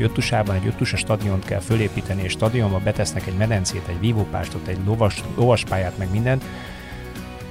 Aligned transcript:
hogy 0.00 0.08
Öttusában 0.08 0.54
egy 0.54 0.66
Öttusa 0.66 0.96
stadiont 0.96 1.44
kell 1.44 1.60
fölépíteni, 1.60 2.22
és 2.22 2.32
stadionba 2.32 2.78
betesznek 2.78 3.26
egy 3.26 3.36
medencét, 3.36 3.82
egy 3.88 4.00
vívópástot, 4.00 4.66
egy 4.66 4.78
lovas, 4.86 5.22
lovaspályát, 5.34 5.98
meg 5.98 6.10
mindent, 6.10 6.44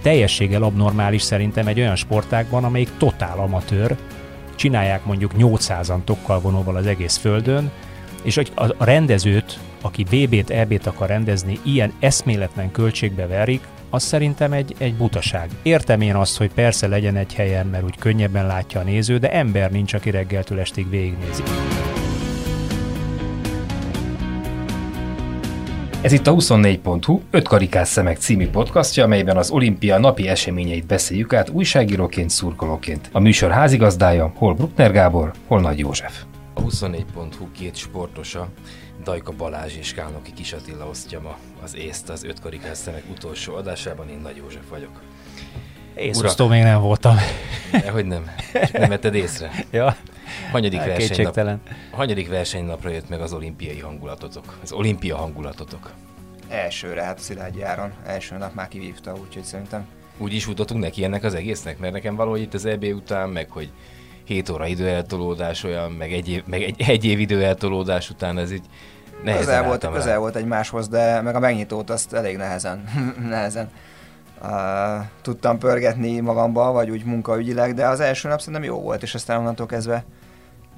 teljességgel 0.02 0.64
abnormális 0.64 1.22
szerintem 1.22 1.68
egy 1.68 1.80
olyan 1.80 1.96
sportágban, 1.96 2.64
amelyik 2.64 2.90
totál 2.98 3.40
amatőr, 3.40 3.96
csinálják 4.56 5.06
mondjuk 5.06 5.32
800-an 5.38 6.04
tokkal 6.04 6.40
vonóval 6.40 6.76
az 6.76 6.86
egész 6.86 7.18
földön, 7.18 7.72
és 8.22 8.38
a, 8.38 8.44
a 8.78 8.84
rendezőt, 8.84 9.60
aki 9.82 10.04
VB-t, 10.04 10.50
EB-t 10.50 10.88
akar 10.88 11.08
rendezni, 11.08 11.60
ilyen 11.64 11.94
eszméletlen 12.00 12.72
költségbe 12.72 13.28
verik, 13.28 13.62
az 13.90 14.04
szerintem 14.04 14.54
egy, 14.54 14.76
egy 14.78 14.96
butaság. 14.96 15.50
Értem 15.62 16.02
én 16.02 16.16
azt, 16.16 16.38
hogy 16.38 16.52
persze 16.52 16.88
legyen 16.88 17.16
egy 17.16 17.34
helyen, 17.34 17.68
mert 17.68 17.84
úgy 17.84 17.98
könnyebben 18.00 18.48
látja 18.48 18.80
a 18.80 18.84
néző, 18.84 19.18
de 19.18 19.32
ember 19.32 19.72
nincs, 19.72 19.94
aki 19.94 20.10
reggeltől 20.10 20.60
estig 20.60 20.90
végignézi. 20.90 21.44
Ez 26.02 26.12
itt 26.12 26.28
a 26.28 26.34
24.hu 26.34 27.22
5 27.32 27.48
karikás 27.48 27.88
szemek 27.88 28.18
című 28.18 28.50
podcastja, 28.50 29.04
amelyben 29.04 29.38
az 29.38 29.50
olimpia 29.50 29.98
napi 29.98 30.28
eseményeit 30.28 30.86
beszéljük 30.86 31.34
át 31.34 31.50
újságíróként, 31.50 32.30
szurkolóként. 32.30 33.10
A 33.12 33.20
műsor 33.20 33.52
házigazdája 33.52 34.32
hol 34.36 34.54
Bruckner 34.54 34.92
Gábor, 34.92 35.32
hol 35.48 35.62
Nagy 35.62 35.80
József. 35.80 36.24
A 36.54 36.62
24.hu 36.62 37.52
két 37.52 37.76
sportosa, 37.76 38.48
Dajka 39.04 39.32
Balázs 39.38 39.76
és 39.78 39.94
Kálnoki 39.94 40.34
Kis 40.34 40.54
Attila 40.54 40.86
osztja 40.86 41.20
ma 41.20 41.38
az 41.64 41.76
észt 41.76 42.10
az 42.10 42.24
5 42.24 42.40
karikás 42.40 42.78
szemek 42.78 43.04
utolsó 43.12 43.56
adásában, 43.56 44.10
én 44.10 44.20
Nagy 44.24 44.36
József 44.36 44.70
vagyok. 44.70 45.02
Észosztó 45.96 46.48
még 46.48 46.64
nem 46.64 46.82
voltam. 46.82 47.16
Hogy 47.94 48.06
nem? 48.06 48.32
Nem 48.72 48.90
vetted 48.90 49.16
észre? 49.16 49.52
ja. 49.72 49.96
Hanyadik 50.52 50.84
versenynap, 50.84 51.60
hanyadik 51.92 52.30
versenynapra 52.30 52.90
jött 52.90 53.10
meg 53.10 53.22
az 53.22 53.34
olimpiai 53.34 53.80
hangulatotok? 53.80 54.58
Az 54.64 54.72
olimpia 54.72 55.18
hangulatotok? 55.18 55.92
Elsőre, 56.50 57.04
hát 57.04 57.20
Szilágyi 57.20 57.62
Áron. 57.62 57.92
Első 58.06 58.38
nap 58.38 58.54
már 58.54 58.68
kivívta, 58.68 59.14
úgyhogy 59.22 59.44
szerintem. 59.44 59.88
Úgy 60.18 60.34
is 60.34 60.44
futottunk 60.44 60.82
neki 60.82 61.04
ennek 61.04 61.24
az 61.24 61.34
egésznek? 61.34 61.80
Mert 61.80 61.94
nekem 61.94 62.16
valahogy 62.16 62.42
itt 62.42 62.54
az 62.54 62.66
EB 62.66 62.84
után, 62.84 63.30
meg 63.30 63.50
hogy 63.50 63.72
7 64.24 64.50
óra 64.50 64.68
időeltolódás 64.68 65.64
olyan, 65.64 65.92
meg 65.92 66.14
egy 66.14 66.30
év, 66.30 66.44
meg 66.46 66.62
egy, 66.62 66.82
egy 66.82 67.06
év 67.06 67.20
időeltolódás 67.20 68.10
után 68.10 68.38
ez 68.38 68.52
így 68.52 68.66
nehezen 69.24 69.46
közel 69.46 69.64
volt, 69.64 69.84
rá. 69.84 69.92
közel 69.92 70.20
volt 70.20 70.36
egymáshoz, 70.36 70.88
de 70.88 71.22
meg 71.22 71.36
a 71.36 71.40
megnyitót 71.40 71.90
azt 71.90 72.14
elég 72.14 72.38
nehezen, 72.38 72.84
nehezen 73.30 73.70
uh, 74.42 74.50
tudtam 75.22 75.58
pörgetni 75.58 76.20
magamba, 76.20 76.72
vagy 76.72 76.90
úgy 76.90 77.04
munkaügyileg, 77.04 77.74
de 77.74 77.88
az 77.88 78.00
első 78.00 78.28
nap 78.28 78.40
szerintem 78.40 78.64
jó 78.64 78.82
volt, 78.82 79.04
és 79.04 79.14
aztán 79.14 79.40
onnantól 79.40 79.66
kezdve 79.66 80.04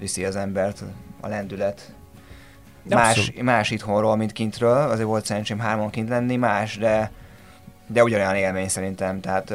viszi 0.02 0.26
az 0.26 0.36
embert 0.36 0.84
a 1.20 1.28
lendület. 1.28 1.94
más, 2.90 3.32
más 3.42 3.72
itthonról, 3.72 4.16
mint 4.16 4.32
kintről, 4.32 4.90
azért 4.90 5.08
volt 5.08 5.26
szerencsém 5.26 5.60
hárman 5.60 5.90
kint 5.90 6.10
lenni, 6.10 6.36
más, 6.36 6.78
de, 6.78 7.12
de 7.88 8.04
ugyanolyan 8.04 8.36
élmény 8.36 8.68
szerintem, 8.68 9.20
tehát 9.20 9.54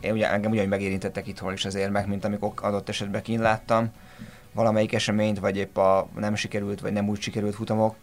én 0.00 0.12
ugye, 0.12 0.30
engem 0.30 0.50
ugyanúgy 0.50 0.70
megérintettek 0.70 1.26
itthon 1.26 1.52
is 1.52 1.64
az 1.64 1.74
érmek, 1.74 2.06
mint 2.06 2.24
amikor 2.24 2.52
adott 2.56 2.88
esetben 2.88 3.22
kint 3.22 3.40
láttam 3.40 3.90
valamelyik 4.58 4.92
eseményt, 4.92 5.38
vagy 5.38 5.56
épp 5.56 5.76
a 5.76 6.08
nem 6.16 6.34
sikerült, 6.34 6.80
vagy 6.80 6.92
nem 6.92 7.08
úgy 7.08 7.20
sikerült 7.20 7.54
futamok. 7.54 7.94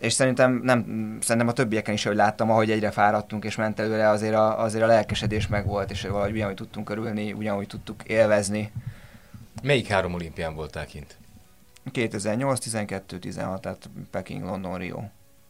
És 0.00 0.12
szerintem, 0.12 0.60
nem, 0.62 1.18
szerintem 1.20 1.48
a 1.48 1.52
többieken 1.52 1.94
is, 1.94 2.04
hogy 2.04 2.16
láttam, 2.16 2.50
ahogy 2.50 2.70
egyre 2.70 2.90
fáradtunk 2.90 3.44
és 3.44 3.56
ment 3.56 3.80
előre, 3.80 4.08
azért 4.08 4.34
a, 4.34 4.62
azért 4.62 4.84
a 4.84 4.86
lelkesedés 4.86 5.46
megvolt, 5.46 5.90
és 5.90 6.02
valahogy 6.02 6.32
ugyanúgy 6.32 6.54
tudtunk 6.54 6.90
örülni, 6.90 7.32
ugyanúgy 7.32 7.66
tudtuk 7.66 8.02
élvezni. 8.02 8.72
Melyik 9.62 9.86
három 9.86 10.14
olimpián 10.14 10.54
voltál 10.54 10.86
kint? 10.86 11.16
2008, 11.92 12.58
12, 12.58 13.18
16, 13.18 13.60
tehát 13.60 13.90
Peking, 14.10 14.44
London, 14.44 14.78
Rio. 14.78 15.02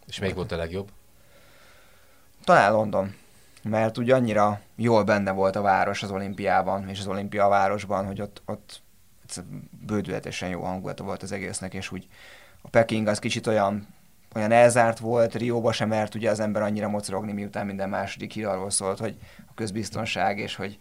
És 0.07 0.19
melyik 0.19 0.35
volt 0.35 0.53
a 0.53 0.57
legjobb? 0.57 0.89
Talán 2.45 2.73
London 2.73 3.15
mert 3.63 3.99
ugye 3.99 4.15
annyira 4.15 4.61
jól 4.77 5.05
benne 5.05 5.31
volt 5.31 5.57
a 5.57 5.63
város 5.63 6.03
az 6.03 6.11
olimpiában, 6.11 6.89
és 6.89 6.99
az 6.99 7.07
olimpia 7.07 7.45
a 7.45 7.49
városban, 7.49 8.07
hogy 8.07 8.21
ott, 8.21 8.43
ott 8.47 8.83
bődületesen 9.87 10.49
jó 10.49 10.63
hangulata 10.63 11.05
volt 11.05 11.23
az 11.23 11.33
egésznek, 11.33 11.75
és 11.75 11.93
úgy 11.93 12.09
a 12.63 12.69
Peking 12.69 13.07
az 13.07 13.19
kicsit 13.19 13.47
olyan, 13.47 13.87
olyan 14.35 14.53
elzárt 14.53 14.99
volt, 14.99 15.35
Rióba 15.35 15.73
sem 15.73 15.89
mert 15.89 16.15
ugye 16.15 16.31
az 16.31 16.41
ember 16.41 16.63
annyira 16.63 16.89
mocorogni, 16.89 17.33
miután 17.33 17.67
minden 17.67 17.89
második 17.89 18.33
hír 18.33 18.47
arról 18.47 18.71
szólt, 18.71 18.99
hogy 18.99 19.17
a 19.49 19.55
közbiztonság, 19.55 20.39
és 20.39 20.55
hogy, 20.55 20.79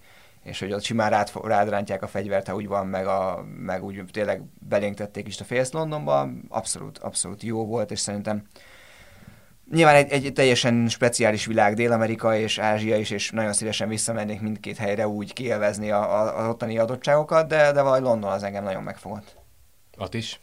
és 0.47 0.59
hogy 0.59 0.73
ott 0.73 0.83
simán 0.83 1.09
rád, 1.09 1.31
rád 1.43 1.69
rántják 1.69 2.03
a 2.03 2.07
fegyvert, 2.07 2.47
ha 2.47 2.55
úgy 2.55 2.67
van, 2.67 2.87
meg, 2.87 3.07
a, 3.07 3.45
meg 3.57 3.83
úgy 3.83 4.03
tényleg 4.11 4.41
belénk 4.67 4.95
tették 4.95 5.27
is 5.27 5.39
a 5.39 5.43
Face 5.43 5.77
Londonba, 5.77 6.29
abszolút, 6.49 6.97
abszolút 6.97 7.43
jó 7.43 7.65
volt, 7.65 7.91
és 7.91 7.99
szerintem 7.99 8.43
Nyilván 9.71 9.95
egy, 9.95 10.11
egy 10.11 10.33
teljesen 10.33 10.87
speciális 10.87 11.45
világ, 11.45 11.73
Dél-Amerika 11.73 12.35
és 12.35 12.57
Ázsia 12.57 12.97
is, 12.97 13.09
és 13.09 13.31
nagyon 13.31 13.53
szívesen 13.53 13.87
visszamennék 13.87 14.41
mindkét 14.41 14.77
helyre 14.77 15.07
úgy 15.07 15.33
kielvezni 15.33 15.91
a, 15.91 16.21
a, 16.21 16.39
az 16.39 16.47
ottani 16.47 16.77
adottságokat, 16.77 17.47
de, 17.47 17.71
de 17.71 17.81
valahogy 17.81 18.01
London 18.01 18.31
az 18.31 18.43
engem 18.43 18.63
nagyon 18.63 18.83
megfogott. 18.83 19.35
At 19.97 20.13
is? 20.13 20.39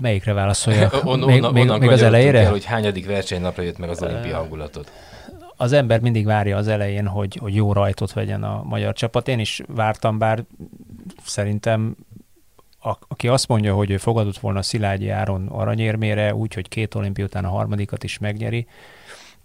Melyikre 0.00 0.32
válaszoljak? 0.32 1.00
On, 1.04 1.18
még, 1.18 1.42
onnan, 1.42 1.52
még, 1.52 1.80
még 1.80 1.90
az 1.90 2.02
elejére? 2.02 2.40
El, 2.40 2.50
hogy 2.50 2.64
hányadik 2.64 3.06
versenynapra 3.06 3.62
jött 3.62 3.78
meg 3.78 3.88
az 3.88 4.02
olimpia 4.02 4.36
hangulatod? 4.36 4.90
Az 5.56 5.72
ember 5.72 6.00
mindig 6.00 6.24
várja 6.24 6.56
az 6.56 6.68
elején, 6.68 7.06
hogy, 7.06 7.36
hogy 7.40 7.54
jó 7.54 7.72
rajtot 7.72 8.12
vegyen 8.12 8.42
a 8.42 8.62
magyar 8.62 8.92
csapat. 8.92 9.28
Én 9.28 9.38
is 9.38 9.62
vártam, 9.66 10.18
bár 10.18 10.44
szerintem 11.24 11.96
a, 12.80 12.96
aki 13.08 13.28
azt 13.28 13.48
mondja, 13.48 13.74
hogy 13.74 13.90
ő 13.90 13.96
fogadott 13.96 14.38
volna 14.38 14.62
Szilágyi 14.62 15.08
Áron 15.08 15.46
aranyérmére, 15.46 16.34
úgy, 16.34 16.54
hogy 16.54 16.68
két 16.68 16.94
olimpia 16.94 17.24
után 17.24 17.44
a 17.44 17.48
harmadikat 17.48 18.04
is 18.04 18.18
megnyeri, 18.18 18.66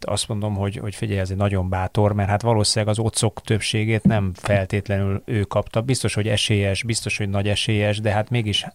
azt 0.05 0.27
mondom, 0.27 0.55
hogy, 0.55 0.75
hogy 0.75 0.95
figyelj, 0.95 1.19
ez 1.19 1.29
egy 1.29 1.38
nagyon 1.38 1.69
bátor, 1.69 2.13
mert 2.13 2.29
hát 2.29 2.41
valószínűleg 2.41 2.93
az 2.93 2.99
otcok 2.99 3.41
többségét 3.41 4.03
nem 4.03 4.31
feltétlenül 4.33 5.22
ő 5.25 5.41
kapta. 5.41 5.81
Biztos, 5.81 6.13
hogy 6.13 6.28
esélyes, 6.28 6.83
biztos, 6.83 7.17
hogy 7.17 7.29
nagy 7.29 7.47
esélyes, 7.47 7.99
de 7.99 8.11
hát 8.11 8.29
mégis 8.29 8.66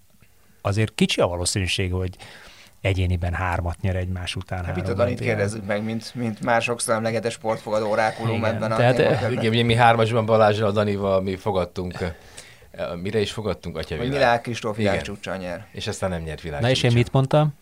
azért 0.61 0.95
kicsi 0.95 1.21
a 1.21 1.27
valószínűség, 1.27 1.93
hogy 1.93 2.17
egyéniben 2.87 3.33
hármat 3.33 3.81
nyer 3.81 3.97
egymás 3.97 4.37
után. 4.37 4.65
Hát 4.65 4.75
mit 4.75 4.89
a 4.89 4.95
Danit 4.95 5.21
kérdezzük 5.21 5.67
meg, 5.67 5.85
mint, 5.85 6.15
mint 6.15 6.41
már 6.41 6.63
sokszor 6.63 6.95
emlegetett 6.95 7.31
sportfogadó 7.31 7.91
orákulum 7.91 8.45
ebben 8.45 8.73
a 8.73 8.77
tehát, 8.77 9.31
ugye, 9.31 9.63
mi 9.63 9.75
hármasban 9.75 10.27
Balázsral, 10.27 10.73
Danival 10.73 11.23
mi 11.23 11.37
fogadtunk 11.37 11.95
Mire 13.03 13.21
is 13.21 13.33
fogadtunk, 13.33 13.77
Atya 13.77 13.97
Világ? 13.97 14.13
Világ 14.13 14.41
Kristóf 14.41 14.77
világcsúcsa 14.77 15.37
nyer. 15.37 15.67
És 15.73 15.87
aztán 15.87 16.11
nem 16.11 16.23
nyert 16.23 16.41
világ. 16.41 16.61
Na 16.61 16.71
és 16.71 16.83
én 16.83 16.93
mit 16.93 17.13
mondtam? 17.13 17.55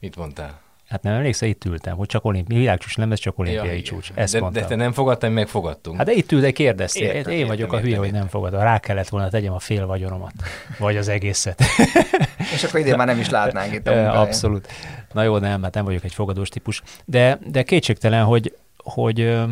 Mit 0.00 0.16
mondtál? 0.16 0.60
Hát 0.88 1.02
nem 1.02 1.14
emlékszel, 1.14 1.48
itt 1.48 1.64
ültem, 1.64 1.96
hogy 1.96 2.06
csak 2.06 2.24
olimpiai 2.24 2.60
világcsúcs 2.60 2.96
nem, 2.96 3.12
ez 3.12 3.18
csak 3.18 3.38
olimpiai 3.38 3.76
ja, 3.76 3.82
csúcs. 3.82 4.10
Ezt 4.14 4.32
de, 4.32 4.40
mondtam. 4.40 4.62
de 4.62 4.68
te 4.68 4.74
nem 4.74 4.92
fogadtál, 4.92 5.30
meg 5.30 5.48
fogadtunk. 5.48 5.96
Hát 5.96 6.06
de 6.06 6.12
itt 6.12 6.32
ültek, 6.32 6.52
kérdeztél. 6.52 7.02
Értem, 7.02 7.32
én 7.32 7.38
értem, 7.38 7.48
vagyok 7.48 7.66
értem, 7.66 7.78
a 7.78 7.80
hülye, 7.80 7.94
értem, 7.94 8.10
hogy 8.10 8.18
nem 8.18 8.28
fogadom. 8.28 8.60
Rá 8.60 8.78
kellett 8.78 9.08
volna 9.08 9.28
tegyem 9.28 9.52
a 9.52 9.58
fél 9.58 9.86
vagyonomat. 9.86 10.32
Vagy 10.78 10.96
az 10.96 11.08
egészet. 11.08 11.62
És 12.54 12.64
akkor 12.64 12.80
idén 12.80 12.96
már 12.96 13.06
nem 13.06 13.18
is 13.18 13.30
látnánk 13.30 13.72
itt 13.72 13.86
a 13.86 14.20
Abszolút. 14.20 14.68
Na 15.12 15.22
jó, 15.22 15.38
nem, 15.38 15.62
hát 15.62 15.74
nem 15.74 15.84
vagyok 15.84 16.04
egy 16.04 16.14
fogadós 16.14 16.48
típus. 16.48 16.82
De, 17.04 17.38
de 17.46 17.62
kétségtelen, 17.62 18.24
hogy, 18.24 18.54
hogy 18.76 19.46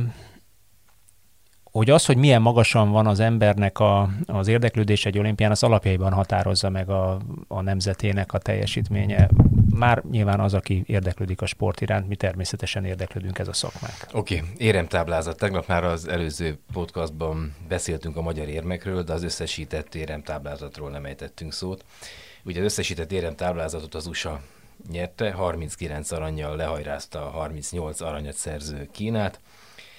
hogy 1.77 1.91
az, 1.91 2.07
hogy 2.07 2.17
milyen 2.17 2.43
magasan 2.43 2.91
van 2.91 3.07
az 3.07 3.21
embernek 3.21 3.79
a, 3.79 4.09
az 4.27 4.49
érdeklődés 4.49 5.07
egy 5.07 5.19
olimpián, 5.19 5.51
az 5.51 5.63
alapjaiban 5.63 6.13
határozza 6.13 6.71
meg 6.71 6.91
a, 6.91 7.19
a 7.49 7.61
nemzetének 7.61 8.33
a 8.33 8.39
teljesítménye. 8.39 9.29
Már 9.76 10.03
nyilván 10.10 10.41
az, 10.41 10.54
aki 10.54 10.82
érdeklődik 10.87 11.41
a 11.41 11.47
sport 11.47 11.81
iránt, 11.81 12.09
mi 12.09 12.16
természetesen 12.16 12.84
érdeklődünk 12.84 13.38
ez 13.38 13.48
a 13.48 13.53
szakmák. 13.53 14.06
Oké, 14.12 14.37
okay. 14.37 14.48
éremtáblázat. 14.56 15.37
Tegnap 15.37 15.66
már 15.66 15.84
az 15.84 16.09
előző 16.09 16.59
podcastban 16.72 17.54
beszéltünk 17.69 18.16
a 18.16 18.22
magyar 18.22 18.48
érmekről, 18.48 19.03
de 19.03 19.12
az 19.12 19.22
összesített 19.22 19.94
éremtáblázatról 19.94 20.91
nem 20.91 21.04
ejtettünk 21.04 21.53
szót. 21.53 21.84
Ugye 22.44 22.58
az 22.58 22.64
összesített 22.64 23.12
éremtáblázatot 23.12 23.94
az 23.94 24.06
USA 24.06 24.40
nyerte, 24.90 25.32
39 25.32 26.11
aranyjal 26.11 26.56
lehajrázta 26.56 27.26
a 27.26 27.31
38 27.31 28.00
aranyat 28.00 28.34
szerző 28.34 28.88
Kínát 28.93 29.40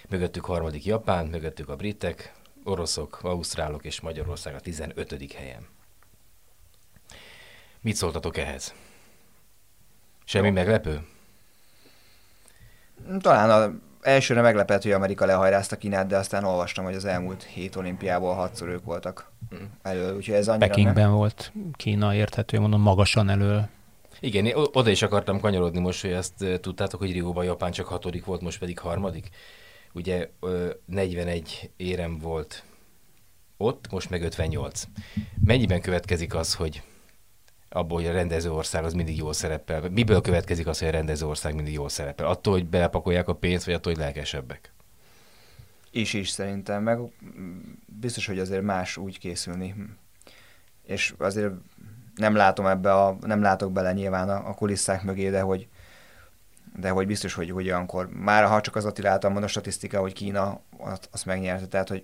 mögöttük 0.10 0.46
harmadik 0.46 0.86
Japán, 0.86 1.26
mögöttük 1.26 1.70
a 1.70 1.76
britek, 1.76 2.34
oroszok, 2.64 3.20
ausztrálok 3.22 3.86
és 3.86 4.02
Magyarország 4.02 4.56
a 4.56 4.60
15. 4.60 5.34
helyen. 5.34 5.68
Mit 7.82 7.96
szóltatok 7.96 8.38
ehhez? 8.38 8.74
Semmi 10.30 10.48
Jó. 10.48 10.54
meglepő? 10.54 11.02
Talán 13.20 13.50
a 13.50 13.80
elsőre 14.02 14.42
meglepett, 14.42 14.82
hogy 14.82 14.92
Amerika 14.92 15.26
lehajrázta 15.26 15.76
Kínát, 15.76 16.08
de 16.08 16.18
aztán 16.18 16.44
olvastam, 16.44 16.86
hogy 16.86 16.96
az 16.96 17.06
elmúlt 17.06 17.44
hét 17.44 17.76
olimpiából 17.76 18.34
hatszor 18.34 18.68
ők 18.68 18.84
voltak 18.84 19.32
mm. 19.56 19.64
elő, 19.82 20.16
úgyhogy 20.16 20.36
ez 20.36 20.48
annyira 20.48 20.68
Pekingben 20.68 21.08
nem... 21.08 21.12
volt 21.12 21.52
Kína 21.74 22.16
érthető, 22.16 22.60
mondom, 22.60 22.82
magasan 22.82 23.30
elő. 23.30 23.70
Igen, 24.20 24.52
oda 24.56 24.90
is 24.90 25.02
akartam 25.02 25.40
kanyarodni 25.40 25.80
most, 25.80 26.02
hogy 26.02 26.12
ezt 26.12 26.60
tudtátok, 26.62 27.00
hogy 27.00 27.12
Rióban 27.12 27.46
Japán 27.46 27.72
csak 27.72 27.88
hatodik 27.88 28.26
volt, 28.26 28.42
most 28.42 28.60
pedig 28.60 28.80
harmadik 28.80 29.30
ugye 29.94 30.30
41 30.86 31.72
érem 31.78 32.20
volt 32.20 32.64
ott, 33.58 33.92
most 33.92 34.10
meg 34.10 34.24
58. 34.24 34.84
Mennyiben 35.44 35.82
következik 35.82 36.36
az, 36.36 36.54
hogy 36.54 36.82
abból, 37.70 37.98
hogy 37.98 38.08
a 38.08 38.14
rendező 38.14 38.52
ország 38.52 38.84
az 38.84 38.94
mindig 38.94 39.18
jól 39.18 39.34
szerepel. 39.34 39.90
Miből 39.90 40.22
következik 40.22 40.68
az, 40.68 40.80
hogy 40.80 40.88
a 40.88 40.92
rendező 40.92 41.26
ország 41.26 41.56
mindig 41.56 41.74
jól 41.74 41.90
szerepel? 41.90 42.26
Attól, 42.26 42.54
hogy 42.54 42.66
belepakolják 42.66 43.28
a 43.28 43.36
pénzt, 43.36 43.66
vagy 43.66 43.74
attól, 43.74 43.94
hogy 43.94 44.02
lelkesebbek? 44.02 44.72
Is 45.92 46.14
is 46.14 46.30
szerintem, 46.30 46.84
meg 46.84 47.00
biztos, 47.86 48.26
hogy 48.26 48.40
azért 48.40 48.62
más 48.62 48.98
úgy 48.98 49.20
készülni. 49.20 49.76
És 50.86 51.14
azért 51.18 51.52
nem 52.16 52.36
látom 52.36 52.66
ebbe 52.66 52.94
a, 52.94 53.18
nem 53.22 53.42
látok 53.42 53.72
bele 53.72 53.94
nyilván 53.94 54.30
a, 54.30 54.50
a 54.50 54.54
kulisszák 54.54 55.04
mögé, 55.04 55.30
de 55.30 55.42
hogy, 55.42 55.68
de 56.76 56.90
hogy 56.90 57.08
biztos, 57.08 57.34
hogy, 57.34 57.50
hogy 57.50 57.66
olyankor, 57.66 58.10
már 58.10 58.46
ha 58.46 58.62
csak 58.62 58.76
az 58.76 58.86
Attila 58.86 59.10
által 59.10 59.30
mond 59.30 59.44
a 59.44 59.48
statisztika, 59.48 60.00
hogy 60.00 60.14
Kína 60.14 60.62
azt, 60.78 61.10
azt 61.12 61.26
megnyerte, 61.26 61.68
tehát 61.68 61.90
hogy 61.90 62.04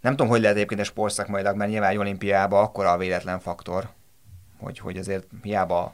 nem 0.00 0.12
tudom, 0.12 0.28
hogy 0.28 0.40
lehet 0.40 0.56
egyébként 0.56 0.80
a 0.80 0.84
sportszakmailag, 0.84 1.56
mert 1.56 1.70
nyilván 1.70 1.90
egy 1.90 1.96
olimpiában 1.96 2.62
akkora 2.62 2.90
a 2.90 2.98
véletlen 2.98 3.40
faktor, 3.40 3.88
hogy, 4.60 4.78
hogy 4.78 4.96
azért 4.96 5.24
hiába 5.42 5.92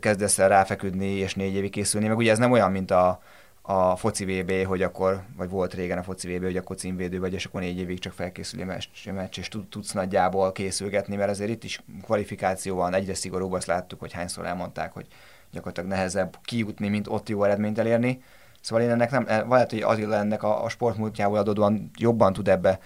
kezdesz 0.00 0.38
el 0.38 0.48
ráfeküdni 0.48 1.06
és 1.06 1.34
négy 1.34 1.54
évig 1.54 1.70
készülni, 1.70 2.08
meg 2.08 2.16
ugye 2.16 2.30
ez 2.30 2.38
nem 2.38 2.52
olyan, 2.52 2.72
mint 2.72 2.90
a, 2.90 3.20
a 3.62 3.96
foci 3.96 4.24
VB, 4.24 4.66
hogy 4.66 4.82
akkor, 4.82 5.22
vagy 5.36 5.48
volt 5.48 5.74
régen 5.74 5.98
a 5.98 6.02
foci 6.02 6.36
VB, 6.36 6.42
hogy 6.42 6.56
akkor 6.56 6.76
címvédő 6.76 7.20
vagy, 7.20 7.32
és 7.32 7.44
akkor 7.44 7.60
négy 7.60 7.78
évig 7.78 7.98
csak 7.98 8.12
felkészüli 8.12 8.64
meccs, 8.64 8.86
meccs 9.14 9.38
és 9.38 9.48
tudsz 9.70 9.92
nagyjából 9.92 10.52
készülgetni, 10.52 11.16
mert 11.16 11.30
azért 11.30 11.50
itt 11.50 11.64
is 11.64 11.82
kvalifikáció 12.02 12.76
van, 12.76 12.94
egyre 12.94 13.14
szigorúbb, 13.14 13.52
azt 13.52 13.66
láttuk, 13.66 14.00
hogy 14.00 14.12
hányszor 14.12 14.46
elmondták, 14.46 14.92
hogy 14.92 15.06
gyakorlatilag 15.50 15.90
nehezebb 15.90 16.36
kijutni, 16.42 16.88
mint 16.88 17.08
ott 17.08 17.28
jó 17.28 17.44
eredményt 17.44 17.78
elérni. 17.78 18.22
Szóval 18.60 18.84
én 18.84 18.90
ennek 18.90 19.10
nem, 19.10 19.26
lehet, 19.48 19.70
hogy 19.70 19.80
az 19.80 19.98
ennek 19.98 20.42
a, 20.42 20.64
a 20.64 20.68
sportmúltjából 20.68 21.38
adódóan 21.38 21.90
jobban 21.96 22.32
tud 22.32 22.48
ebbe 22.48 22.78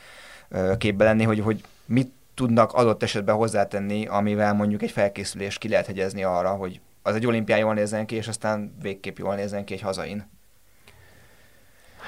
képbe 0.79 1.05
lenni, 1.05 1.25
hogy, 1.25 1.41
hogy 1.41 1.65
mit 1.87 2.13
tudnak 2.39 2.73
adott 2.73 3.03
esetben 3.03 3.35
hozzátenni, 3.35 4.07
amivel 4.07 4.55
mondjuk 4.55 4.83
egy 4.83 4.91
felkészülés 4.91 5.59
ki 5.59 5.69
lehet 5.69 5.87
hegyezni 5.87 6.23
arra, 6.23 6.51
hogy 6.51 6.81
az 7.03 7.15
egy 7.15 7.27
olimpián 7.27 7.59
jól 7.59 7.75
nézzen 7.75 8.07
ki, 8.07 8.15
és 8.15 8.29
aztán 8.29 8.75
végképp 8.83 9.19
jól 9.19 9.35
nézzen 9.35 9.65
ki 9.65 9.75
egy 9.75 9.81
hazain. 9.81 10.29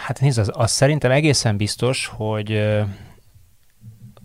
Hát 0.05 0.21
nézd, 0.21 0.39
az, 0.39 0.51
az 0.55 0.71
szerintem 0.71 1.11
egészen 1.11 1.57
biztos, 1.57 2.07
hogy, 2.07 2.71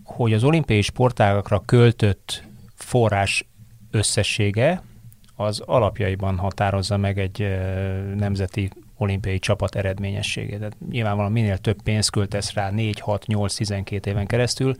hogy 0.03 0.33
az 0.33 0.43
olimpiai 0.43 0.81
sportágakra 0.81 1.59
költött 1.65 2.43
forrás 2.75 3.47
összessége 3.91 4.83
az 5.35 5.59
alapjaiban 5.59 6.37
határozza 6.37 6.97
meg 6.97 7.19
egy 7.19 7.39
nemzeti 8.15 8.69
olimpiai 8.97 9.39
csapat 9.39 9.75
eredményességét. 9.75 10.57
Tehát 10.57 10.77
nyilvánvalóan 10.89 11.31
minél 11.31 11.57
több 11.57 11.81
pénzt 11.81 12.11
költesz 12.11 12.53
rá 12.53 12.69
4, 12.69 12.99
6, 12.99 13.27
8, 13.27 13.55
12 13.55 14.09
éven 14.09 14.25
keresztül, 14.25 14.75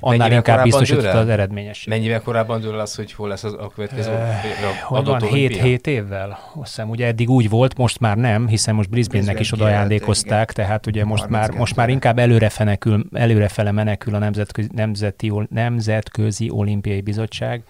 annál 0.00 0.18
Mennyivel 0.18 0.36
inkább 0.36 0.62
biztosítod 0.62 1.04
az 1.04 1.28
eredményességet. 1.28 1.98
Mennyivel 1.98 2.20
korábban 2.22 2.60
dől 2.60 2.78
az, 2.78 2.94
hogy 2.94 3.12
hol 3.12 3.28
lesz 3.28 3.44
az 3.44 3.52
a 3.52 3.68
következő 3.74 4.12
uh, 4.12 4.92
adott 4.92 5.24
7, 5.24 5.56
7 5.60 5.86
évvel? 5.86 6.38
Azt 6.54 6.68
hiszem, 6.68 6.88
ugye 6.90 7.06
eddig 7.06 7.30
úgy 7.30 7.48
volt, 7.48 7.76
most 7.76 8.00
már 8.00 8.16
nem, 8.16 8.48
hiszen 8.48 8.74
most 8.74 8.90
Brisbane-nek 8.90 9.40
is 9.40 9.52
oda 9.52 9.64
ajándékozták, 9.64 10.52
tehát 10.52 10.86
ugye 10.86 11.04
most 11.04 11.28
már, 11.28 11.50
most 11.50 11.76
már 11.76 11.88
inkább 11.88 12.18
előre 12.18 12.48
fenekül, 12.48 13.06
előrefele 13.12 13.70
menekül 13.70 14.14
a 14.14 14.18
Nemzetközi, 14.18 14.68
Nemzeti, 14.72 15.32
Nemzetközi 15.48 16.50
Olimpiai 16.50 17.00
Bizottság, 17.00 17.62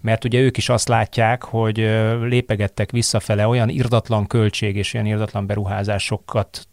mert 0.00 0.24
ugye 0.24 0.40
ők 0.40 0.56
is 0.56 0.68
azt 0.68 0.88
látják, 0.88 1.44
hogy 1.44 1.76
lépegettek 2.22 2.90
visszafele 2.90 3.46
olyan 3.46 3.68
irdatlan 3.68 4.26
költség 4.26 4.76
és 4.76 4.94
olyan 4.94 5.06
irdatlan 5.06 5.46
beruházásokat 5.46 6.68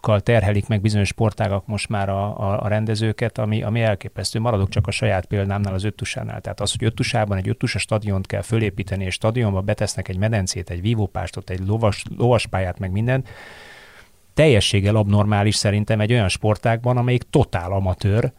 terhelik 0.00 0.66
meg 0.66 0.80
bizonyos 0.80 1.08
sportágak 1.08 1.66
most 1.66 1.88
már 1.88 2.08
a, 2.08 2.38
a, 2.38 2.62
a 2.62 2.68
rendezőket, 2.68 3.38
ami, 3.38 3.62
ami 3.62 3.80
elképesztő. 3.80 4.40
Maradok 4.40 4.68
csak 4.68 4.86
a 4.86 4.90
saját 4.90 5.26
példámnál, 5.26 5.74
az 5.74 5.84
öttusánál. 5.84 6.40
Tehát 6.40 6.60
az, 6.60 6.70
hogy 6.70 6.84
öttusában 6.84 7.36
egy 7.36 7.48
öttusa 7.48 7.78
stadiont 7.78 8.26
kell 8.26 8.42
fölépíteni, 8.42 9.04
és 9.04 9.14
stadionba 9.14 9.60
betesznek 9.60 10.08
egy 10.08 10.18
medencét, 10.18 10.70
egy 10.70 10.80
vívópástot, 10.80 11.50
egy 11.50 11.66
lovas, 11.66 12.04
lovaspályát, 12.16 12.78
meg 12.78 12.90
mindent, 12.90 13.28
teljességgel 14.34 14.96
abnormális 14.96 15.54
szerintem 15.54 16.00
egy 16.00 16.12
olyan 16.12 16.28
sportágban, 16.28 16.96
amelyik 16.96 17.22
totál 17.30 17.72
amatőr, 17.72 18.32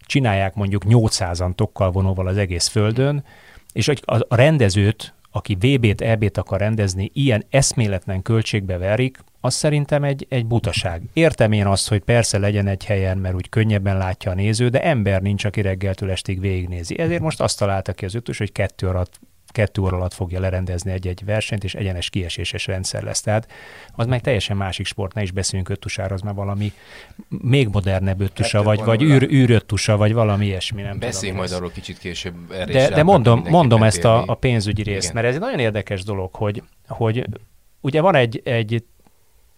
csinálják 0.00 0.54
mondjuk 0.54 0.82
800-an 0.88 1.54
tokkal 1.54 1.90
vonóval 1.90 2.26
az 2.26 2.36
egész 2.36 2.66
földön, 2.68 3.24
és 3.72 3.88
a, 3.88 3.94
a 4.28 4.34
rendezőt, 4.34 5.14
aki 5.30 5.54
VB-t, 5.54 6.00
EB-t 6.00 6.38
akar 6.38 6.60
rendezni, 6.60 7.10
ilyen 7.14 7.44
eszméletlen 7.50 8.22
költségbe 8.22 8.78
verik, 8.78 9.18
az 9.40 9.54
szerintem 9.54 10.04
egy, 10.04 10.26
egy 10.28 10.46
butaság. 10.46 11.02
Értem 11.12 11.52
én 11.52 11.66
azt, 11.66 11.88
hogy 11.88 12.00
persze 12.00 12.38
legyen 12.38 12.66
egy 12.66 12.84
helyen, 12.84 13.18
mert 13.18 13.34
úgy 13.34 13.48
könnyebben 13.48 13.96
látja 13.96 14.30
a 14.30 14.34
néző, 14.34 14.68
de 14.68 14.82
ember 14.82 15.22
nincs, 15.22 15.44
aki 15.44 15.60
reggeltől 15.60 16.10
estig 16.10 16.40
végignézi. 16.40 16.98
Ezért 16.98 17.20
most 17.20 17.40
azt 17.40 17.58
találta 17.58 17.92
ki 17.92 18.04
az 18.04 18.14
ötös, 18.14 18.38
hogy 18.38 18.52
kettő 18.52 18.88
alatt 18.88 19.20
kettő 19.52 19.82
óra 19.82 19.96
alatt 19.96 20.12
fogja 20.12 20.40
lerendezni 20.40 20.92
egy-egy 20.92 21.24
versenyt, 21.24 21.64
és 21.64 21.74
egyenes 21.74 22.10
kieséses 22.10 22.66
rendszer 22.66 23.02
lesz. 23.02 23.20
Tehát 23.20 23.50
az 23.92 24.06
meg 24.06 24.20
teljesen 24.20 24.56
másik 24.56 24.86
sport, 24.86 25.14
ne 25.14 25.22
is 25.22 25.30
beszéljünk 25.30 25.68
öttusára, 25.68 26.14
az 26.14 26.20
már 26.20 26.34
valami 26.34 26.72
még 27.28 27.68
modernebb 27.68 28.20
öttusa, 28.20 28.62
vagy, 28.62 28.84
vagy 28.84 29.02
űr, 29.02 29.22
űröttusa, 29.22 29.96
vagy 29.96 30.12
valami 30.12 30.46
ilyesmi. 30.46 30.82
Nem 30.82 30.98
Beszéljünk 30.98 31.38
majd 31.38 31.52
arról 31.52 31.70
kicsit 31.70 31.98
később. 31.98 32.34
Erre 32.50 32.72
de, 32.72 32.88
de 32.88 33.02
mondom, 33.02 33.42
mondom 33.48 33.82
ezt 33.82 34.04
a, 34.04 34.24
a 34.26 34.34
pénzügyi 34.34 34.82
részt, 34.82 35.10
Igen. 35.10 35.14
mert 35.14 35.26
ez 35.26 35.34
egy 35.34 35.40
nagyon 35.40 35.58
érdekes 35.58 36.04
dolog, 36.04 36.34
hogy, 36.34 36.62
hogy 36.88 37.26
ugye 37.80 38.00
van 38.00 38.14
egy, 38.14 38.40
egy 38.44 38.84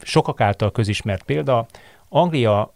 sokak 0.03 0.41
által 0.41 0.73
közismert 0.73 1.23
példa, 1.23 1.67
Anglia, 2.09 2.75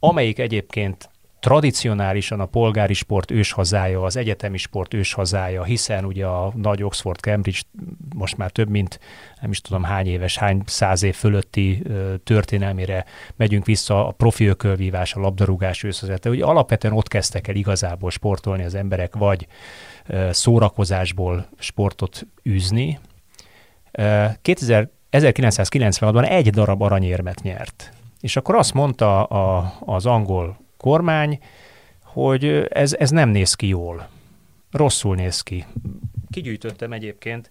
amelyik 0.00 0.38
egyébként 0.38 1.10
tradicionálisan 1.40 2.40
a 2.40 2.46
polgári 2.46 2.94
sport 2.94 3.30
őshazája, 3.30 4.02
az 4.02 4.16
egyetemi 4.16 4.58
sport 4.58 4.94
őshazája, 4.94 5.64
hiszen 5.64 6.04
ugye 6.04 6.26
a 6.26 6.52
nagy 6.56 6.82
Oxford 6.82 7.18
Cambridge 7.18 7.58
most 8.14 8.36
már 8.36 8.50
több 8.50 8.68
mint 8.68 9.00
nem 9.40 9.50
is 9.50 9.60
tudom 9.60 9.82
hány 9.82 10.06
éves, 10.06 10.38
hány 10.38 10.62
száz 10.66 11.02
év 11.02 11.14
fölötti 11.14 11.82
történelmére 12.24 13.04
megyünk 13.36 13.64
vissza 13.64 14.06
a 14.06 14.10
profi 14.10 14.46
ökölvívás, 14.46 15.14
a 15.14 15.20
labdarúgás 15.20 15.82
őszhazete. 15.82 16.30
Ugye 16.30 16.44
alapvetően 16.44 16.94
ott 16.94 17.08
kezdtek 17.08 17.48
el 17.48 17.54
igazából 17.54 18.10
sportolni 18.10 18.64
az 18.64 18.74
emberek, 18.74 19.16
vagy 19.16 19.46
szórakozásból 20.30 21.48
sportot 21.58 22.26
űzni. 22.48 22.98
2000, 24.42 24.90
1996-ban 25.10 26.28
egy 26.28 26.50
darab 26.50 26.82
aranyérmet 26.82 27.42
nyert. 27.42 27.92
És 28.20 28.36
akkor 28.36 28.54
azt 28.54 28.74
mondta 28.74 29.24
a, 29.24 29.74
az 29.80 30.06
angol 30.06 30.58
kormány, 30.78 31.38
hogy 32.02 32.44
ez, 32.68 32.92
ez 32.92 33.10
nem 33.10 33.28
néz 33.28 33.54
ki 33.54 33.66
jól. 33.66 34.08
Rosszul 34.70 35.14
néz 35.14 35.42
ki. 35.42 35.64
Kigyűjtöttem 36.30 36.92
egyébként, 36.92 37.50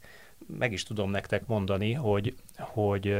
meg 0.57 0.71
is 0.71 0.83
tudom 0.83 1.09
nektek 1.09 1.47
mondani, 1.47 1.93
hogy, 1.93 2.35
hogy, 2.57 3.17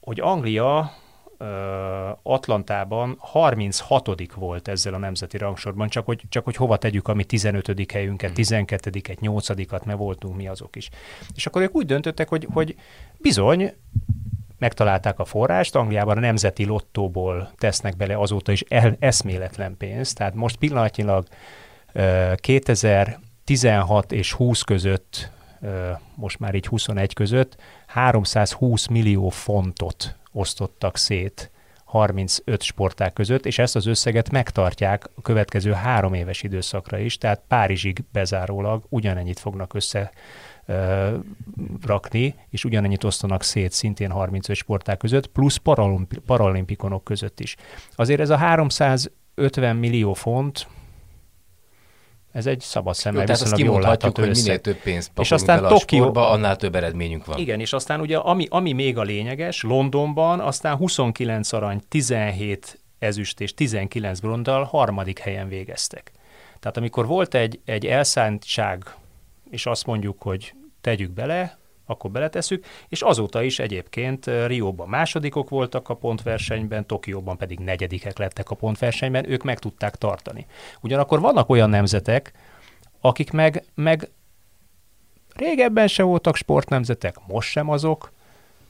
hogy 0.00 0.20
Anglia 0.20 0.92
Atlantában 2.22 3.16
36 3.18 4.32
volt 4.34 4.68
ezzel 4.68 4.94
a 4.94 4.98
nemzeti 4.98 5.38
rangsorban, 5.38 5.88
csak 5.88 6.04
hogy, 6.04 6.22
csak 6.28 6.44
hogy 6.44 6.56
hova 6.56 6.76
tegyük 6.76 7.08
a 7.08 7.14
mi 7.14 7.24
15. 7.24 7.90
helyünket, 7.92 8.32
12-et, 8.34 9.16
8-at, 9.20 9.84
mert 9.84 9.98
voltunk 9.98 10.36
mi 10.36 10.48
azok 10.48 10.76
is. 10.76 10.90
És 11.34 11.46
akkor 11.46 11.62
ők 11.62 11.74
úgy 11.74 11.86
döntöttek, 11.86 12.28
hogy, 12.28 12.46
hogy 12.52 12.76
bizony, 13.18 13.72
megtalálták 14.58 15.18
a 15.18 15.24
forrást, 15.24 15.74
Angliában 15.74 16.16
a 16.16 16.20
nemzeti 16.20 16.64
lottóból 16.64 17.50
tesznek 17.56 17.96
bele 17.96 18.18
azóta 18.18 18.52
is 18.52 18.64
el, 18.68 18.96
eszméletlen 18.98 19.76
pénzt, 19.76 20.16
tehát 20.16 20.34
most 20.34 20.56
pillanatnyilag 20.56 21.26
2016 22.36 24.12
és 24.12 24.32
20 24.32 24.60
között, 24.60 25.30
most 26.14 26.38
már 26.38 26.54
így 26.54 26.66
21 26.66 27.14
között 27.14 27.56
320 27.86 28.86
millió 28.86 29.28
fontot 29.28 30.16
osztottak 30.32 30.96
szét 30.96 31.50
35 31.84 32.62
sporták 32.62 33.12
között, 33.12 33.46
és 33.46 33.58
ezt 33.58 33.76
az 33.76 33.86
összeget 33.86 34.30
megtartják 34.30 35.04
a 35.14 35.22
következő 35.22 35.72
három 35.72 36.14
éves 36.14 36.42
időszakra 36.42 36.98
is, 36.98 37.18
tehát 37.18 37.42
Párizsig 37.48 38.04
bezárólag 38.12 38.84
ugyanennyit 38.88 39.38
fognak 39.38 39.74
össze 39.74 40.10
rakni, 41.86 42.34
és 42.50 42.64
ugyanennyit 42.64 43.04
osztanak 43.04 43.42
szét 43.42 43.72
szintén 43.72 44.10
35 44.10 44.56
sporták 44.56 44.96
között, 44.96 45.26
plusz 45.26 45.56
paralimpi- 45.56 46.18
paralimpikonok 46.18 47.04
között 47.04 47.40
is. 47.40 47.56
Azért 47.94 48.20
ez 48.20 48.30
a 48.30 48.36
350 48.36 49.76
millió 49.76 50.12
font, 50.12 50.66
ez 52.32 52.46
egy 52.46 52.60
szabad 52.60 52.94
szemmel 52.94 53.24
Tehát 53.24 53.40
azt 53.40 53.54
kimondhatjuk, 53.54 54.18
hogy 54.18 54.28
minél 54.28 54.60
több 54.60 54.76
pénzt 54.76 55.10
és 55.18 55.30
aztán 55.30 55.56
bele 55.56 55.68
Tokió... 55.68 55.98
a 55.98 56.00
sportba, 56.00 56.30
annál 56.30 56.56
több 56.56 56.74
eredményünk 56.74 57.24
van. 57.24 57.38
Igen, 57.38 57.60
és 57.60 57.72
aztán 57.72 58.00
ugye 58.00 58.16
ami, 58.16 58.46
ami 58.50 58.72
még 58.72 58.98
a 58.98 59.02
lényeges, 59.02 59.62
Londonban 59.62 60.40
aztán 60.40 60.76
29 60.76 61.52
arany, 61.52 61.80
17 61.88 62.80
ezüst 62.98 63.40
és 63.40 63.54
19 63.54 64.20
bronddal 64.20 64.64
harmadik 64.64 65.18
helyen 65.18 65.48
végeztek. 65.48 66.12
Tehát 66.60 66.76
amikor 66.76 67.06
volt 67.06 67.34
egy, 67.34 67.60
egy 67.64 67.86
elszántság 67.86 68.94
és 69.54 69.66
azt 69.66 69.86
mondjuk, 69.86 70.22
hogy 70.22 70.54
tegyük 70.80 71.10
bele, 71.10 71.58
akkor 71.86 72.10
beletesszük, 72.10 72.64
és 72.88 73.02
azóta 73.02 73.42
is 73.42 73.58
egyébként 73.58 74.26
Rióban 74.46 74.88
másodikok 74.88 75.48
voltak 75.48 75.88
a 75.88 75.94
pontversenyben, 75.94 76.86
Tokióban 76.86 77.36
pedig 77.36 77.58
negyedikek 77.58 78.18
lettek 78.18 78.50
a 78.50 78.54
pontversenyben, 78.54 79.30
ők 79.30 79.42
meg 79.42 79.58
tudták 79.58 79.96
tartani. 79.96 80.46
Ugyanakkor 80.80 81.20
vannak 81.20 81.48
olyan 81.48 81.70
nemzetek, 81.70 82.32
akik 83.00 83.30
meg, 83.30 83.64
meg 83.74 84.10
régebben 85.34 85.88
se 85.88 86.02
voltak 86.02 86.36
sportnemzetek, 86.36 87.16
most 87.26 87.50
sem 87.50 87.68
azok, 87.68 88.12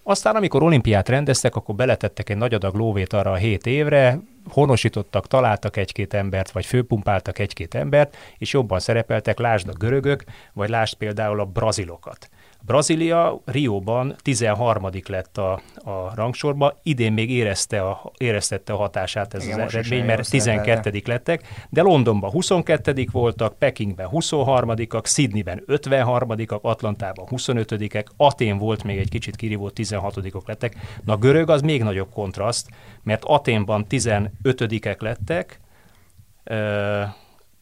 aztán, 0.03 0.37
amikor 0.37 0.63
olimpiát 0.63 1.09
rendeztek, 1.09 1.57
akkor 1.57 1.75
beletettek 1.75 2.29
egy 2.29 2.37
nagy 2.37 2.55
adag 2.55 2.75
lóvét 2.75 3.13
arra 3.13 3.31
a 3.31 3.37
hét 3.37 3.67
évre, 3.67 4.19
honosítottak, 4.51 5.27
találtak 5.27 5.77
egy-két 5.77 6.15
embert, 6.15 6.51
vagy 6.51 6.67
főpumpáltak 6.67 7.39
egy-két 7.39 7.75
embert, 7.75 8.17
és 8.39 8.53
jobban 8.53 8.81
szerepeltek, 8.81 9.39
lásd 9.39 9.69
a 9.69 9.73
görögök, 9.73 10.25
vagy 10.53 10.69
lásd 10.69 10.95
például 10.95 11.41
a 11.41 11.45
brazilokat. 11.45 12.29
Brazília 12.67 13.41
Rióban 13.45 14.17
13. 14.23 14.89
lett 15.07 15.39
a, 15.39 15.53
a 15.75 16.13
rangsorba, 16.15 16.79
idén 16.83 17.13
még 17.13 17.31
érezte 17.31 17.81
a, 17.81 18.13
éreztette 18.17 18.73
a 18.73 18.77
hatását 18.77 19.35
ez 19.35 19.45
Igen, 19.45 19.61
az 19.61 19.75
eredmény, 19.75 20.05
mert 20.05 20.31
12 20.31 21.03
lettek, 21.05 21.67
de 21.71 21.83
Londonban 21.83 22.31
22 22.31 23.07
voltak, 23.13 23.59
Pekingben 23.59 24.09
23-ak, 24.13 25.07
Sydneyben 25.07 25.63
53-ak, 25.67 26.61
Atlantában 26.61 27.27
25-ek, 27.31 28.05
Atén 28.17 28.59
volt 28.59 28.85
még 28.85 28.99
egy 28.99 29.09
kicsit 29.09 29.37
kirívó, 29.37 29.71
16-ok 29.75 30.47
lettek. 30.47 30.75
Na 31.05 31.17
görög 31.17 31.51
az 31.51 31.61
még 31.61 31.83
nagyobb 31.83 32.13
kontraszt, 32.13 32.69
mert 33.03 33.25
Aténban 33.25 33.87
15-ek 33.91 35.01
lettek, 35.01 35.61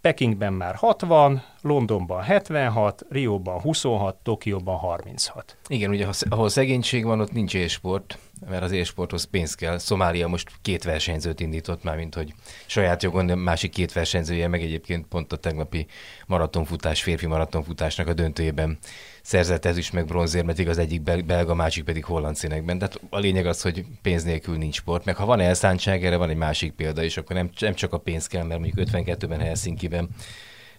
Pekingben 0.02 0.52
már 0.52 0.74
60, 0.74 1.42
Londonban 1.60 2.22
76, 2.22 3.02
Rióban 3.08 3.60
26, 3.60 4.16
Tokióban 4.16 4.76
36. 4.76 5.56
Igen, 5.68 5.90
ugye 5.90 6.06
ahol 6.28 6.48
szegénység 6.48 7.04
van, 7.04 7.20
ott 7.20 7.32
nincs 7.32 7.54
élsport, 7.54 8.18
mert 8.48 8.62
az 8.62 8.72
élsporthoz 8.72 9.24
pénz 9.24 9.54
kell. 9.54 9.78
Szomália 9.78 10.28
most 10.28 10.50
két 10.62 10.84
versenyzőt 10.84 11.40
indított 11.40 11.82
már, 11.82 11.96
mint 11.96 12.14
hogy 12.14 12.34
saját 12.66 13.02
jogon, 13.02 13.26
de 13.26 13.34
másik 13.34 13.70
két 13.70 13.92
versenyzője, 13.92 14.48
meg 14.48 14.62
egyébként 14.62 15.06
pont 15.06 15.32
a 15.32 15.36
tegnapi 15.36 15.86
maratonfutás, 16.26 17.02
férfi 17.02 17.26
maratonfutásnak 17.26 18.06
a 18.06 18.12
döntőjében 18.12 18.78
szerzett 19.22 19.64
ez 19.64 19.76
is 19.76 19.90
meg 19.90 20.06
bronzért, 20.06 20.44
mert 20.44 20.58
az 20.58 20.78
egyik 20.78 21.02
belga, 21.02 21.54
másik 21.54 21.84
pedig 21.84 22.04
holland 22.04 22.36
színekben. 22.36 22.78
Tehát 22.78 23.00
a 23.10 23.18
lényeg 23.18 23.46
az, 23.46 23.62
hogy 23.62 23.84
pénz 24.02 24.22
nélkül 24.22 24.56
nincs 24.56 24.74
sport. 24.74 25.04
Meg 25.04 25.16
ha 25.16 25.24
van 25.26 25.40
elszántság, 25.40 26.04
erre 26.04 26.16
van 26.16 26.30
egy 26.30 26.36
másik 26.36 26.72
példa 26.72 27.02
is, 27.02 27.16
akkor 27.16 27.36
nem, 27.36 27.50
nem 27.58 27.74
csak 27.74 27.92
a 27.92 27.98
pénz 27.98 28.26
kell, 28.26 28.44
mert 28.44 28.60
mondjuk 28.60 28.88
52-ben 28.88 29.40
Helsinki-ben 29.40 30.08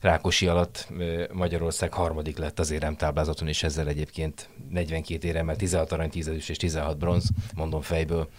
Rákosi 0.02 0.48
alatt 0.48 0.88
Magyarország 1.32 1.94
harmadik 1.94 2.38
lett 2.38 2.60
az 2.60 2.72
éremtáblázaton, 2.72 3.48
és 3.48 3.64
ezzel 3.64 3.88
egyébként 3.88 4.50
42 4.70 5.28
éremmel 5.28 5.56
16 5.56 5.92
arany, 5.92 6.10
10 6.10 6.28
és 6.28 6.58
16 6.58 6.98
bronz, 6.98 7.30
mondom 7.56 7.82
fejből. 7.82 8.30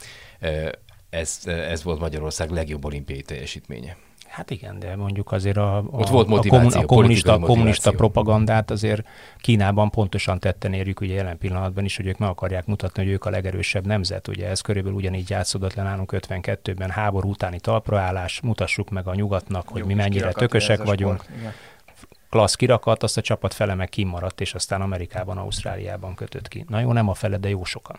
Ez, 1.10 1.40
ez 1.44 1.82
volt 1.82 2.00
Magyarország 2.00 2.50
legjobb 2.50 2.84
olimpiai 2.84 3.22
teljesítménye. 3.22 3.96
Hát 4.34 4.50
igen, 4.50 4.78
de 4.78 4.96
mondjuk 4.96 5.32
azért 5.32 5.56
a, 5.56 5.76
a, 5.76 5.84
Ott 5.90 6.08
volt 6.08 6.26
motiváció, 6.26 6.80
a, 6.80 6.84
kommunista, 6.84 7.32
a 7.32 7.38
kommunista 7.38 7.90
propagandát 7.90 8.70
azért 8.70 9.06
Kínában 9.38 9.90
pontosan 9.90 10.38
tetten 10.38 10.72
érjük 10.72 11.00
ugye 11.00 11.14
jelen 11.14 11.38
pillanatban 11.38 11.84
is, 11.84 11.96
hogy 11.96 12.06
ők 12.06 12.18
meg 12.18 12.28
akarják 12.28 12.66
mutatni, 12.66 13.02
hogy 13.02 13.12
ők 13.12 13.24
a 13.24 13.30
legerősebb 13.30 13.86
nemzet. 13.86 14.28
Ugye 14.28 14.48
ez 14.48 14.60
körülbelül 14.60 14.96
ugyanígy 14.98 15.30
játszódott 15.30 15.74
le 15.74 15.82
nálunk 15.82 16.12
52-ben 16.16 16.90
háború 16.90 17.28
utáni 17.28 17.60
talpraállás, 17.60 18.40
mutassuk 18.40 18.90
meg 18.90 19.06
a 19.06 19.14
nyugatnak, 19.14 19.68
hogy 19.68 19.80
Jó, 19.80 19.86
mi 19.86 19.94
mennyire 19.94 20.32
tökösek 20.32 20.82
vagyunk. 20.84 21.24
klassz 22.30 22.54
kirakat, 22.54 23.02
azt 23.02 23.16
a 23.16 23.20
csapat 23.20 23.54
fele 23.54 23.74
meg 23.74 23.88
kimaradt, 23.88 24.40
és 24.40 24.54
aztán 24.54 24.80
Amerikában, 24.80 25.38
Ausztráliában 25.38 26.14
kötött 26.14 26.48
ki. 26.48 26.64
Na 26.68 26.80
jó, 26.80 26.92
nem 26.92 27.08
a 27.08 27.14
fele, 27.14 27.36
de 27.36 27.48
jó 27.48 27.64
sokan. 27.64 27.96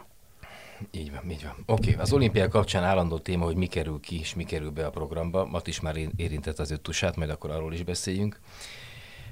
Így 0.92 1.12
van, 1.12 1.32
így 1.32 1.44
van. 1.44 1.56
Oké, 1.66 1.90
okay. 1.90 2.02
az 2.02 2.14
olimpia 2.14 2.48
kapcsán 2.48 2.84
állandó 2.84 3.18
téma, 3.18 3.46
hogy 3.46 3.56
mi 3.56 3.66
kerül 3.66 4.00
ki 4.00 4.20
és 4.20 4.36
mi 4.36 4.44
kerül 4.44 4.70
be 4.70 4.86
a 4.86 4.90
programba. 4.90 5.46
Mat 5.46 5.68
is 5.68 5.80
már 5.80 5.98
érintett 6.16 6.60
az 6.60 6.72
öttusát, 6.72 7.16
majd 7.16 7.30
akkor 7.30 7.50
arról 7.50 7.74
is 7.74 7.84
beszéljünk. 7.84 8.40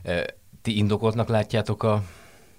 E, 0.03 0.25
ti 0.61 0.77
indokoltnak 0.77 1.27
látjátok 1.27 1.83
a 1.83 2.03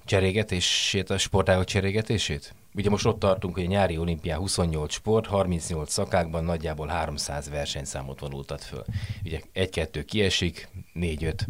cserégetését, 0.04 1.10
a 1.10 1.18
sportágok 1.18 1.64
cserégetését? 1.64 2.54
Ugye 2.74 2.90
most 2.90 3.06
ott 3.06 3.18
tartunk, 3.18 3.54
hogy 3.54 3.64
a 3.64 3.68
nyári 3.68 3.98
olimpián 3.98 4.38
28 4.38 4.92
sport, 4.92 5.26
38 5.26 5.92
szakákban 5.92 6.44
nagyjából 6.44 6.86
300 6.86 7.50
versenyszámot 7.50 8.20
vonultat 8.20 8.64
föl. 8.64 8.84
Ugye 9.24 9.40
egy-kettő 9.52 10.02
kiesik, 10.02 10.68
négy-öt 10.92 11.46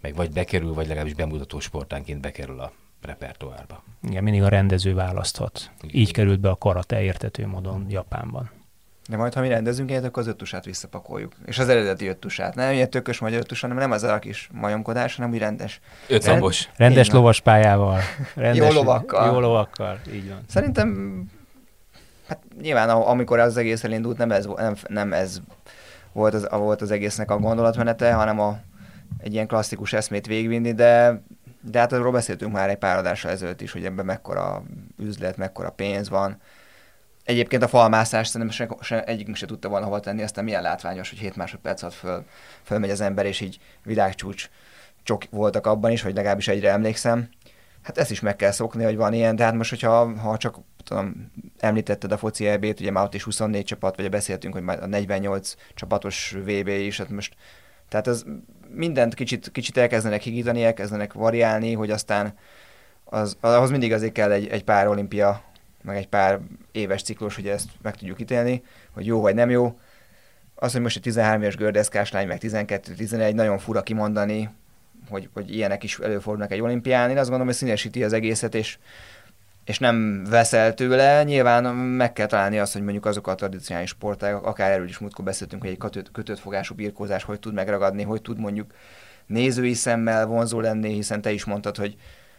meg 0.00 0.14
vagy 0.14 0.30
bekerül, 0.30 0.74
vagy 0.74 0.86
legalábbis 0.86 1.14
bemutató 1.14 1.60
sportánként 1.60 2.20
bekerül 2.20 2.60
a 2.60 2.72
repertoárba. 3.04 3.82
Igen, 4.02 4.22
mindig 4.22 4.42
a 4.42 4.48
rendező 4.48 4.94
választhat. 4.94 5.70
Igen. 5.80 5.96
Így 5.96 6.12
került 6.12 6.40
be 6.40 6.48
a 6.48 6.56
karate 6.56 7.02
értető 7.02 7.46
módon 7.46 7.86
Japánban. 7.88 8.50
De 9.08 9.16
majd, 9.16 9.34
ha 9.34 9.40
mi 9.40 9.48
rendezünk 9.48 9.90
egyet, 9.90 10.04
akkor 10.04 10.22
az 10.22 10.28
öttusát 10.28 10.64
visszapakoljuk. 10.64 11.32
És 11.46 11.58
az 11.58 11.68
eredeti 11.68 12.06
öttusát. 12.06 12.54
Nem 12.54 12.72
ilyen 12.72 12.90
tökös 12.90 13.18
magyar 13.18 13.40
öttus, 13.40 13.60
hanem 13.60 13.76
nem 13.76 13.90
az 13.90 14.02
a 14.02 14.18
kis 14.18 14.48
majomkodás, 14.52 15.16
hanem 15.16 15.30
úgy 15.30 15.38
rendes. 15.38 15.80
Ötszambos. 16.08 16.64
Rend... 16.64 16.76
Rendes 16.76 17.10
lovaspályával. 17.10 18.00
Rendes, 18.34 18.68
jó 18.68 18.72
lovakkal. 18.72 19.32
Jó 19.32 19.40
lovakkal, 19.40 20.00
így 20.12 20.28
van. 20.28 20.38
Szerintem, 20.48 21.20
hát 22.28 22.38
nyilván 22.60 22.88
amikor 22.88 23.38
az 23.38 23.56
egész 23.56 23.84
elindult, 23.84 24.18
nem 24.18 24.30
ez, 24.30 24.46
nem, 24.56 24.74
nem 24.88 25.12
ez 25.12 25.40
volt 26.12 26.34
az, 26.34 26.48
volt 26.50 26.82
az 26.82 26.90
egésznek 26.90 27.30
a 27.30 27.38
gondolatmenete, 27.38 28.12
hanem 28.12 28.40
a, 28.40 28.58
egy 29.18 29.32
ilyen 29.32 29.46
klasszikus 29.46 29.92
eszmét 29.92 30.26
végvinni, 30.26 30.72
de 30.72 31.22
de 31.70 31.78
hát 31.78 31.92
arról 31.92 32.12
beszéltünk 32.12 32.52
már 32.52 32.68
egy 32.68 32.76
pár 32.76 32.96
adással 32.96 33.30
ezelőtt 33.30 33.60
is, 33.60 33.72
hogy 33.72 33.84
ebben 33.84 34.04
mekkora 34.04 34.62
üzlet, 34.98 35.36
mekkora 35.36 35.70
pénz 35.70 36.08
van. 36.08 36.40
Egyébként 37.24 37.62
a 37.62 37.68
falmászás 37.68 38.28
szerintem 38.28 38.56
se, 38.56 38.68
se, 38.80 39.04
egyikünk 39.04 39.36
se 39.36 39.46
tudta 39.46 39.68
volna 39.68 39.84
hova 39.84 40.00
tenni, 40.00 40.22
aztán 40.22 40.44
milyen 40.44 40.62
látványos, 40.62 41.10
hogy 41.10 41.18
7 41.18 41.36
másodperc 41.36 41.82
alatt 41.82 41.94
föl, 41.94 42.24
fölmegy 42.62 42.90
az 42.90 43.00
ember, 43.00 43.26
és 43.26 43.40
így 43.40 43.58
világcsúcs 43.82 44.50
csok 45.02 45.22
voltak 45.30 45.66
abban 45.66 45.90
is, 45.90 46.02
hogy 46.02 46.14
legalábbis 46.14 46.48
egyre 46.48 46.70
emlékszem. 46.70 47.28
Hát 47.82 47.98
ezt 47.98 48.10
is 48.10 48.20
meg 48.20 48.36
kell 48.36 48.50
szokni, 48.50 48.84
hogy 48.84 48.96
van 48.96 49.12
ilyen, 49.12 49.36
de 49.36 49.44
hát 49.44 49.54
most, 49.54 49.70
hogyha 49.70 50.18
ha 50.18 50.36
csak 50.36 50.56
tudom, 50.84 51.32
említetted 51.58 52.12
a 52.12 52.16
foci 52.16 52.46
EB-t, 52.46 52.80
ugye 52.80 52.90
már 52.90 53.04
ott 53.04 53.14
is 53.14 53.22
24 53.22 53.64
csapat, 53.64 53.96
vagy 53.96 54.10
beszéltünk, 54.10 54.54
hogy 54.54 54.62
már 54.62 54.82
a 54.82 54.86
48 54.86 55.54
csapatos 55.74 56.36
VB 56.44 56.68
is, 56.68 56.98
hát 56.98 57.08
most 57.08 57.36
tehát 57.88 58.06
ez 58.08 58.24
mindent 58.70 59.14
kicsit, 59.14 59.50
kicsit 59.52 59.76
elkezdenek 59.76 60.22
higítani, 60.22 60.64
elkezdenek 60.64 61.12
variálni, 61.12 61.72
hogy 61.72 61.90
aztán 61.90 62.34
az, 63.04 63.36
ahhoz 63.40 63.70
mindig 63.70 63.92
azért 63.92 64.12
kell 64.12 64.32
egy, 64.32 64.46
egy 64.46 64.64
pár 64.64 64.88
olimpia, 64.88 65.42
meg 65.82 65.96
egy 65.96 66.08
pár 66.08 66.40
éves 66.72 67.02
ciklus, 67.02 67.34
hogy 67.34 67.48
ezt 67.48 67.68
meg 67.82 67.96
tudjuk 67.96 68.20
ítélni, 68.20 68.62
hogy 68.90 69.06
jó 69.06 69.20
vagy 69.20 69.34
nem 69.34 69.50
jó. 69.50 69.78
Az, 70.54 70.72
hogy 70.72 70.80
most 70.80 70.96
egy 70.96 71.02
13 71.02 71.42
éves 71.42 71.56
gördeszkás 71.56 72.10
lány, 72.10 72.26
meg 72.26 72.38
12-11, 72.42 73.34
nagyon 73.34 73.58
fura 73.58 73.82
kimondani, 73.82 74.50
hogy, 75.08 75.28
hogy 75.32 75.54
ilyenek 75.54 75.82
is 75.82 75.98
előfordulnak 75.98 76.52
egy 76.52 76.60
olimpián. 76.60 77.10
Én 77.10 77.16
azt 77.16 77.28
gondolom, 77.28 77.46
hogy 77.46 77.56
színesíti 77.56 78.04
az 78.04 78.12
egészet, 78.12 78.54
és 78.54 78.78
és 79.64 79.78
nem 79.78 80.24
veszel 80.24 80.74
tőle, 80.74 81.22
nyilván 81.22 81.74
meg 81.74 82.12
kell 82.12 82.26
találni 82.26 82.58
azt, 82.58 82.72
hogy 82.72 82.82
mondjuk 82.82 83.06
azok 83.06 83.26
a 83.26 83.34
tradicionális 83.34 83.90
sportágak, 83.90 84.46
akár 84.46 84.70
erről 84.70 84.88
is 84.88 84.98
múltkor 84.98 85.24
beszéltünk, 85.24 85.62
hogy 85.62 85.70
egy 85.70 85.78
kötött, 85.78 86.10
kötött 86.10 86.38
fogású 86.38 86.74
birkózás 86.74 87.22
hogy 87.22 87.38
tud 87.38 87.54
megragadni, 87.54 88.02
hogy 88.02 88.22
tud 88.22 88.38
mondjuk 88.38 88.72
nézői 89.26 89.74
szemmel 89.74 90.26
vonzó 90.26 90.60
lenni, 90.60 90.92
hiszen 90.92 91.20
te 91.20 91.32
is 91.32 91.44
mondtad, 91.44 91.76
hogy 91.76 91.96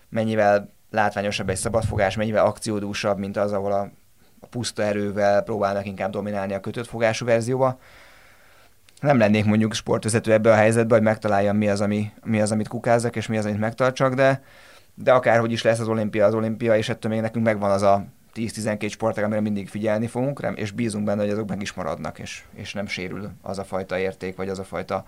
mennyivel 0.10 0.74
látványosabb 0.91 1.50
egy 1.50 1.58
szabadfogás, 1.58 2.15
mennyivel 2.15 2.46
akciódúsabb, 2.46 3.17
mint 3.17 3.38
az, 3.38 3.51
ahol 3.51 3.72
a, 3.72 3.89
a 4.39 4.48
puszta 4.48 4.84
erővel 4.84 5.41
próbálnak 5.41 5.86
inkább 5.86 6.12
dominálni 6.12 6.53
a 6.53 6.60
kötött 6.60 6.88
fogású 6.88 7.25
verzióba. 7.25 7.79
Nem 9.01 9.17
lennék 9.17 9.46
mondjuk 9.46 9.74
sportvezető 9.74 10.32
ebbe 10.32 10.51
a 10.51 10.55
helyzetbe, 10.55 10.94
hogy 10.94 11.03
megtaláljam 11.03 11.58
mi 11.58 11.70
az, 11.70 11.82
ami, 11.82 12.12
mi 12.24 12.41
az, 12.41 12.51
amit 12.51 12.67
kukázzak, 12.67 13.15
és 13.15 13.27
mi 13.27 13.38
az, 13.38 13.46
amit 13.46 13.60
megtartsak, 13.60 14.13
de 14.13 14.44
de 14.95 15.13
akárhogy 15.13 15.51
is 15.51 15.61
lesz 15.61 15.79
az 15.79 15.87
olimpia, 15.87 16.25
az 16.25 16.33
olimpia, 16.33 16.77
és 16.77 16.89
ettől 16.89 17.11
még 17.11 17.21
nekünk 17.21 17.45
megvan 17.45 17.71
az 17.71 17.81
a 17.81 18.05
10-12 18.35 18.89
sportág, 18.89 19.23
amire 19.23 19.41
mindig 19.41 19.67
figyelni 19.67 20.07
fogunk, 20.07 20.47
és 20.55 20.71
bízunk 20.71 21.05
benne, 21.05 21.21
hogy 21.21 21.31
azok 21.31 21.49
meg 21.49 21.61
is 21.61 21.73
maradnak, 21.73 22.19
és, 22.19 22.43
és 22.53 22.73
nem 22.73 22.87
sérül 22.87 23.31
az 23.41 23.57
a 23.57 23.63
fajta 23.63 23.97
érték, 23.97 24.35
vagy 24.35 24.49
az 24.49 24.59
a 24.59 24.63
fajta 24.63 25.05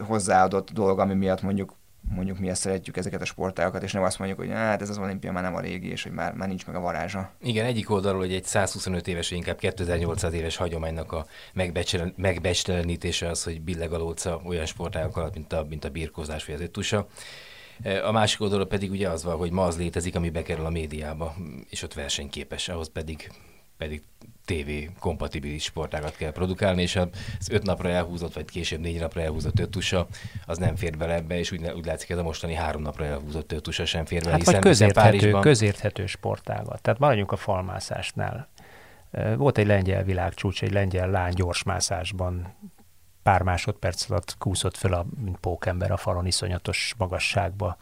hozzáadott 0.00 0.70
dolog, 0.70 0.98
ami 0.98 1.14
miatt 1.14 1.42
mondjuk 1.42 1.72
mondjuk 2.14 2.38
mi 2.38 2.48
ezt 2.48 2.60
szeretjük 2.60 2.96
ezeket 2.96 3.20
a 3.20 3.24
sportágokat, 3.24 3.82
és 3.82 3.92
nem 3.92 4.02
azt 4.02 4.18
mondjuk, 4.18 4.40
hogy 4.40 4.50
hát 4.50 4.82
ez 4.82 4.88
az 4.88 4.98
olimpia 4.98 5.32
már 5.32 5.42
nem 5.42 5.54
a 5.54 5.60
régi, 5.60 5.90
és 5.90 6.02
hogy 6.02 6.12
már, 6.12 6.34
már 6.34 6.48
nincs 6.48 6.66
meg 6.66 6.76
a 6.76 6.80
varázsa. 6.80 7.30
Igen, 7.42 7.64
egyik 7.64 7.90
oldalról, 7.90 8.20
hogy 8.20 8.32
egy 8.32 8.44
125 8.44 9.08
éves, 9.08 9.30
inkább 9.30 9.58
2800 9.58 10.32
éves 10.32 10.56
hagyománynak 10.56 11.12
a 11.12 11.26
megbecselenítése 12.16 13.28
az, 13.28 13.44
hogy 13.44 13.60
billeg 13.60 13.92
a 13.92 13.98
lóca 13.98 14.40
olyan 14.44 14.66
sportágok 14.66 15.16
alatt, 15.16 15.34
mint 15.34 15.52
a, 15.52 15.66
mint 15.68 15.84
a 15.84 15.88
birkózás 15.88 16.44
vagy 16.44 16.54
az 16.54 16.60
öttusa. 16.60 17.06
A 18.04 18.12
másik 18.12 18.40
oldalon 18.40 18.68
pedig 18.68 18.90
ugye 18.90 19.08
az 19.08 19.24
van, 19.24 19.36
hogy 19.36 19.50
ma 19.50 19.64
az 19.64 19.78
létezik, 19.78 20.16
ami 20.16 20.30
bekerül 20.30 20.64
a 20.64 20.70
médiába, 20.70 21.34
és 21.70 21.82
ott 21.82 21.94
versenyképes, 21.94 22.68
ahhoz 22.68 22.90
pedig 22.92 23.30
pedig 23.78 24.02
TV 24.44 24.70
kompatibilis 24.98 25.62
sportágat 25.62 26.16
kell 26.16 26.32
produkálni, 26.32 26.82
és 26.82 26.96
az 26.96 27.50
öt 27.50 27.62
napra 27.62 27.88
elhúzott, 27.88 28.34
vagy 28.34 28.44
később 28.44 28.80
négy 28.80 29.00
napra 29.00 29.20
elhúzott 29.20 29.58
ötusa, 29.58 30.06
az 30.46 30.58
nem 30.58 30.76
fér 30.76 30.96
bele 30.96 31.14
ebbe, 31.14 31.38
és 31.38 31.52
úgy, 31.52 31.70
úgy 31.76 31.84
látszik, 31.84 32.10
ez 32.10 32.18
a 32.18 32.22
mostani 32.22 32.54
három 32.54 32.82
napra 32.82 33.04
elhúzott 33.04 33.52
ötusa 33.52 33.84
sem 33.84 34.04
fér 34.04 34.20
bele. 34.20 34.30
Hát 34.30 34.40
hiszen, 34.40 34.54
vagy 34.54 34.62
közérthető, 34.62 35.08
Párizsban... 35.08 35.40
közérthető 35.40 36.06
sportágat. 36.06 36.82
Tehát 36.82 37.00
maradjunk 37.00 37.32
a 37.32 37.36
falmászásnál. 37.36 38.48
Volt 39.36 39.58
egy 39.58 39.66
lengyel 39.66 40.04
világcsúcs, 40.04 40.62
egy 40.62 40.72
lengyel 40.72 41.10
lány 41.10 41.32
gyorsmászásban 41.34 42.54
pár 43.28 43.42
másodperc 43.42 44.10
alatt 44.10 44.34
kúszott 44.38 44.76
föl, 44.76 44.92
a, 44.92 45.06
mint 45.24 45.36
pókember 45.36 45.90
a 45.90 45.96
falon 45.96 46.26
iszonyatos 46.26 46.94
magasságba. 46.98 47.76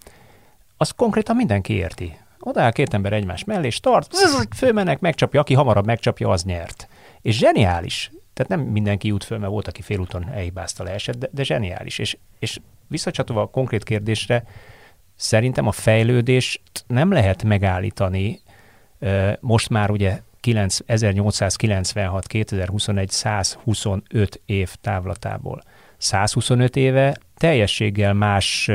Azt 0.76 0.94
konkrétan 0.94 1.36
mindenki 1.36 1.72
érti. 1.72 2.18
Oda 2.40 2.62
áll 2.62 2.72
két 2.72 2.94
ember 2.94 3.12
egymás 3.12 3.44
mellé, 3.44 3.66
és 3.66 3.80
tart, 3.80 4.16
fölmennek, 4.56 5.00
megcsapja, 5.00 5.40
aki 5.40 5.54
hamarabb 5.54 5.86
megcsapja, 5.86 6.28
az 6.28 6.44
nyert. 6.44 6.88
És 7.22 7.36
zseniális. 7.36 8.10
Tehát 8.34 8.50
nem 8.50 8.60
mindenki 8.60 9.08
jut 9.08 9.24
föl, 9.24 9.38
mert 9.38 9.50
volt, 9.50 9.68
aki 9.68 9.82
félúton 9.82 10.28
elhibázta 10.32 10.82
leesett, 10.84 11.16
de, 11.16 11.28
de 11.32 11.42
zseniális. 11.42 11.98
És, 11.98 12.16
és 12.38 12.60
visszacsatolva 12.86 13.42
a 13.42 13.46
konkrét 13.46 13.84
kérdésre, 13.84 14.44
szerintem 15.16 15.66
a 15.66 15.72
fejlődést 15.72 16.62
nem 16.86 17.12
lehet 17.12 17.42
megállítani. 17.42 18.40
Most 19.40 19.68
már 19.68 19.90
ugye 19.90 20.20
1896-2021 20.43 23.09
125 23.09 24.40
év 24.47 24.75
távlatából. 24.81 25.62
125 25.97 26.76
éve 26.76 27.16
teljességgel 27.37 28.14
más 28.14 28.71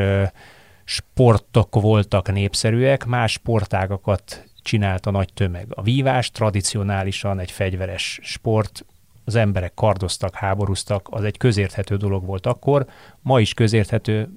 sportok 0.83 1.75
voltak 1.75 2.31
népszerűek, 2.31 3.05
más 3.05 3.31
sportágakat 3.31 4.45
csinált 4.61 5.05
a 5.05 5.11
nagy 5.11 5.33
tömeg. 5.33 5.67
A 5.69 5.81
vívás 5.81 6.31
tradicionálisan 6.31 7.39
egy 7.39 7.51
fegyveres 7.51 8.19
sport, 8.23 8.85
az 9.25 9.35
emberek 9.35 9.73
kardoztak, 9.73 10.35
háborúztak, 10.35 11.07
az 11.11 11.23
egy 11.23 11.37
közérthető 11.37 11.95
dolog 11.95 12.25
volt 12.25 12.45
akkor, 12.45 12.85
ma 13.21 13.39
is 13.39 13.53
közérthető 13.53 14.29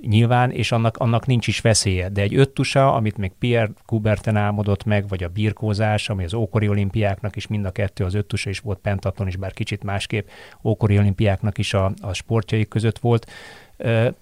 nyilván, 0.00 0.50
és 0.50 0.72
annak, 0.72 0.96
annak 0.96 1.26
nincs 1.26 1.46
is 1.46 1.60
veszélye. 1.60 2.08
De 2.08 2.22
egy 2.22 2.36
öttusa, 2.36 2.94
amit 2.94 3.16
még 3.16 3.32
Pierre 3.38 3.72
Coubertin 3.86 4.36
álmodott 4.36 4.84
meg, 4.84 5.08
vagy 5.08 5.22
a 5.22 5.28
birkózás, 5.28 6.08
ami 6.08 6.24
az 6.24 6.34
ókori 6.34 6.68
olimpiáknak 6.68 7.36
is 7.36 7.46
mind 7.46 7.64
a 7.64 7.70
kettő, 7.70 8.04
az 8.04 8.14
öttusa 8.14 8.50
is 8.50 8.58
volt, 8.58 8.78
pentatlon 8.78 9.28
is, 9.28 9.36
bár 9.36 9.52
kicsit 9.52 9.82
másképp, 9.82 10.28
ókori 10.64 10.98
olimpiáknak 10.98 11.58
is 11.58 11.74
a, 11.74 11.92
a 12.00 12.12
sportjaik 12.12 12.68
között 12.68 12.98
volt, 12.98 13.30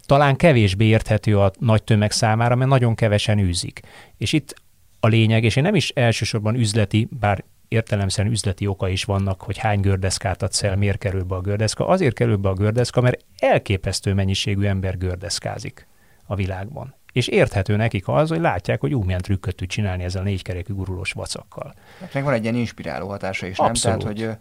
talán 0.07 0.37
kevésbé 0.37 0.85
érthető 0.85 1.39
a 1.39 1.53
nagy 1.59 1.83
tömeg 1.83 2.11
számára, 2.11 2.55
mert 2.55 2.71
nagyon 2.71 2.95
kevesen 2.95 3.39
űzik. 3.39 3.81
És 4.17 4.33
itt 4.33 4.55
a 5.01 5.07
lényeg, 5.07 5.45
és 5.45 5.57
én 5.57 5.63
nem 5.63 5.75
is 5.75 5.91
elsősorban 5.91 6.55
üzleti, 6.55 7.09
bár 7.11 7.45
értelemszerűen 7.75 8.33
üzleti 8.33 8.67
oka 8.67 8.89
is 8.89 9.05
vannak, 9.05 9.43
hogy 9.43 9.59
hány 9.59 9.81
gördeszkát 9.81 10.43
adsz 10.43 10.63
el, 10.63 10.77
miért 10.77 10.99
kerül 10.99 11.23
be 11.23 11.35
a 11.35 11.41
gördeszka. 11.41 11.87
Azért 11.87 12.15
kerül 12.15 12.37
be 12.37 12.49
a 12.49 12.55
gördeszka, 12.55 13.01
mert 13.01 13.25
elképesztő 13.39 14.15
mennyiségű 14.15 14.67
ember 14.67 14.99
gördeszkázik 14.99 15.87
a 16.27 16.35
világban. 16.35 16.95
És 17.13 17.29
érthető 17.29 17.77
nekik 17.77 18.09
az, 18.09 18.29
hogy 18.29 18.41
látják, 18.41 18.81
hogy 18.81 18.95
úgy 18.95 19.05
milyen 19.05 19.21
trükköt 19.21 19.57
tud 19.57 19.69
csinálni 19.69 20.05
ezzel 20.05 20.21
a 20.21 20.25
négykerekű 20.25 20.75
gurulós 20.75 21.13
vacakkal. 21.13 21.75
Hát 22.01 22.15
meg 22.15 22.25
van 22.25 22.33
egy 22.33 22.43
ilyen 22.43 22.55
inspiráló 22.55 23.09
hatása 23.09 23.47
is, 23.47 23.59
Abszolút. 23.59 24.05
nem? 24.05 24.15
Tehát, 24.15 24.29
hogy, 24.29 24.39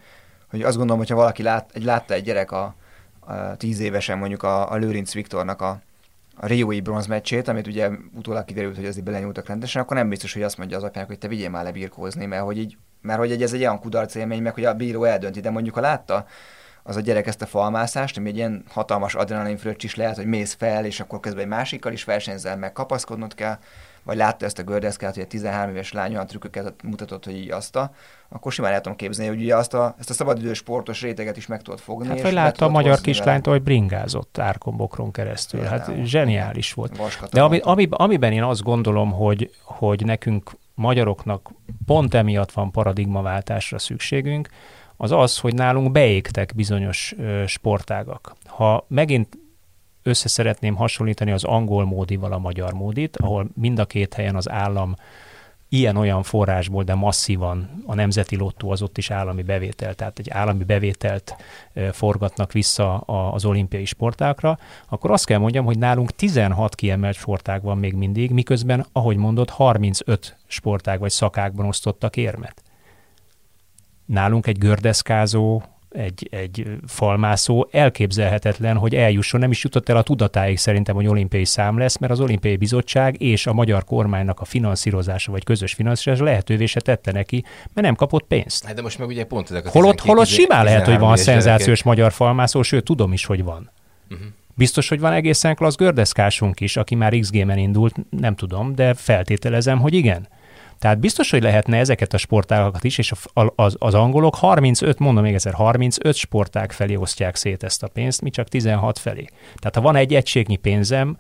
hogy 0.49 0.61
azt 0.61 0.75
gondolom, 0.75 0.97
hogyha 0.97 1.15
valaki 1.15 1.43
lát, 1.43 1.71
egy, 1.73 1.83
látta 1.83 2.13
egy 2.13 2.23
gyerek 2.23 2.51
a, 2.51 2.75
a 3.19 3.55
tíz 3.57 3.79
évesen 3.79 4.17
mondjuk 4.17 4.43
a, 4.43 4.71
a 4.71 4.75
Lőrinc 4.75 5.13
Viktornak 5.13 5.61
a, 5.61 5.81
a 6.35 6.45
Riói 6.45 6.81
bronzmeccsét, 6.81 7.47
amit 7.47 7.67
ugye 7.67 7.89
utólag 8.13 8.45
kiderült, 8.45 8.75
hogy 8.75 8.85
azért 8.85 9.05
belenyúltak 9.05 9.47
rendesen, 9.47 9.81
akkor 9.81 9.97
nem 9.97 10.09
biztos, 10.09 10.33
hogy 10.33 10.41
azt 10.41 10.57
mondja 10.57 10.77
az 10.77 10.83
apjának, 10.83 11.09
hogy 11.09 11.19
te 11.19 11.27
vigyél 11.27 11.49
már 11.49 11.63
lebírkózni, 11.63 12.25
mert 12.25 12.43
hogy 12.43 12.57
így, 12.57 12.77
mert 13.03 13.19
hogy 13.19 13.41
ez 13.41 13.53
egy 13.53 13.59
olyan 13.59 13.79
kudarc 13.79 14.15
élmény, 14.15 14.41
meg 14.41 14.53
hogy 14.53 14.65
a 14.65 14.73
bíró 14.73 15.03
eldönti, 15.03 15.39
de 15.39 15.49
mondjuk 15.49 15.75
ha 15.75 15.81
látta 15.81 16.25
az 16.83 16.95
a 16.95 16.99
gyerek 16.99 17.27
ezt 17.27 17.41
a 17.41 17.45
falmászást, 17.45 18.17
ami 18.17 18.29
egy 18.29 18.35
ilyen 18.35 18.63
hatalmas 18.69 19.15
adrenalin 19.15 19.57
fröccs 19.57 19.83
is 19.83 19.95
lehet, 19.95 20.15
hogy 20.15 20.25
mész 20.25 20.53
fel, 20.53 20.85
és 20.85 20.99
akkor 20.99 21.19
közben 21.19 21.43
egy 21.43 21.49
másikkal 21.49 21.91
is 21.91 22.03
versenyzel, 22.03 22.57
meg 22.57 22.71
kapaszkodnod 22.71 23.35
kell, 23.35 23.57
vagy 24.03 24.17
látta 24.17 24.45
ezt 24.45 24.59
a 24.59 24.63
gördeszkát, 24.63 25.13
hogy 25.13 25.23
a 25.23 25.27
13 25.27 25.73
éves 25.73 25.91
lány 25.91 26.13
olyan 26.13 26.27
trükköket 26.27 26.73
mutatott, 26.83 27.25
hogy 27.25 27.37
így 27.37 27.51
azt 27.51 27.75
a, 27.75 27.93
akkor 28.29 28.51
simán 28.51 28.73
el 28.73 28.81
tudom 28.81 28.97
képzelni, 28.97 29.31
hogy 29.31 29.41
ugye 29.43 29.55
azt 29.55 29.73
a, 29.73 29.95
ezt 29.99 30.09
a 30.09 30.13
szabadidős 30.13 30.57
sportos 30.57 31.01
réteget 31.01 31.37
is 31.37 31.47
meg 31.47 31.61
tudod 31.61 31.79
fogni. 31.79 32.07
Hát, 32.07 32.21
vagy 32.21 32.33
látta 32.33 32.65
a 32.65 32.69
magyar 32.69 33.01
kislányt, 33.01 33.45
hogy 33.45 33.61
bringázott 33.61 34.37
árkombokron 34.37 35.11
keresztül. 35.11 35.59
Például. 35.59 35.81
Hát 35.81 36.05
zseniális 36.05 36.73
volt. 36.73 36.99
De 37.31 37.41
ami, 37.41 37.59
ami, 37.63 37.87
amiben 37.89 38.31
én 38.31 38.43
azt 38.43 38.63
gondolom, 38.63 39.11
hogy, 39.11 39.51
hogy 39.63 40.05
nekünk 40.05 40.51
magyaroknak 40.75 41.51
pont 41.85 42.13
emiatt 42.13 42.51
van 42.51 42.71
paradigmaváltásra 42.71 43.79
szükségünk, 43.79 44.49
az 44.97 45.11
az, 45.11 45.37
hogy 45.37 45.53
nálunk 45.53 45.91
beégtek 45.91 46.51
bizonyos 46.55 47.15
sportágak. 47.45 48.35
Ha 48.45 48.85
megint 48.87 49.37
össze 50.03 50.27
szeretném 50.27 50.75
hasonlítani 50.75 51.31
az 51.31 51.43
angol 51.43 51.85
módival 51.85 52.31
a 52.31 52.37
magyar 52.37 52.73
módit, 52.73 53.17
ahol 53.17 53.47
mind 53.55 53.79
a 53.79 53.85
két 53.85 54.13
helyen 54.13 54.35
az 54.35 54.49
állam 54.49 54.95
ilyen-olyan 55.73 56.23
forrásból, 56.23 56.83
de 56.83 56.93
masszívan 56.93 57.83
a 57.85 57.95
nemzeti 57.95 58.35
lottó 58.35 58.71
az 58.71 58.81
ott 58.81 58.97
is 58.97 59.11
állami 59.11 59.41
bevétel, 59.41 59.93
tehát 59.93 60.19
egy 60.19 60.29
állami 60.29 60.63
bevételt 60.63 61.35
forgatnak 61.91 62.51
vissza 62.51 62.97
az 63.07 63.45
olimpiai 63.45 63.85
sportákra, 63.85 64.59
akkor 64.89 65.11
azt 65.11 65.25
kell 65.25 65.37
mondjam, 65.37 65.65
hogy 65.65 65.77
nálunk 65.77 66.11
16 66.11 66.75
kiemelt 66.75 67.15
sportág 67.15 67.61
van 67.61 67.77
még 67.77 67.93
mindig, 67.93 68.31
miközben, 68.31 68.85
ahogy 68.91 69.17
mondott, 69.17 69.49
35 69.49 70.37
sportág 70.47 70.99
vagy 70.99 71.11
szakákban 71.11 71.65
osztottak 71.65 72.17
érmet. 72.17 72.61
Nálunk 74.05 74.47
egy 74.47 74.57
gördeszkázó, 74.57 75.61
egy, 75.93 76.27
egy 76.31 76.67
falmászó 76.87 77.67
elképzelhetetlen, 77.71 78.77
hogy 78.77 78.95
eljusson, 78.95 79.39
nem 79.39 79.51
is 79.51 79.63
jutott 79.63 79.89
el 79.89 79.97
a 79.97 80.01
tudatáig 80.01 80.57
szerintem, 80.57 80.95
hogy 80.95 81.07
olimpiai 81.07 81.45
szám 81.45 81.77
lesz, 81.77 81.97
mert 81.97 82.11
az 82.11 82.19
olimpiai 82.19 82.55
bizottság 82.55 83.21
és 83.21 83.47
a 83.47 83.53
magyar 83.53 83.83
kormánynak 83.83 84.39
a 84.39 84.45
finanszírozása 84.45 85.31
vagy 85.31 85.43
közös 85.43 85.73
finanszírozása 85.73 86.25
lehetővé 86.29 86.65
se 86.65 86.79
tette 86.79 87.11
neki, 87.11 87.43
mert 87.73 87.87
nem 87.87 87.95
kapott 87.95 88.23
pénzt. 88.23 88.65
Hát 88.65 88.75
de 88.75 88.81
most 88.81 88.99
meg 88.99 89.07
ugye 89.07 89.25
pont 89.25 89.49
ezek 89.49 89.65
a 89.65 89.69
holott, 89.69 89.99
holott 89.99 90.27
simán 90.27 90.63
lehet, 90.63 90.85
hogy 90.85 90.99
van 90.99 91.17
szenzációs 91.17 91.65
gyereket. 91.65 91.85
magyar 91.85 92.11
falmászó, 92.11 92.61
sőt 92.61 92.83
tudom 92.83 93.13
is, 93.13 93.25
hogy 93.25 93.43
van. 93.43 93.71
Uh-huh. 94.09 94.27
Biztos, 94.55 94.89
hogy 94.89 94.99
van 94.99 95.13
egészen 95.13 95.55
klassz 95.55 95.75
gördeszkásunk 95.75 96.59
is, 96.59 96.77
aki 96.77 96.95
már 96.95 97.17
X-Game-en 97.19 97.57
indult, 97.57 97.95
nem 98.09 98.35
tudom, 98.35 98.75
de 98.75 98.93
feltételezem, 98.93 99.79
hogy 99.79 99.93
igen. 99.93 100.27
Tehát 100.83 100.99
biztos, 100.99 101.31
hogy 101.31 101.41
lehetne 101.41 101.77
ezeket 101.77 102.13
a 102.13 102.17
sportágakat 102.17 102.83
is, 102.83 102.97
és 102.97 103.11
az, 103.55 103.75
az 103.79 103.93
angolok 103.93 104.35
35, 104.35 104.99
mondom 104.99 105.23
még 105.23 105.33
egyszer, 105.33 105.53
35 105.53 106.15
sportág 106.15 106.71
felé 106.71 106.95
osztják 106.95 107.35
szét 107.35 107.63
ezt 107.63 107.83
a 107.83 107.87
pénzt, 107.87 108.21
mi 108.21 108.29
csak 108.29 108.47
16 108.47 108.99
felé. 108.99 109.25
Tehát 109.55 109.75
ha 109.75 109.81
van 109.81 109.95
egy 109.95 110.13
egységnyi 110.13 110.55
pénzem, 110.55 111.17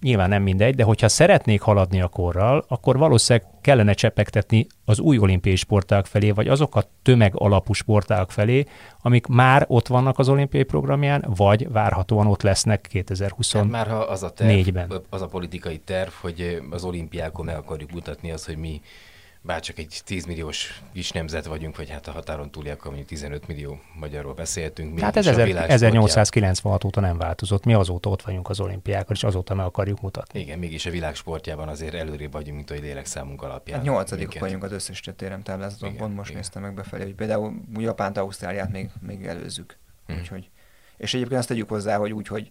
nyilván 0.00 0.28
nem 0.28 0.42
mindegy, 0.42 0.74
de 0.74 0.82
hogyha 0.82 1.08
szeretnék 1.08 1.60
haladni 1.60 2.00
a 2.00 2.08
korral, 2.08 2.64
akkor 2.68 2.98
valószínűleg 2.98 3.48
kellene 3.60 3.92
csepegtetni 3.92 4.66
az 4.84 4.98
új 4.98 5.18
olimpiai 5.18 5.56
sportág 5.56 6.06
felé, 6.06 6.30
vagy 6.30 6.48
azok 6.48 6.76
a 6.76 6.84
tömeg 7.02 7.32
alapú 7.34 7.72
sportág 7.72 8.30
felé, 8.30 8.64
amik 9.02 9.26
már 9.26 9.64
ott 9.68 9.86
vannak 9.86 10.18
az 10.18 10.28
olimpiai 10.28 10.62
programján, 10.62 11.24
vagy 11.36 11.68
várhatóan 11.72 12.26
ott 12.26 12.42
lesznek 12.42 12.88
2024-ben. 12.92 13.62
Hát 13.62 13.70
már 13.70 13.88
ha 13.88 13.96
az 13.96 14.22
a 14.22 14.30
terv, 14.30 14.92
az 15.10 15.22
a 15.22 15.26
politikai 15.26 15.78
terv, 15.78 16.10
hogy 16.20 16.62
az 16.70 16.84
olimpiákon 16.84 17.44
meg 17.44 17.56
akarjuk 17.56 17.90
mutatni 17.90 18.30
az, 18.30 18.46
hogy 18.46 18.56
mi 18.56 18.80
bárcsak 19.48 19.78
egy 19.78 20.00
10 20.04 20.24
milliós 20.24 20.82
kis 20.92 21.10
nemzet 21.10 21.46
vagyunk, 21.46 21.76
vagy 21.76 21.90
hát 21.90 22.06
a 22.06 22.10
határon 22.10 22.50
túliak, 22.50 22.84
mondjuk 22.84 23.06
15 23.06 23.46
millió 23.46 23.80
magyarról 23.94 24.34
beszéltünk. 24.34 25.00
Hát 25.00 25.16
ez 25.16 25.26
1896 25.26 26.84
óta 26.84 27.00
nem 27.00 27.18
változott. 27.18 27.64
Mi 27.64 27.74
azóta 27.74 28.10
ott 28.10 28.22
vagyunk 28.22 28.48
az 28.48 28.60
olimpiákon, 28.60 29.16
és 29.16 29.24
azóta 29.24 29.54
meg 29.54 29.66
akarjuk 29.66 30.00
mutatni. 30.00 30.40
Igen, 30.40 30.58
mégis 30.58 30.86
a 30.86 30.90
világ 30.90 31.14
sportjában 31.14 31.68
azért 31.68 31.94
előrébb 31.94 32.32
vagyunk, 32.32 32.56
mint 32.56 32.68
hogy 32.68 32.80
lélekszámunk 32.80 33.42
alapján. 33.42 33.76
Hát 33.76 33.86
nyolcadik 33.86 34.38
vagyunk 34.38 34.62
az 34.62 34.72
összes 34.72 35.02
térem 35.16 35.42
táblázaton, 35.42 35.96
pont 35.96 36.14
most 36.14 36.28
igen. 36.28 36.40
néztem 36.40 36.62
meg 36.62 36.74
befelé, 36.74 37.02
hogy 37.02 37.14
például 37.14 37.54
Japánt, 37.78 38.16
Ausztráliát 38.16 38.72
még, 38.72 38.90
még 39.00 39.26
előzzük. 39.26 39.78
Hmm. 40.06 40.16
Úgyhogy, 40.18 40.50
és 40.96 41.14
egyébként 41.14 41.38
azt 41.38 41.48
tegyük 41.48 41.68
hozzá, 41.68 41.96
hogy 41.96 42.12
úgy, 42.12 42.26
hogy 42.26 42.50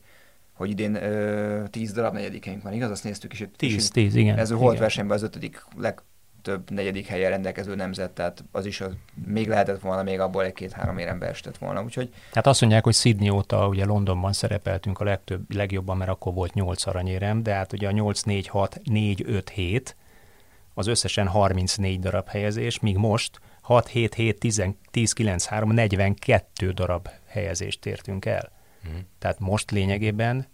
hogy 0.53 0.69
idén 0.69 0.95
ö, 0.95 1.63
tíz 1.69 1.91
darab 1.91 2.13
negyedikünk 2.13 2.63
van, 2.63 2.73
igaz? 2.73 2.91
Azt 2.91 3.03
néztük 3.03 3.33
is. 3.33 3.43
Tíz, 3.55 3.89
tíz, 3.89 4.15
igen. 4.15 4.37
Ez 4.37 4.51
a 4.51 4.55
holt 4.55 4.79
versenyben 4.79 5.17
az 5.17 5.23
ötödik 5.23 5.65
leg, 5.75 6.01
több 6.47 6.71
negyedik 6.71 7.07
helyen 7.07 7.29
rendelkező 7.29 7.75
nemzet, 7.75 8.11
tehát 8.11 8.43
az 8.51 8.65
is 8.65 8.81
az, 8.81 8.93
még 9.25 9.47
lehetett 9.47 9.81
volna, 9.81 10.03
még 10.03 10.19
abból 10.19 10.43
egy-két-három 10.43 10.97
érem 10.97 11.19
beestett 11.19 11.57
volna. 11.57 11.83
Úgyhogy... 11.83 12.13
Hát 12.33 12.47
azt 12.47 12.61
mondják, 12.61 12.83
hogy 12.83 12.93
Sydney 12.93 13.29
óta 13.29 13.67
ugye 13.67 13.85
Londonban 13.85 14.33
szerepeltünk 14.33 14.99
a 14.99 15.03
legtöbb, 15.03 15.53
legjobban, 15.53 15.97
mert 15.97 16.09
akkor 16.09 16.33
volt 16.33 16.53
8 16.53 16.85
aranyérem, 16.85 17.43
de 17.43 17.53
hát 17.53 17.73
ugye 17.73 17.87
a 17.87 17.91
8, 17.91 18.21
4, 18.21 18.47
6, 18.47 18.79
4, 18.83 19.23
5, 19.27 19.49
7 19.49 19.95
az 20.73 20.87
összesen 20.87 21.27
34 21.27 21.99
darab 21.99 22.27
helyezés, 22.27 22.79
míg 22.79 22.97
most 22.97 23.39
6, 23.61 23.87
7, 23.87 24.13
7, 24.13 24.39
10, 24.39 24.63
10 24.91 25.13
9, 25.13 25.45
3, 25.45 25.71
42 25.71 26.71
darab 26.71 27.09
helyezést 27.25 27.85
értünk 27.85 28.25
el. 28.25 28.51
Hmm. 28.83 29.07
Tehát 29.19 29.39
most 29.39 29.71
lényegében 29.71 30.47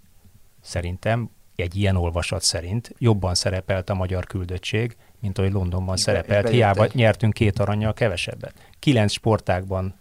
szerintem 0.62 1.30
egy 1.56 1.76
ilyen 1.76 1.96
olvasat 1.96 2.42
szerint 2.42 2.96
jobban 2.98 3.36
szerepelt 3.36 3.90
a 3.90 3.94
magyar 3.94 4.26
küldöttség, 4.26 4.96
mint 5.24 5.38
ahogy 5.38 5.52
Londonban 5.52 5.98
szerepelt. 5.98 6.50
Hiába 6.50 6.88
nyertünk 6.94 7.34
két 7.34 7.60
aranyjal 7.60 7.94
kevesebbet. 7.94 8.54
Kilenc 8.80 9.12
sportákban 9.12 9.96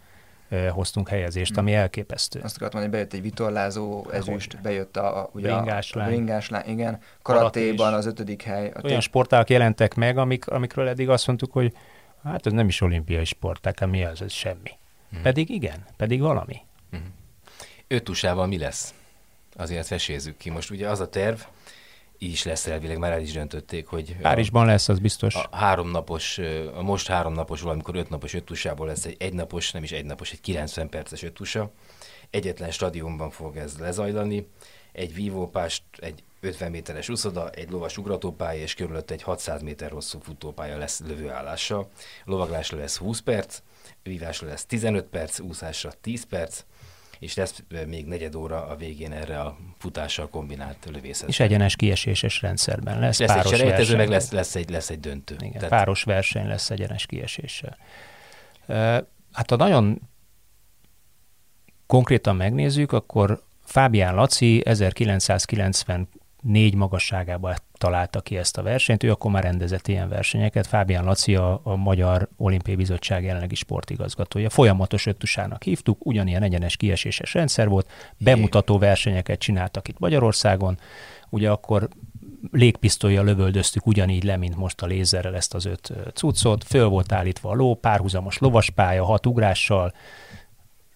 hoztunk 0.70 1.08
helyezést, 1.08 1.56
ami 1.56 1.74
elképesztő. 1.74 2.40
Azt 2.42 2.56
akartam 2.56 2.80
mondani, 2.80 3.02
bejött 3.02 3.12
egy 3.12 3.30
vitorlázó 3.30 4.06
ezüst, 4.10 4.60
bejött 4.62 4.96
a, 4.96 5.30
ugye 5.32 5.52
bringás 5.52 5.92
lány. 5.92 6.06
A 6.06 6.10
bringás 6.10 6.48
lány, 6.48 6.68
igen. 6.68 6.98
Karatéban 7.22 7.94
az 7.94 8.06
ötödik 8.06 8.42
hely. 8.42 8.72
Olyan 8.82 9.00
sporták 9.00 9.50
jelentek 9.50 9.94
meg, 9.94 10.18
amik, 10.18 10.48
amikről 10.48 10.88
eddig 10.88 11.08
azt 11.08 11.26
mondtuk, 11.26 11.52
hogy 11.52 11.72
hát 12.24 12.46
ez 12.46 12.52
nem 12.52 12.68
is 12.68 12.80
olimpiai 12.80 13.24
sporták, 13.24 13.86
mi 13.86 14.04
az, 14.04 14.22
ez 14.22 14.32
semmi. 14.32 14.70
Hmm. 15.10 15.22
Pedig 15.22 15.50
igen, 15.50 15.86
pedig 15.96 16.20
valami. 16.20 16.56
Hmm. 16.90 17.14
Ötusával 17.88 18.46
mi 18.46 18.58
lesz? 18.58 18.94
Azért 19.56 19.86
fesézzük 19.86 20.36
ki. 20.36 20.50
Most 20.50 20.70
ugye 20.70 20.88
az 20.88 21.00
a 21.00 21.08
terv, 21.08 21.38
is 22.30 22.42
lesz 22.42 22.66
elvileg, 22.66 22.98
már 22.98 23.12
el 23.12 23.20
is 23.20 23.32
döntötték, 23.32 23.86
hogy... 23.86 24.16
Párizsban 24.16 24.62
a, 24.62 24.66
lesz, 24.66 24.88
az 24.88 24.98
biztos. 24.98 25.34
A 25.34 25.48
háromnapos, 25.56 26.38
a 26.74 26.82
most 26.82 27.06
háromnapos, 27.06 27.60
valamikor 27.60 27.96
ötnapos 27.96 28.34
öttusából 28.34 28.86
lesz 28.86 29.04
egy 29.04 29.16
egynapos, 29.18 29.70
nem 29.70 29.82
is 29.82 29.92
egynapos, 29.92 30.32
egy 30.32 30.40
90 30.40 30.88
perces 30.88 31.22
öttusa. 31.22 31.70
Egyetlen 32.30 32.70
stadionban 32.70 33.30
fog 33.30 33.56
ez 33.56 33.78
lezajlani. 33.78 34.48
Egy 34.92 35.14
vívópást, 35.14 35.82
egy 35.96 36.22
50 36.40 36.70
méteres 36.70 37.08
úszoda, 37.08 37.50
egy 37.50 37.70
lovas 37.70 37.98
ugratópálya 37.98 38.62
és 38.62 38.74
körülött 38.74 39.10
egy 39.10 39.22
600 39.22 39.62
méter 39.62 39.90
hosszú 39.90 40.18
futópálya 40.20 40.76
lesz 40.78 41.00
lövőállása. 41.00 41.88
Lovaglásra 42.24 42.78
lesz 42.78 42.96
20 42.96 43.20
perc, 43.20 43.58
vívásra 44.02 44.46
lesz 44.46 44.64
15 44.64 45.04
perc, 45.04 45.40
úszásra 45.40 45.92
10 46.00 46.24
perc, 46.24 46.64
és 47.22 47.34
lesz 47.34 47.62
még 47.86 48.06
negyed 48.06 48.34
óra 48.34 48.66
a 48.66 48.76
végén 48.76 49.12
erre 49.12 49.40
a 49.40 49.56
futással 49.78 50.28
kombinált 50.28 50.88
lövészet. 50.92 51.28
És 51.28 51.40
egyenes 51.40 51.76
kieséses 51.76 52.40
rendszerben 52.40 52.98
lesz, 52.98 53.18
lesz 53.18 53.32
páros 53.32 53.52
egy 53.52 53.68
verseny. 53.68 53.96
meg 53.96 54.08
lesz, 54.08 54.30
lesz, 54.30 54.54
egy, 54.54 54.70
lesz 54.70 54.90
egy 54.90 55.00
döntő. 55.00 55.34
Igen, 55.38 55.52
Tehát... 55.52 55.68
páros 55.68 56.02
verseny 56.02 56.46
lesz 56.46 56.70
egyenes 56.70 57.06
kieséssel. 57.06 57.76
Hát 59.32 59.50
ha 59.50 59.56
nagyon 59.56 60.00
konkrétan 61.86 62.36
megnézzük, 62.36 62.92
akkor 62.92 63.42
Fábián 63.64 64.14
Laci 64.14 64.62
1990 64.64 66.08
négy 66.40 66.74
magasságában 66.74 67.54
találta 67.82 68.20
ki 68.20 68.36
ezt 68.36 68.58
a 68.58 68.62
versenyt, 68.62 69.02
ő 69.02 69.10
akkor 69.10 69.30
már 69.30 69.42
rendezett 69.42 69.88
ilyen 69.88 70.08
versenyeket. 70.08 70.66
Fábián 70.66 71.04
Laci 71.04 71.34
a, 71.34 71.60
a 71.62 71.76
Magyar 71.76 72.28
Olimpiai 72.36 72.76
Bizottság 72.76 73.24
jelenlegi 73.24 73.54
sportigazgatója. 73.54 74.50
Folyamatos 74.50 75.06
öttusának 75.06 75.62
hívtuk, 75.62 76.06
ugyanilyen 76.06 76.42
egyenes 76.42 76.76
kieséses 76.76 77.34
rendszer 77.34 77.68
volt, 77.68 77.90
bemutató 78.18 78.78
versenyeket 78.78 79.38
csináltak 79.38 79.88
itt 79.88 79.98
Magyarországon, 79.98 80.78
ugye 81.28 81.50
akkor 81.50 81.88
légpisztolya 82.50 83.22
lövöldöztük 83.22 83.86
ugyanígy 83.86 84.24
le, 84.24 84.36
mint 84.36 84.56
most 84.56 84.82
a 84.82 84.86
lézerrel 84.86 85.34
ezt 85.34 85.54
az 85.54 85.64
öt 85.64 85.92
cuccot, 86.14 86.64
föl 86.64 86.86
volt 86.86 87.12
állítva 87.12 87.50
a 87.50 87.54
ló, 87.54 87.74
párhuzamos 87.74 88.38
lovaspálya, 88.38 89.04
hat 89.04 89.26
ugrással, 89.26 89.92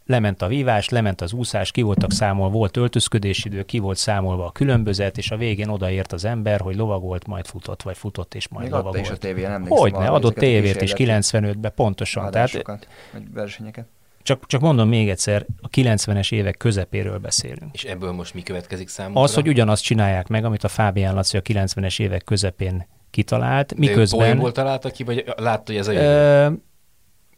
lement 0.06 0.42
a 0.42 0.46
vívás, 0.46 0.88
lement 0.88 1.20
az 1.20 1.32
úszás, 1.32 1.70
ki 1.70 1.82
voltak 1.82 2.12
számol, 2.12 2.50
volt 2.50 2.76
öltözködésidő, 2.76 3.62
ki 3.62 3.78
volt 3.78 3.96
számolva 3.96 4.46
a 4.46 4.50
különbözet, 4.50 5.18
és 5.18 5.30
a 5.30 5.36
végén 5.36 5.68
odaért 5.68 6.12
az 6.12 6.24
ember, 6.24 6.60
hogy 6.60 6.76
lovagolt, 6.76 7.26
majd 7.26 7.46
futott, 7.46 7.82
vagy 7.82 7.96
futott, 7.96 8.34
és 8.34 8.48
majd 8.48 8.64
Még 8.64 8.74
lovagolt. 8.74 9.04
is 9.04 9.10
a 9.10 9.16
tévé, 9.16 9.42
nem 9.42 9.66
Hogyne, 9.68 10.08
adott 10.08 10.34
tévét 10.34 10.82
is 10.82 10.92
95-ben, 10.96 11.72
pontosan. 11.74 12.30
Tehát, 12.30 12.86
versenyeket. 13.34 13.86
Csak, 14.22 14.46
csak 14.46 14.60
mondom 14.60 14.88
még 14.88 15.08
egyszer, 15.08 15.46
a 15.60 15.68
90-es 15.68 16.32
évek 16.32 16.56
közepéről 16.56 17.18
beszélünk. 17.18 17.74
És 17.74 17.84
ebből 17.84 18.12
most 18.12 18.34
mi 18.34 18.42
következik 18.42 18.88
számunkra? 18.88 19.22
Az, 19.22 19.34
hogy 19.34 19.48
ugyanazt 19.48 19.82
csinálják 19.82 20.28
meg, 20.28 20.44
amit 20.44 20.64
a 20.64 20.68
Fábián 20.68 21.14
Laci 21.14 21.36
a 21.36 21.42
90-es 21.42 22.00
évek 22.00 22.24
közepén 22.24 22.86
kitalált, 23.10 23.74
miközben... 23.74 24.38
De 24.38 24.50
találta 24.50 24.90
ki, 24.90 25.04
vagy 25.04 25.24
látta, 25.36 25.72
hogy 25.72 25.76
ez 25.76 25.88
a 25.88 25.92
jövő? 25.92 26.62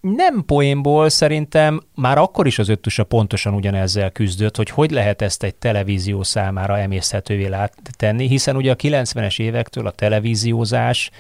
Nem 0.00 0.44
poénból 0.44 1.08
szerintem 1.08 1.80
már 1.94 2.18
akkor 2.18 2.46
is 2.46 2.58
az 2.58 2.68
öttusa 2.68 3.04
pontosan 3.04 3.54
ugyanezzel 3.54 4.10
küzdött, 4.10 4.56
hogy 4.56 4.70
hogy 4.70 4.90
lehet 4.90 5.22
ezt 5.22 5.42
egy 5.42 5.54
televízió 5.54 6.22
számára 6.22 6.78
emészhetővé 6.78 7.50
tenni, 7.96 8.28
hiszen 8.28 8.56
ugye 8.56 8.70
a 8.70 8.76
90-es 8.76 9.40
évektől 9.40 9.86
a 9.86 9.90
televíziózás 9.90 11.10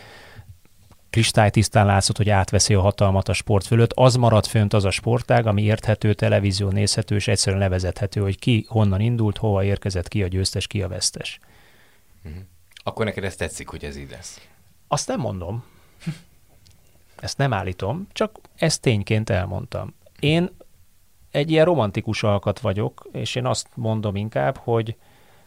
kristálytisztán 1.10 1.86
látszott, 1.86 2.16
hogy 2.16 2.30
átveszi 2.30 2.74
a 2.74 2.80
hatalmat 2.80 3.28
a 3.28 3.32
sport 3.32 3.66
fölött, 3.66 3.92
az 3.94 4.14
maradt 4.14 4.46
fönt 4.46 4.72
az 4.72 4.84
a 4.84 4.90
sportág, 4.90 5.46
ami 5.46 5.62
érthető, 5.62 6.14
televízió 6.14 6.68
nézhető, 6.68 7.14
és 7.14 7.28
egyszerűen 7.28 7.62
levezethető, 7.62 8.20
hogy 8.20 8.38
ki 8.38 8.66
honnan 8.68 9.00
indult, 9.00 9.38
hova 9.38 9.64
érkezett, 9.64 10.08
ki 10.08 10.22
a 10.22 10.26
győztes, 10.26 10.66
ki 10.66 10.82
a 10.82 10.88
vesztes. 10.88 11.38
Uh-huh. 12.24 12.42
Akkor 12.74 13.04
neked 13.04 13.24
ez 13.24 13.36
tetszik, 13.36 13.68
hogy 13.68 13.84
ez 13.84 13.96
így 13.96 14.10
lesz? 14.10 14.40
Azt 14.88 15.08
nem 15.08 15.20
mondom. 15.20 15.64
Ezt 17.20 17.38
nem 17.38 17.52
állítom, 17.52 18.06
csak 18.12 18.38
ezt 18.54 18.80
tényként 18.80 19.30
elmondtam. 19.30 19.94
Én 20.20 20.50
egy 21.30 21.50
ilyen 21.50 21.64
romantikus 21.64 22.22
alkat 22.22 22.60
vagyok, 22.60 23.08
és 23.12 23.34
én 23.34 23.46
azt 23.46 23.68
mondom 23.74 24.16
inkább, 24.16 24.56
hogy, 24.56 24.96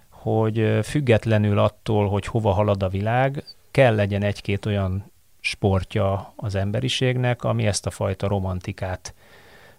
hogy 0.09 0.79
függetlenül 0.83 1.59
attól, 1.59 2.09
hogy 2.09 2.25
hova 2.25 2.51
halad 2.51 2.83
a 2.83 2.89
világ, 2.89 3.43
kell 3.71 3.95
legyen 3.95 4.23
egy-két 4.23 4.65
olyan 4.65 5.11
sportja 5.39 6.33
az 6.35 6.55
emberiségnek, 6.55 7.43
ami 7.43 7.65
ezt 7.65 7.85
a 7.85 7.89
fajta 7.89 8.27
romantikát 8.27 9.13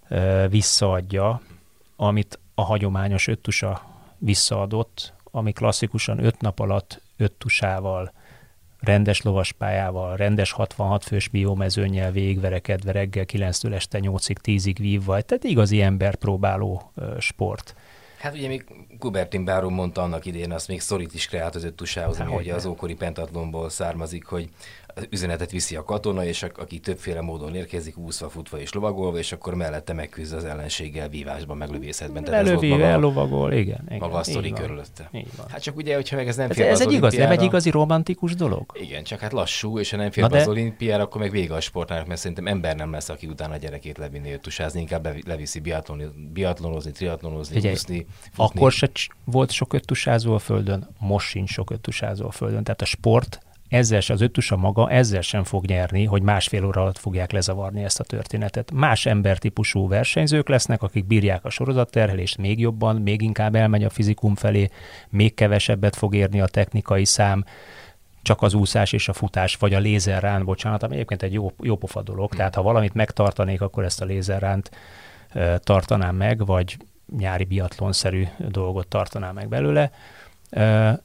ö, 0.08 0.46
visszaadja, 0.48 1.40
amit 1.96 2.38
a 2.54 2.62
hagyományos 2.62 3.28
öttusa 3.28 3.82
visszaadott, 4.18 5.12
ami 5.30 5.52
klasszikusan 5.52 6.24
öt 6.24 6.40
nap 6.40 6.58
alatt 6.58 7.00
öttusával 7.16 8.12
rendes 8.82 9.22
lovaspályával, 9.22 10.16
rendes 10.16 10.52
66 10.52 11.04
fős 11.04 11.28
biomezőnyel 11.28 12.10
végigverekedve 12.10 12.92
reggel 12.92 13.24
9-től 13.28 13.74
este 13.74 13.98
8-ig, 14.02 14.36
10-ig 14.42 14.76
vívva, 14.78 15.20
tehát 15.20 15.44
igazi 15.44 15.82
ember 15.82 16.14
próbáló 16.14 16.92
sport. 17.18 17.74
Hát 18.18 18.34
ugye 18.34 18.48
még 18.48 18.64
Kubertin 18.98 19.44
Báró 19.44 19.68
mondta 19.68 20.02
annak 20.02 20.26
idén, 20.26 20.52
azt 20.52 20.68
még 20.68 20.80
szorít 20.80 21.14
is 21.14 21.26
kreált 21.26 21.54
az 21.54 21.64
öttusához, 21.64 22.20
ami 22.20 22.34
ugye 22.34 22.54
az 22.54 22.66
ókori 22.66 22.94
pentatlonból 22.94 23.70
származik, 23.70 24.24
hogy 24.24 24.48
üzenetet 25.10 25.50
viszi 25.50 25.76
a 25.76 25.84
katona, 25.84 26.24
és 26.24 26.42
aki 26.42 26.78
többféle 26.78 27.20
módon 27.20 27.54
érkezik, 27.54 27.98
úszva, 27.98 28.28
futva 28.28 28.60
és 28.60 28.72
lovagolva, 28.72 29.18
és 29.18 29.32
akkor 29.32 29.54
mellette 29.54 29.92
megküzd 29.92 30.34
az 30.34 30.44
ellenséggel 30.44 31.08
vívásban, 31.08 31.56
meglövészetben. 31.56 32.22
Lelövi, 32.26 32.76
lovagol, 32.78 33.52
igen, 33.52 33.82
igen. 33.86 33.98
Maga 33.98 34.16
a 34.16 34.22
sztori 34.22 34.50
körülötte. 34.50 35.10
Hát 35.48 35.62
csak 35.62 35.76
ugye, 35.76 35.94
hogyha 35.94 36.16
meg 36.16 36.28
ez 36.28 36.36
nem 36.36 36.50
fél 36.50 36.66
Ez 36.66 36.80
egy 36.80 36.92
igaz, 36.92 37.14
nem 37.14 37.30
egy 37.30 37.42
igazi 37.42 37.70
romantikus 37.70 38.34
dolog? 38.34 38.72
Igen, 38.80 39.02
csak 39.02 39.20
hát 39.20 39.32
lassú, 39.32 39.78
és 39.78 39.90
ha 39.90 39.96
nem 39.96 40.10
fél 40.10 40.28
de... 40.28 40.40
az 40.40 40.48
olimpiára, 40.48 41.02
akkor 41.02 41.20
meg 41.20 41.30
vége 41.30 41.54
a 41.54 41.60
sportnak, 41.60 42.06
mert 42.06 42.20
szerintem 42.20 42.46
ember 42.46 42.76
nem 42.76 42.92
lesz, 42.92 43.08
aki 43.08 43.26
utána 43.26 43.54
a 43.54 43.56
gyerekét 43.56 43.98
levinni 43.98 44.38
tusázni, 44.40 44.80
inkább 44.80 45.26
leviszi 45.26 45.60
biatlonozni, 46.32 46.90
triatlonozni, 46.90 47.54
Figyelj, 47.54 47.74
úszni, 47.74 48.06
futni. 48.32 48.58
Akkor 48.58 48.72
se 48.72 48.90
volt 49.24 49.50
sok 49.50 49.72
öttusázó 49.72 50.34
a 50.34 50.38
földön, 50.38 50.88
most 50.98 51.28
sincs 51.28 51.50
sok 51.50 51.70
öttusázó 51.70 52.26
a 52.26 52.30
földön. 52.30 52.64
Tehát 52.64 52.82
a 52.82 52.84
sport 52.84 53.40
ezzel 53.72 54.00
se 54.00 54.12
az 54.12 54.20
öttusa 54.20 54.56
maga 54.56 54.90
ezzel 54.90 55.20
sem 55.20 55.44
fog 55.44 55.64
nyerni, 55.64 56.04
hogy 56.04 56.22
másfél 56.22 56.64
óra 56.64 56.80
alatt 56.80 56.98
fogják 56.98 57.32
lezavarni 57.32 57.82
ezt 57.82 58.00
a 58.00 58.04
történetet. 58.04 58.70
Más 58.72 59.06
embertípusú 59.06 59.88
versenyzők 59.88 60.48
lesznek, 60.48 60.82
akik 60.82 61.06
bírják 61.06 61.44
a 61.44 61.50
sorozatterhelést 61.50 62.38
még 62.38 62.60
jobban, 62.60 62.96
még 62.96 63.22
inkább 63.22 63.54
elmegy 63.54 63.84
a 63.84 63.90
fizikum 63.90 64.34
felé, 64.34 64.68
még 65.08 65.34
kevesebbet 65.34 65.96
fog 65.96 66.14
érni 66.14 66.40
a 66.40 66.46
technikai 66.46 67.04
szám, 67.04 67.44
csak 68.22 68.42
az 68.42 68.54
úszás 68.54 68.92
és 68.92 69.08
a 69.08 69.12
futás, 69.12 69.56
vagy 69.56 69.74
a 69.74 69.78
lézerrán, 69.78 70.44
bocsánat, 70.44 70.82
ami 70.82 70.94
egyébként 70.94 71.22
egy 71.22 71.32
jó, 71.32 71.52
jó 71.60 71.76
pofa 71.76 72.02
dolog. 72.02 72.28
Hmm. 72.28 72.38
Tehát 72.38 72.54
ha 72.54 72.62
valamit 72.62 72.94
megtartanék, 72.94 73.60
akkor 73.60 73.84
ezt 73.84 74.00
a 74.00 74.04
lézerránt 74.04 74.70
e, 75.28 75.58
tartanám 75.58 76.16
meg, 76.16 76.46
vagy 76.46 76.76
nyári 77.18 77.44
biatlonszerű 77.44 78.26
dolgot 78.48 78.88
tartanám 78.88 79.34
meg 79.34 79.48
belőle. 79.48 79.90
E, 80.50 81.02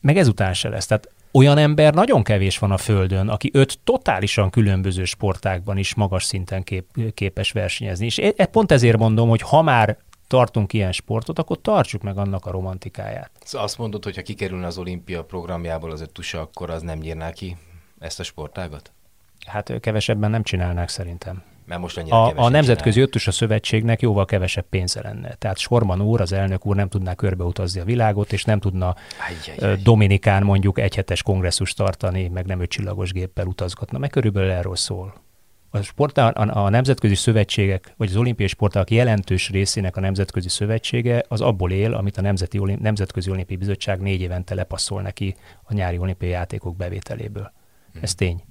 meg 0.00 0.16
ezután 0.16 0.54
se 0.54 0.68
lesz. 0.68 0.86
Tehát 0.86 1.13
olyan 1.34 1.58
ember 1.58 1.94
nagyon 1.94 2.22
kevés 2.22 2.58
van 2.58 2.70
a 2.70 2.76
Földön, 2.76 3.28
aki 3.28 3.50
öt 3.52 3.78
totálisan 3.84 4.50
különböző 4.50 5.04
sportákban 5.04 5.76
is 5.76 5.94
magas 5.94 6.24
szinten 6.24 6.62
kép, 6.62 7.14
képes 7.14 7.52
versenyezni. 7.52 8.04
És 8.04 8.18
e, 8.18 8.46
pont 8.46 8.72
ezért 8.72 8.98
mondom, 8.98 9.28
hogy 9.28 9.40
ha 9.40 9.62
már 9.62 9.98
tartunk 10.26 10.72
ilyen 10.72 10.92
sportot, 10.92 11.38
akkor 11.38 11.60
tartsuk 11.60 12.02
meg 12.02 12.18
annak 12.18 12.46
a 12.46 12.50
romantikáját. 12.50 13.30
Szóval 13.44 13.66
azt 13.66 13.78
mondod, 13.78 14.04
hogy 14.04 14.16
ha 14.16 14.22
kikerülne 14.22 14.66
az 14.66 14.78
olimpia 14.78 15.24
programjából 15.24 15.90
az 15.90 16.00
öttusa, 16.00 16.40
akkor 16.40 16.70
az 16.70 16.82
nem 16.82 16.98
nyírná 16.98 17.30
ki 17.30 17.56
ezt 17.98 18.20
a 18.20 18.22
sportágat? 18.22 18.92
Hát 19.46 19.80
kevesebben 19.80 20.30
nem 20.30 20.42
csinálnák 20.42 20.88
szerintem. 20.88 21.42
Mert 21.64 21.80
most 21.80 21.96
a, 21.96 22.38
a 22.38 22.48
Nemzetközi 22.48 23.00
Öttusa 23.00 23.30
Szövetségnek 23.30 24.00
jóval 24.00 24.24
kevesebb 24.24 24.64
pénze 24.68 25.02
lenne. 25.02 25.34
Tehát 25.34 25.58
Sorman 25.58 26.00
úr, 26.00 26.20
az 26.20 26.32
elnök 26.32 26.66
úr 26.66 26.76
nem 26.76 26.88
tudná 26.88 27.14
körbeutazni 27.14 27.80
a 27.80 27.84
világot, 27.84 28.32
és 28.32 28.44
nem 28.44 28.60
tudna 28.60 28.94
Ajjajjaj. 29.28 29.82
Dominikán 29.82 30.42
mondjuk 30.42 30.78
egyhetes 30.78 31.22
kongresszus 31.22 31.72
tartani, 31.72 32.28
meg 32.28 32.46
nem 32.46 32.66
csillagos 32.66 33.12
géppel 33.12 33.46
utazgatna, 33.46 33.98
meg 33.98 34.10
körülbelül 34.10 34.50
erről 34.50 34.76
szól. 34.76 35.22
A, 35.70 35.82
sport, 35.82 36.18
a, 36.18 36.32
a 36.64 36.68
nemzetközi 36.68 37.14
szövetségek, 37.14 37.94
vagy 37.96 38.08
az 38.08 38.16
olimpiai 38.16 38.48
sporták 38.48 38.90
jelentős 38.90 39.50
részének 39.50 39.96
a 39.96 40.00
nemzetközi 40.00 40.48
szövetsége 40.48 41.24
az 41.28 41.40
abból 41.40 41.70
él, 41.70 41.94
amit 41.94 42.16
a 42.16 42.20
Nemzeti 42.20 42.58
Nemzetközi 42.58 43.30
Olimpiai 43.30 43.58
Bizottság 43.58 44.00
négy 44.00 44.20
évente 44.20 44.54
lepasszol 44.54 45.02
neki 45.02 45.36
a 45.62 45.74
nyári 45.74 45.98
olimpiai 45.98 46.30
játékok 46.30 46.76
bevételéből 46.76 47.52
Ez 48.00 48.14
tény. 48.14 48.42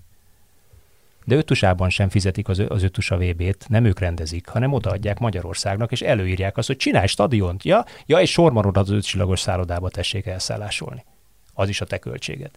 De 1.26 1.36
ötusában 1.36 1.90
sem 1.90 2.10
fizetik 2.10 2.48
az, 2.48 2.64
az 2.68 2.84
ötusa 2.84 3.18
VB-t, 3.18 3.66
nem 3.70 3.86
ők 3.86 4.00
rendezik, 4.00 4.48
hanem 4.48 4.74
odaadják 4.74 5.20
Magyarországnak, 5.20 5.92
és 5.92 6.02
előírják 6.02 6.58
azt, 6.58 6.68
hogy 6.68 6.78
csinálj 6.78 7.08
stadiont, 7.08 7.64
ja, 7.64 7.86
ja 8.06 8.20
és 8.20 8.32
sormarod 8.32 8.78
az 8.78 8.90
ötcsillagos 8.90 9.40
szállodába 9.40 9.90
tessék 9.90 10.26
elszállásolni. 10.26 11.06
Az 11.54 11.70
is 11.70 11.82
a 11.82 11.86
te 11.86 11.98
költséged. 11.98 12.52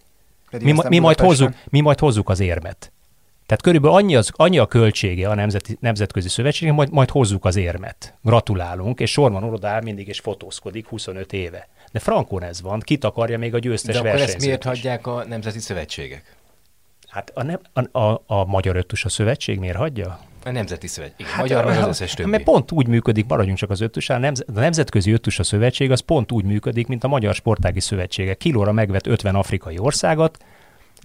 Mi, 0.61 0.73
ma, 0.73 0.83
mi, 0.89 0.99
majd 0.99 1.21
hozzuk, 1.21 1.55
mi 1.65 1.81
majd 1.81 1.99
hozzuk 1.99 2.29
az 2.29 2.41
érmet. 2.41 2.93
Tehát 3.47 3.63
körülbelül 3.63 3.97
annyi, 3.97 4.17
az, 4.17 4.31
annyi 4.33 4.59
a 4.59 4.67
költsége 4.67 5.29
a 5.29 5.35
nemzeti, 5.35 5.77
nemzetközi 5.81 6.29
szövetségnek, 6.29 6.77
majd, 6.77 6.93
majd 6.93 7.11
hozzuk 7.11 7.45
az 7.45 7.57
érmet. 7.57 8.15
Gratulálunk, 8.23 9.01
és 9.01 9.11
Sorman 9.11 9.45
orodál 9.45 9.81
mindig 9.81 10.09
és 10.09 10.21
fotózkodik 10.21 10.87
25 10.87 11.33
éve. 11.33 11.69
De 11.93 11.99
frankon 11.99 12.43
ez 12.43 12.63
van, 12.63 12.81
kit 12.81 13.05
akarja 13.05 13.39
még 13.39 13.55
a 13.55 13.59
győztes 13.59 13.95
De 13.95 14.01
akkor 14.01 14.21
ezt 14.21 14.41
miért 14.41 14.65
is. 14.65 14.71
hagyják 14.71 15.07
a 15.07 15.25
nemzeti 15.29 15.59
szövetségek? 15.59 16.37
Hát 17.17 17.31
a, 17.35 17.43
nem, 17.43 17.61
a, 17.73 17.99
a, 17.99 18.23
a 18.27 18.45
Magyar 18.45 18.77
Öttus 18.77 19.05
a 19.05 19.09
szövetség 19.09 19.59
miért 19.59 19.77
hagyja? 19.77 20.19
A 20.45 20.51
nemzeti 20.51 20.87
szövetség. 20.87 21.27
Hát, 21.27 21.41
Magyar 21.41 21.65
meg 21.65 21.79
az 21.79 21.87
összes 21.87 22.15
többi. 22.15 22.31
Mert 22.31 22.43
pont 22.43 22.73
úgy 22.73 22.87
működik, 22.87 23.27
maradjunk 23.27 23.59
csak 23.59 23.71
az 23.71 23.81
öttus, 23.81 24.11
a, 24.11 24.19
nemz, 24.19 24.45
a 24.47 24.61
Nemzetközi 24.61 25.13
Öttus 25.13 25.39
a 25.39 25.43
Szövetség 25.43 25.91
az 25.91 26.01
pont 26.01 26.33
úgy 26.33 26.45
működik, 26.45 26.87
mint 26.87 27.05
a 27.05 27.09
Magyar 27.09 27.35
Sportági 27.35 27.81
Szövetségek. 27.81 28.37
Kilóra 28.37 28.73
megvet 28.73 29.07
50 29.07 29.35
afrikai 29.35 29.79
országot, 29.79 30.45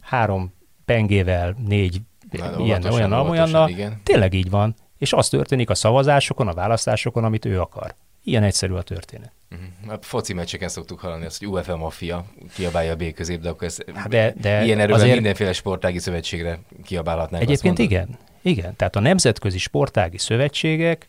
három 0.01 0.53
pengével, 0.85 1.55
négy 1.67 2.01
Na, 2.31 2.37
ilyen, 2.37 2.61
óvatosan, 2.61 3.29
olyan, 3.29 4.01
tényleg 4.03 4.33
így 4.33 4.49
van. 4.49 4.75
És 4.97 5.13
az 5.13 5.29
történik 5.29 5.69
a 5.69 5.75
szavazásokon, 5.75 6.47
a 6.47 6.53
választásokon, 6.53 7.23
amit 7.23 7.45
ő 7.45 7.59
akar. 7.59 7.95
Ilyen 8.23 8.43
egyszerű 8.43 8.73
a 8.73 8.81
történet. 8.81 9.31
Mhm. 9.51 9.89
A 9.89 9.97
foci 10.01 10.33
meccseken 10.33 10.69
szoktuk 10.69 10.99
hallani 10.99 11.25
azt, 11.25 11.39
hogy 11.39 11.47
UEFA 11.47 11.77
mafia 11.77 12.25
kiabálja 12.53 12.91
a 12.91 12.95
B 12.95 13.13
közép, 13.13 13.41
de 13.41 13.49
akkor 13.49 13.67
ez 13.67 13.77
Hát 13.93 14.07
de- 14.09 14.33
de 14.41 14.63
ilyen 14.63 14.79
erővel 14.79 14.99
azért- 15.01 15.13
mindenféle 15.15 15.53
sportági 15.53 15.99
szövetségre 15.99 16.59
kiabálhatnánk. 16.83 17.43
Egyébként 17.43 17.79
igen. 17.79 18.17
Igen, 18.41 18.75
tehát 18.75 18.95
a 18.95 18.99
nemzetközi 18.99 19.57
sportági 19.57 20.17
szövetségek, 20.17 21.05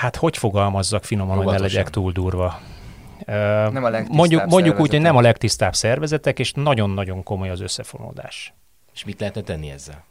hát 0.00 0.16
hogy 0.16 0.36
fogalmazzak 0.36 1.04
finoman, 1.04 1.36
hogy 1.36 1.46
ne 1.46 1.58
legyek 1.58 1.90
túl 1.90 2.12
durva. 2.12 2.60
Nem 3.26 3.84
a 3.84 3.88
legtisztább 3.88 4.16
mondjuk, 4.16 4.46
mondjuk 4.46 4.74
úgy, 4.74 4.80
hogy 4.80 4.90
szervezetek. 4.90 5.00
nem 5.00 5.16
a 5.16 5.20
legtisztább 5.20 5.74
szervezetek, 5.74 6.38
és 6.38 6.52
nagyon-nagyon 6.52 7.22
komoly 7.22 7.50
az 7.50 7.60
összefonódás. 7.60 8.52
És 8.94 9.04
mit 9.04 9.20
lehetne 9.20 9.40
tenni 9.40 9.70
ezzel? 9.70 10.04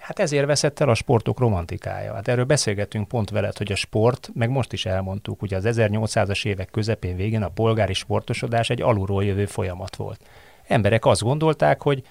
Hát 0.00 0.18
ezért 0.18 0.46
veszett 0.46 0.80
el 0.80 0.88
a 0.88 0.94
sportok 0.94 1.38
romantikája. 1.38 2.14
Hát 2.14 2.28
erről 2.28 2.44
beszélgettünk 2.44 3.08
pont 3.08 3.30
veled, 3.30 3.56
hogy 3.56 3.72
a 3.72 3.74
sport, 3.74 4.30
meg 4.34 4.50
most 4.50 4.72
is 4.72 4.86
elmondtuk, 4.86 5.42
ugye 5.42 5.56
az 5.56 5.64
1800-as 5.68 6.46
évek 6.46 6.70
közepén 6.70 7.16
végén 7.16 7.42
a 7.42 7.48
polgári 7.48 7.92
sportosodás 7.92 8.70
egy 8.70 8.82
alulról 8.82 9.24
jövő 9.24 9.46
folyamat 9.46 9.96
volt. 9.96 10.20
Emberek 10.66 11.04
azt 11.04 11.22
gondolták, 11.22 11.82
hogy 11.82 12.02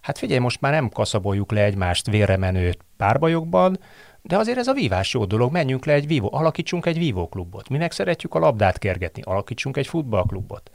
hát 0.00 0.18
figyelj, 0.18 0.40
most 0.40 0.60
már 0.60 0.72
nem 0.72 0.88
kaszaboljuk 0.88 1.52
le 1.52 1.64
egymást 1.64 2.06
vérre 2.06 2.36
menő 2.36 2.74
párbajokban, 2.96 3.78
de 4.22 4.36
azért 4.36 4.58
ez 4.58 4.66
a 4.66 4.72
vívás 4.72 5.12
jó 5.12 5.24
dolog, 5.24 5.52
menjünk 5.52 5.84
le 5.84 5.92
egy 5.92 6.06
vívó, 6.06 6.28
alakítsunk 6.32 6.86
egy 6.86 6.98
vívóklubot. 6.98 7.68
Mi 7.68 7.78
meg 7.78 7.92
szeretjük 7.92 8.34
a 8.34 8.38
labdát 8.38 8.78
kergetni, 8.78 9.22
alakítsunk 9.22 9.76
egy 9.76 9.86
futballklubot. 9.86 10.70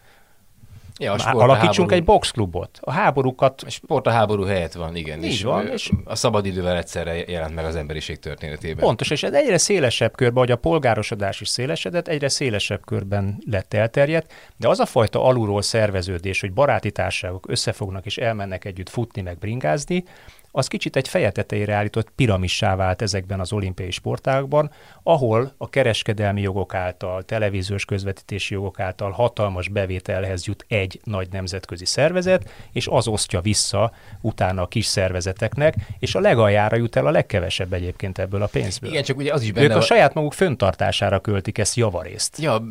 Ja, 0.99 1.11
a 1.13 1.17
sport 1.17 1.35
a 1.35 1.43
alakítsunk 1.43 1.75
háború- 1.75 1.91
egy 1.91 2.03
boxklubot. 2.03 2.77
A 2.81 2.91
háborúkat 2.91 3.61
A 3.61 3.69
sport 3.69 4.07
a 4.07 4.09
háború 4.09 4.43
helyett 4.43 4.73
van, 4.73 4.95
igen. 4.95 5.23
Így 5.23 5.31
és, 5.31 5.43
van, 5.43 5.67
és- 5.67 5.91
a 6.03 6.15
szabadidővel 6.15 6.77
egyszerre 6.77 7.15
jelent 7.15 7.55
meg 7.55 7.65
az 7.65 7.75
emberiség 7.75 8.19
történetében. 8.19 8.85
Pontos, 8.85 9.09
és 9.09 9.23
ez 9.23 9.33
egyre 9.33 9.57
szélesebb 9.57 10.15
körben, 10.15 10.37
hogy 10.37 10.51
a 10.51 10.55
polgárosodás 10.55 11.41
is 11.41 11.47
szélesedett, 11.47 12.07
egyre 12.07 12.29
szélesebb 12.29 12.85
körben 12.85 13.43
lett 13.51 13.73
elterjedt, 13.73 14.33
de 14.57 14.67
az 14.67 14.79
a 14.79 14.85
fajta 14.85 15.23
alulról 15.23 15.61
szerveződés, 15.61 16.39
hogy 16.39 16.53
baráti 16.53 16.91
társaságok 16.91 17.45
összefognak 17.49 18.05
és 18.05 18.17
elmennek 18.17 18.65
együtt 18.65 18.89
futni, 18.89 19.21
meg 19.21 19.37
bringázni, 19.37 20.03
az 20.57 20.67
kicsit 20.67 20.95
egy 20.95 21.07
feje 21.07 21.31
tetejére 21.31 21.73
állított 21.73 22.09
piramissá 22.15 22.75
vált 22.75 23.01
ezekben 23.01 23.39
az 23.39 23.53
olimpiai 23.53 23.91
sportágban, 23.91 24.71
ahol 25.03 25.53
a 25.57 25.69
kereskedelmi 25.69 26.41
jogok 26.41 26.73
által, 26.73 27.23
televíziós 27.23 27.85
közvetítési 27.85 28.53
jogok 28.53 28.79
által 28.79 29.11
hatalmas 29.11 29.67
bevételhez 29.67 30.45
jut 30.45 30.65
egy 30.67 30.99
nagy 31.03 31.27
nemzetközi 31.31 31.85
szervezet, 31.85 32.49
és 32.71 32.87
az 32.87 33.07
osztja 33.07 33.41
vissza 33.41 33.91
utána 34.21 34.61
a 34.61 34.67
kis 34.67 34.85
szervezeteknek, 34.85 35.75
és 35.99 36.15
a 36.15 36.19
legaljára 36.19 36.75
jut 36.75 36.95
el 36.95 37.05
a 37.05 37.11
legkevesebb 37.11 37.73
egyébként 37.73 38.19
ebből 38.19 38.41
a 38.41 38.47
pénzből. 38.47 38.89
Igen, 38.89 39.03
csak 39.03 39.17
ugye 39.17 39.33
az 39.33 39.41
is 39.41 39.51
benne 39.51 39.65
Ők 39.65 39.75
a 39.75 39.81
saját 39.81 40.13
maguk 40.13 40.33
föntartására 40.33 41.19
költik 41.19 41.57
ezt 41.57 41.75
javarészt. 41.75 42.37
Ja, 42.37 42.63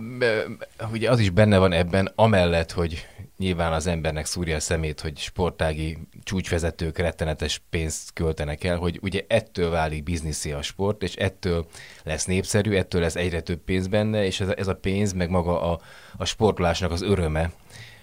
ugye 0.92 1.10
az 1.10 1.18
is 1.18 1.30
benne 1.30 1.58
van 1.58 1.72
ebben, 1.72 2.12
amellett, 2.14 2.72
hogy 2.72 3.06
nyilván 3.44 3.72
az 3.72 3.86
embernek 3.86 4.26
szúrja 4.26 4.56
a 4.56 4.60
szemét, 4.60 5.00
hogy 5.00 5.18
sportági 5.18 5.98
csúcsvezetők 6.22 6.98
rettenetes 6.98 7.62
pénzt 7.70 8.12
költenek 8.12 8.64
el, 8.64 8.76
hogy 8.76 8.98
ugye 9.02 9.24
ettől 9.28 9.70
válik 9.70 10.02
bizniszé 10.02 10.52
a 10.52 10.62
sport, 10.62 11.02
és 11.02 11.14
ettől 11.14 11.66
lesz 12.02 12.24
népszerű, 12.24 12.74
ettől 12.74 13.00
lesz 13.00 13.16
egyre 13.16 13.40
több 13.40 13.58
pénz 13.58 13.86
benne, 13.86 14.24
és 14.24 14.40
ez 14.40 14.48
a, 14.48 14.54
ez 14.56 14.68
a 14.68 14.74
pénz, 14.74 15.12
meg 15.12 15.30
maga 15.30 15.72
a, 15.72 15.80
a 16.16 16.24
sportolásnak 16.24 16.90
az 16.90 17.02
öröme, 17.02 17.52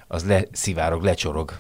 az 0.08 0.26
leszivárog, 0.26 1.04
lecsorog 1.04 1.60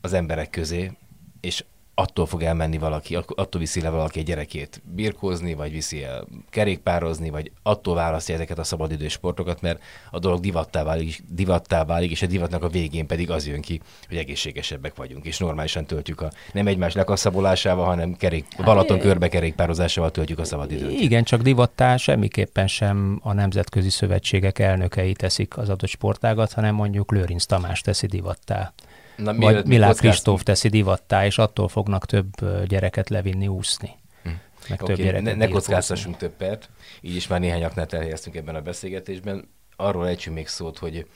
az 0.00 0.12
emberek 0.12 0.50
közé, 0.50 0.92
és 1.40 1.64
attól 1.98 2.26
fog 2.26 2.42
elmenni 2.42 2.78
valaki, 2.78 3.16
ak- 3.16 3.38
attól 3.38 3.60
viszi 3.60 3.80
le 3.80 3.88
valaki 3.88 4.18
egy 4.18 4.24
gyerekét 4.24 4.82
birkózni, 4.94 5.54
vagy 5.54 5.72
viszi 5.72 6.04
el 6.04 6.26
kerékpározni, 6.50 7.30
vagy 7.30 7.50
attól 7.62 7.94
választja 7.94 8.34
ezeket 8.34 8.58
a 8.58 8.64
szabadidős 8.64 9.12
sportokat, 9.12 9.60
mert 9.60 9.82
a 10.10 10.18
dolog 10.18 10.40
divattá 10.40 10.82
válik, 10.82 11.22
divattá 11.28 11.84
válik, 11.84 12.10
és 12.10 12.22
a 12.22 12.26
divatnak 12.26 12.62
a 12.62 12.68
végén 12.68 13.06
pedig 13.06 13.30
az 13.30 13.46
jön 13.46 13.60
ki, 13.60 13.80
hogy 14.08 14.16
egészségesebbek 14.16 14.94
vagyunk, 14.96 15.24
és 15.24 15.38
normálisan 15.38 15.86
töltjük 15.86 16.20
a 16.20 16.32
nem 16.52 16.66
egymás 16.66 16.94
lekaszabolásával, 16.94 17.84
hanem 17.84 18.16
kerék, 18.16 18.46
Balaton 18.64 18.98
körbe 18.98 19.28
kerékpározásával 19.28 20.10
töltjük 20.10 20.38
a 20.38 20.44
szabadidőt. 20.44 21.00
Igen, 21.00 21.24
csak 21.24 21.42
divattá 21.42 21.96
semmiképpen 21.96 22.66
sem 22.66 23.20
a 23.22 23.32
nemzetközi 23.32 23.90
szövetségek 23.90 24.58
elnökei 24.58 25.12
teszik 25.12 25.56
az 25.58 25.68
adott 25.68 25.90
sportágat, 25.90 26.52
hanem 26.52 26.74
mondjuk 26.74 27.12
Lőrinc 27.12 27.44
Tamás 27.44 27.80
teszi 27.80 28.06
divattá. 28.06 28.72
Na, 29.16 29.34
Vagy 29.34 29.66
Milák 29.66 29.96
Kristóf 29.96 30.42
teszi 30.42 30.68
divattá, 30.68 31.26
és 31.26 31.38
attól 31.38 31.68
fognak 31.68 32.06
több 32.06 32.30
gyereket 32.66 33.08
levinni 33.08 33.48
úszni. 33.48 33.90
Hm. 34.22 34.28
Meg 34.68 34.82
Oké, 34.82 34.92
több 34.92 35.04
gyereket 35.04 35.22
ne, 35.22 35.34
ne 35.34 35.48
kockáztassunk 35.48 36.16
több 36.16 36.32
pert, 36.32 36.70
így 37.00 37.16
is 37.16 37.26
már 37.26 37.40
néhány 37.40 37.64
aknát 37.64 37.92
elhelyeztünk 37.92 38.36
ebben 38.36 38.54
a 38.54 38.60
beszélgetésben. 38.60 39.48
Arról 39.76 40.08
ejtsünk 40.08 40.36
még 40.36 40.48
szót, 40.48 40.78
hogy 40.78 41.06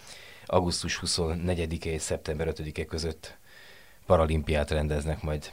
augusztus 0.44 1.00
24-e 1.06 1.90
és 1.90 2.02
szeptember 2.02 2.52
5-e 2.56 2.84
között 2.84 3.38
paralimpiát 4.06 4.70
rendeznek 4.70 5.22
majd 5.22 5.52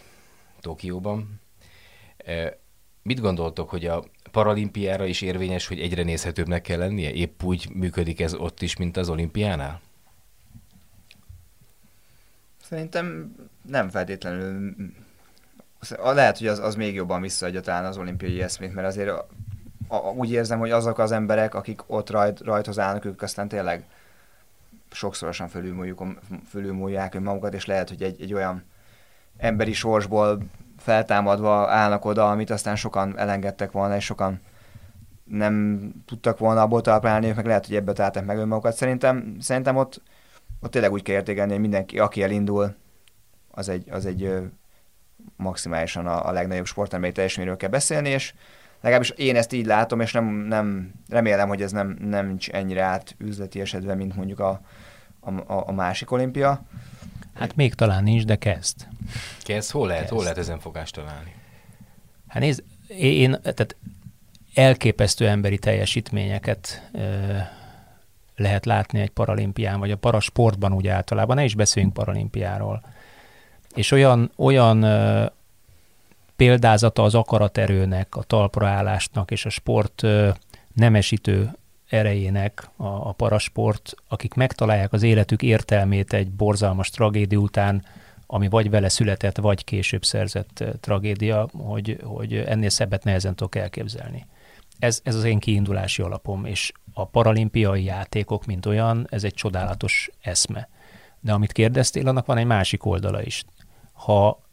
Tokióban. 0.59 1.41
E, 2.17 2.57
Mit 3.01 3.19
gondoltok, 3.19 3.69
hogy 3.69 3.85
a 3.85 4.03
paralimpiára 4.31 5.05
is 5.05 5.21
érvényes, 5.21 5.67
hogy 5.67 5.79
egyre 5.79 6.03
nézhetőbbnek 6.03 6.61
kell 6.61 6.77
lennie? 6.77 7.11
Épp 7.11 7.43
úgy 7.43 7.69
működik 7.73 8.21
ez 8.21 8.33
ott 8.33 8.61
is, 8.61 8.75
mint 8.75 8.97
az 8.97 9.09
olimpiánál? 9.09 9.81
Szerintem 12.69 13.35
nem 13.61 13.89
feltétlenül. 13.89 14.75
Lehet, 16.03 16.37
hogy 16.37 16.47
az, 16.47 16.59
az 16.59 16.75
még 16.75 16.95
jobban 16.95 17.21
visszaadja 17.21 17.61
talán 17.61 17.85
az 17.85 17.97
olimpiai 17.97 18.41
eszmét, 18.41 18.73
mert 18.73 18.87
azért 18.87 19.09
a, 19.09 19.27
a, 19.87 19.97
úgy 19.97 20.31
érzem, 20.31 20.59
hogy 20.59 20.71
azok 20.71 20.99
az 20.99 21.11
emberek, 21.11 21.55
akik 21.55 21.81
ott 21.87 22.09
rajt, 22.09 22.39
rajthoz 22.39 22.79
állnak, 22.79 23.05
ők 23.05 23.21
aztán 23.21 23.47
tényleg 23.47 23.85
sokszorosan 24.91 25.47
fölülmúljuk, 25.47 26.03
fölülmúlják 26.49 27.13
önmagukat, 27.13 27.53
és 27.53 27.65
lehet, 27.65 27.89
hogy 27.89 28.01
egy, 28.01 28.21
egy 28.21 28.33
olyan 28.33 28.63
emberi 29.37 29.73
sorsból 29.73 30.39
feltámadva 30.77 31.69
állnak 31.69 32.05
oda, 32.05 32.29
amit 32.29 32.49
aztán 32.49 32.75
sokan 32.75 33.17
elengedtek 33.17 33.71
volna, 33.71 33.95
és 33.95 34.05
sokan 34.05 34.39
nem 35.23 35.89
tudtak 36.05 36.37
volna 36.37 36.61
abból 36.61 36.81
találni, 36.81 37.31
meg 37.31 37.45
lehet, 37.45 37.65
hogy 37.65 37.75
ebbe 37.75 37.93
találták 37.93 38.25
meg 38.25 38.37
önmagukat. 38.37 38.75
Szerintem, 38.75 39.37
szerintem 39.39 39.75
ott, 39.75 40.01
ott 40.67 40.73
tényleg 40.73 40.91
úgy 40.91 41.01
kell 41.01 41.15
értékelni, 41.15 41.51
hogy 41.51 41.61
mindenki, 41.61 41.99
aki 41.99 42.23
elindul, 42.23 42.75
az 43.51 43.69
egy, 43.69 43.89
az 43.89 44.05
egy 44.05 44.23
ö, 44.23 44.43
maximálisan 45.35 46.07
a, 46.07 46.27
a 46.27 46.31
legnagyobb 46.31 46.65
sport, 46.65 46.93
amely 46.93 47.11
teljesítményről 47.11 47.57
kell 47.57 47.69
beszélni, 47.69 48.09
és 48.09 48.33
legalábbis 48.81 49.09
én 49.09 49.35
ezt 49.35 49.53
így 49.53 49.65
látom, 49.65 49.99
és 49.99 50.11
nem, 50.11 50.25
nem 50.25 50.93
remélem, 51.09 51.47
hogy 51.47 51.61
ez 51.61 51.71
nem, 51.71 51.97
nem 52.01 52.27
nincs 52.27 52.49
ennyire 52.49 52.81
át 52.81 53.15
üzleti 53.17 53.59
esetben, 53.59 53.97
mint 53.97 54.15
mondjuk 54.15 54.39
a, 54.39 54.61
a, 55.19 55.31
a, 55.47 55.71
másik 55.71 56.11
olimpia. 56.11 56.63
Hát 57.33 57.55
még 57.55 57.73
talán 57.73 58.03
nincs, 58.03 58.25
de 58.25 58.35
kezd. 58.35 58.87
Kezd, 59.41 59.71
hol 59.71 59.87
lehet, 59.87 60.09
hol 60.09 60.17
Kezd. 60.17 60.23
lehet 60.23 60.37
ezen 60.37 60.59
fogást 60.59 60.93
találni? 60.93 61.35
Hát 62.27 62.41
nézd, 62.41 62.63
én, 62.87 63.31
tehát 63.41 63.75
elképesztő 64.53 65.27
emberi 65.27 65.57
teljesítményeket 65.57 66.89
ö, 66.93 67.37
lehet 68.37 68.65
látni 68.65 68.99
egy 68.99 69.09
paralimpián, 69.09 69.79
vagy 69.79 69.91
a 69.91 69.97
parasportban 69.97 70.73
úgy 70.73 70.87
általában, 70.87 71.35
ne 71.35 71.43
is 71.43 71.55
beszéljünk 71.55 71.93
paralimpiáról. 71.93 72.81
És 73.75 73.91
olyan, 73.91 74.31
olyan 74.35 74.83
ö, 74.83 75.25
példázata 76.35 77.03
az 77.03 77.15
akaraterőnek, 77.15 78.15
a 78.15 78.23
talpraállásnak 78.23 79.31
és 79.31 79.45
a 79.45 79.49
sport 79.49 80.03
ö, 80.03 80.29
nemesítő 80.73 81.51
erejének 81.89 82.69
a, 82.75 82.85
a 82.85 83.11
parasport, 83.11 83.95
akik 84.07 84.33
megtalálják 84.33 84.93
az 84.93 85.03
életük 85.03 85.41
értelmét 85.41 86.13
egy 86.13 86.31
borzalmas 86.31 86.89
tragédia 86.89 87.39
után, 87.39 87.85
ami 88.27 88.49
vagy 88.49 88.69
vele 88.69 88.89
született, 88.89 89.37
vagy 89.37 89.63
később 89.63 90.05
szerzett 90.05 90.63
tragédia, 90.79 91.49
hogy, 91.53 91.99
hogy 92.03 92.35
ennél 92.35 92.69
szebbet 92.69 93.03
nehezen 93.03 93.35
tudok 93.35 93.55
elképzelni. 93.55 94.25
Ez, 94.79 95.01
ez 95.03 95.15
az 95.15 95.23
én 95.23 95.39
kiindulási 95.39 96.01
alapom, 96.01 96.45
és 96.45 96.71
a 96.97 97.05
paralimpiai 97.05 97.83
játékok, 97.83 98.45
mint 98.45 98.65
olyan, 98.65 99.07
ez 99.09 99.23
egy 99.23 99.33
csodálatos 99.33 100.09
eszme. 100.21 100.69
De 101.19 101.33
amit 101.33 101.51
kérdeztél, 101.51 102.07
annak 102.07 102.25
van 102.25 102.37
egy 102.37 102.45
másik 102.45 102.85
oldala 102.85 103.23
is. 103.23 103.43
Ha 103.91 104.43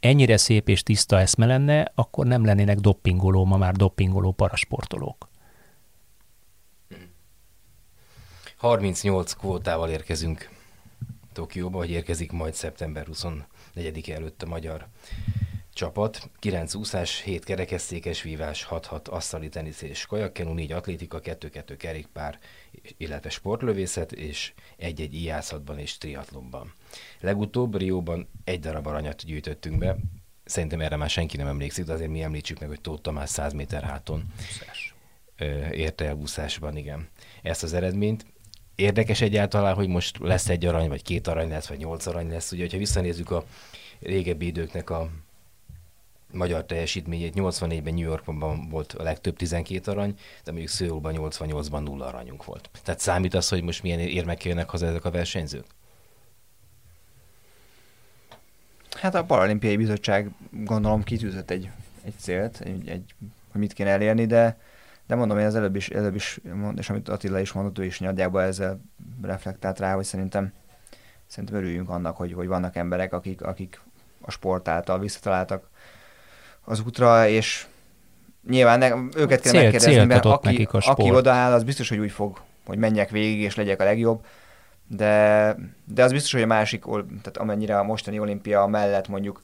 ennyire 0.00 0.36
szép 0.36 0.68
és 0.68 0.82
tiszta 0.82 1.20
eszme 1.20 1.46
lenne, 1.46 1.92
akkor 1.94 2.26
nem 2.26 2.44
lennének 2.44 2.78
doppingoló, 2.78 3.44
ma 3.44 3.56
már 3.56 3.74
doppingoló 3.74 4.32
parasportolók. 4.32 5.28
38 8.56 9.32
kvótával 9.32 9.90
érkezünk 9.90 10.50
Tokióba, 11.32 11.78
hogy 11.78 11.90
érkezik 11.90 12.32
majd 12.32 12.54
szeptember 12.54 13.06
24 13.06 14.10
előtt 14.10 14.42
a 14.42 14.46
magyar 14.46 14.86
csapat. 15.76 16.30
9 16.38 16.74
úszás, 16.74 17.20
7 17.20 17.44
kerekesszékes 17.44 18.22
vívás, 18.22 18.66
6-6 18.70 19.08
asztali 19.08 19.48
tenisz 19.48 19.82
és 19.82 20.06
kajakkenu, 20.06 20.52
4 20.52 20.72
atlétika, 20.72 21.20
2-2 21.22 21.74
kerékpár, 21.78 22.38
illetve 22.96 23.30
sportlövészet, 23.30 24.12
és 24.12 24.52
egy-egy 24.76 25.14
ijászatban 25.14 25.78
és 25.78 25.98
triatlonban. 25.98 26.72
Legutóbb 27.20 27.76
Rióban 27.76 28.28
egy 28.44 28.60
darab 28.60 28.86
aranyat 28.86 29.24
gyűjtöttünk 29.24 29.78
be, 29.78 29.96
szerintem 30.44 30.80
erre 30.80 30.96
már 30.96 31.10
senki 31.10 31.36
nem 31.36 31.46
emlékszik, 31.46 31.84
de 31.84 31.92
azért 31.92 32.10
mi 32.10 32.22
említsük 32.22 32.58
meg, 32.58 32.68
hogy 32.68 32.80
Tóth 32.80 33.02
Tamás 33.02 33.30
100 33.30 33.52
méter 33.52 33.82
háton 33.82 34.24
Buszás. 34.36 34.94
érte 35.72 36.04
el 36.04 36.14
buszásban, 36.14 36.76
igen, 36.76 37.08
ezt 37.42 37.62
az 37.62 37.72
eredményt. 37.72 38.26
Érdekes 38.74 39.20
egyáltalán, 39.20 39.74
hogy 39.74 39.88
most 39.88 40.18
lesz 40.18 40.48
egy 40.48 40.64
arany, 40.64 40.88
vagy 40.88 41.02
két 41.02 41.26
arany 41.26 41.48
lesz, 41.48 41.66
vagy 41.66 41.78
nyolc 41.78 42.06
arany 42.06 42.28
lesz. 42.28 42.52
Ugye, 42.52 42.62
hogyha 42.62 42.78
visszanézzük 42.78 43.30
a 43.30 43.44
régebbi 44.00 44.46
időknek 44.46 44.90
a 44.90 45.10
magyar 46.32 46.64
teljesítményét, 46.64 47.34
84-ben 47.36 47.94
New 47.94 48.08
Yorkban 48.08 48.68
volt 48.68 48.92
a 48.92 49.02
legtöbb 49.02 49.36
12 49.36 49.90
arany, 49.90 50.14
de 50.44 50.50
mondjuk 50.50 50.70
Szőulban 50.70 51.14
88-ban 51.16 51.82
nulla 51.82 52.06
aranyunk 52.06 52.44
volt. 52.44 52.70
Tehát 52.82 53.00
számít 53.00 53.34
az, 53.34 53.48
hogy 53.48 53.62
most 53.62 53.82
milyen 53.82 53.98
érmek 53.98 54.44
jönnek 54.44 54.68
haza 54.68 54.86
ezek 54.86 55.04
a 55.04 55.10
versenyzők? 55.10 55.64
Hát 58.90 59.14
a 59.14 59.24
Paralimpiai 59.24 59.76
Bizottság 59.76 60.30
gondolom 60.50 61.02
kitűzött 61.02 61.50
egy, 61.50 61.70
egy 62.04 62.14
célt, 62.18 62.60
egy, 62.60 62.88
egy, 62.88 63.14
hogy 63.52 63.60
mit 63.60 63.72
kéne 63.72 63.90
elérni, 63.90 64.26
de 64.26 64.56
de 65.06 65.14
mondom, 65.14 65.38
én 65.38 65.46
az 65.46 65.54
előbb 65.54 65.76
is, 65.76 65.88
előbb 65.88 66.14
is 66.14 66.40
mond, 66.54 66.78
és 66.78 66.90
amit 66.90 67.08
Attila 67.08 67.40
is 67.40 67.52
mondott, 67.52 67.78
ő 67.78 67.84
is 67.84 67.98
nagyjából 67.98 68.42
ezzel 68.42 68.80
reflektált 69.22 69.78
rá, 69.78 69.94
hogy 69.94 70.04
szerintem, 70.04 70.52
szerintem 71.26 71.58
örüljünk 71.58 71.88
annak, 71.88 72.16
hogy, 72.16 72.32
hogy 72.32 72.46
vannak 72.46 72.76
emberek, 72.76 73.12
akik, 73.12 73.42
akik 73.42 73.80
a 74.20 74.30
sport 74.30 74.68
által 74.68 74.98
visszataláltak 74.98 75.68
az 76.66 76.82
útra, 76.86 77.28
és 77.28 77.66
nyilván 78.48 78.78
ne, 78.78 79.20
őket 79.20 79.40
kell 79.40 79.52
megkérdezni, 79.52 80.04
mert 80.04 80.24
aki, 80.24 80.68
aki 80.70 81.10
odaáll, 81.10 81.52
az 81.52 81.64
biztos, 81.64 81.88
hogy 81.88 81.98
úgy 81.98 82.10
fog, 82.10 82.40
hogy 82.66 82.78
menjek 82.78 83.10
végig, 83.10 83.40
és 83.40 83.54
legyek 83.54 83.80
a 83.80 83.84
legjobb, 83.84 84.24
de, 84.88 85.56
de 85.84 86.02
az 86.02 86.12
biztos, 86.12 86.32
hogy 86.32 86.42
a 86.42 86.46
másik, 86.46 86.84
tehát 87.22 87.36
amennyire 87.36 87.78
a 87.78 87.82
mostani 87.82 88.18
olimpia 88.18 88.66
mellett 88.66 89.08
mondjuk 89.08 89.42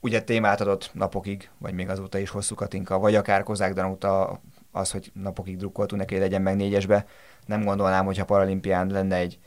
ugye 0.00 0.22
témát 0.22 0.60
adott 0.60 0.90
napokig, 0.92 1.50
vagy 1.58 1.74
még 1.74 1.88
azóta 1.88 2.18
is 2.18 2.30
hosszú 2.30 2.54
Katinka, 2.54 2.98
vagy 2.98 3.14
akár 3.14 3.42
Kozák 3.42 3.72
Danuta 3.72 4.40
az, 4.72 4.90
hogy 4.90 5.10
napokig 5.14 5.56
drukkoltunk 5.56 6.00
neki, 6.00 6.14
hogy 6.14 6.22
legyen 6.22 6.42
meg 6.42 6.56
négyesbe. 6.56 7.06
Nem 7.46 7.64
gondolnám, 7.64 8.04
hogyha 8.04 8.24
paralimpián 8.24 8.86
lenne 8.86 9.16
egy 9.16 9.38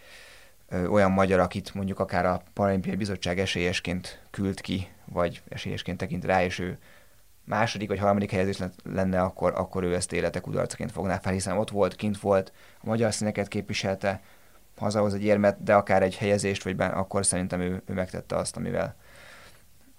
ö, 0.70 0.88
olyan 0.88 1.12
magyar, 1.12 1.40
akit 1.40 1.74
mondjuk 1.74 2.00
akár 2.00 2.26
a 2.26 2.42
Paralimpiai 2.54 2.96
Bizottság 2.96 3.40
esélyesként 3.40 4.22
küld 4.32 4.62
ki, 4.62 4.88
vagy 5.06 5.42
esélyesként 5.50 5.98
tekint 5.98 6.26
rá, 6.26 6.44
és 6.44 6.60
ő 6.60 6.78
második 7.46 7.88
vagy 7.88 8.00
harmadik 8.00 8.32
helyezés 8.32 8.58
lenne, 8.84 9.22
akkor, 9.22 9.54
akkor 9.56 9.84
ő 9.84 9.96
ezt 9.96 10.14
élete 10.14 10.40
kudarcaként 10.40 10.92
fogná 10.92 11.18
fel, 11.18 11.34
hiszen 11.34 11.58
ott 11.58 11.70
volt, 11.70 11.96
kint 11.96 12.20
volt, 12.20 12.52
a 12.82 12.88
magyar 12.88 13.14
színeket 13.14 13.48
képviselte, 13.48 14.22
hazahoz 14.78 15.14
egy 15.14 15.24
érmet, 15.24 15.64
de 15.64 15.74
akár 15.74 16.04
egy 16.04 16.16
helyezést, 16.16 16.64
vagy 16.64 16.76
ben, 16.76 16.92
akkor 16.92 17.26
szerintem 17.26 17.60
ő, 17.62 17.82
ő 17.86 17.94
megtette 17.94 18.36
azt, 18.36 18.56
amivel, 18.56 18.96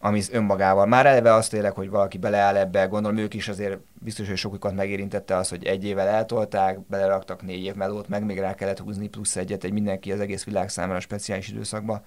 ami 0.00 0.22
önmagával. 0.30 0.86
Már 0.86 1.06
eleve 1.06 1.34
azt 1.34 1.50
tényleg, 1.50 1.72
hogy 1.72 1.90
valaki 1.90 2.18
beleáll 2.18 2.56
ebbe, 2.56 2.84
gondolom 2.84 3.18
ők 3.18 3.34
is 3.34 3.48
azért 3.48 3.78
biztos, 3.92 4.28
hogy 4.28 4.36
sokukat 4.36 4.74
megérintette 4.74 5.36
az, 5.36 5.48
hogy 5.48 5.64
egy 5.64 5.84
évvel 5.84 6.08
eltolták, 6.08 6.80
beleraktak 6.80 7.42
négy 7.42 7.64
év 7.64 7.74
melót, 7.74 8.08
meg 8.08 8.24
még 8.24 8.38
rá 8.38 8.54
kellett 8.54 8.78
húzni 8.78 9.08
plusz 9.08 9.36
egyet, 9.36 9.64
egy 9.64 9.72
mindenki 9.72 10.12
az 10.12 10.20
egész 10.20 10.44
világ 10.44 10.68
számára 10.68 11.00
speciális 11.00 11.48
időszakba. 11.48 12.04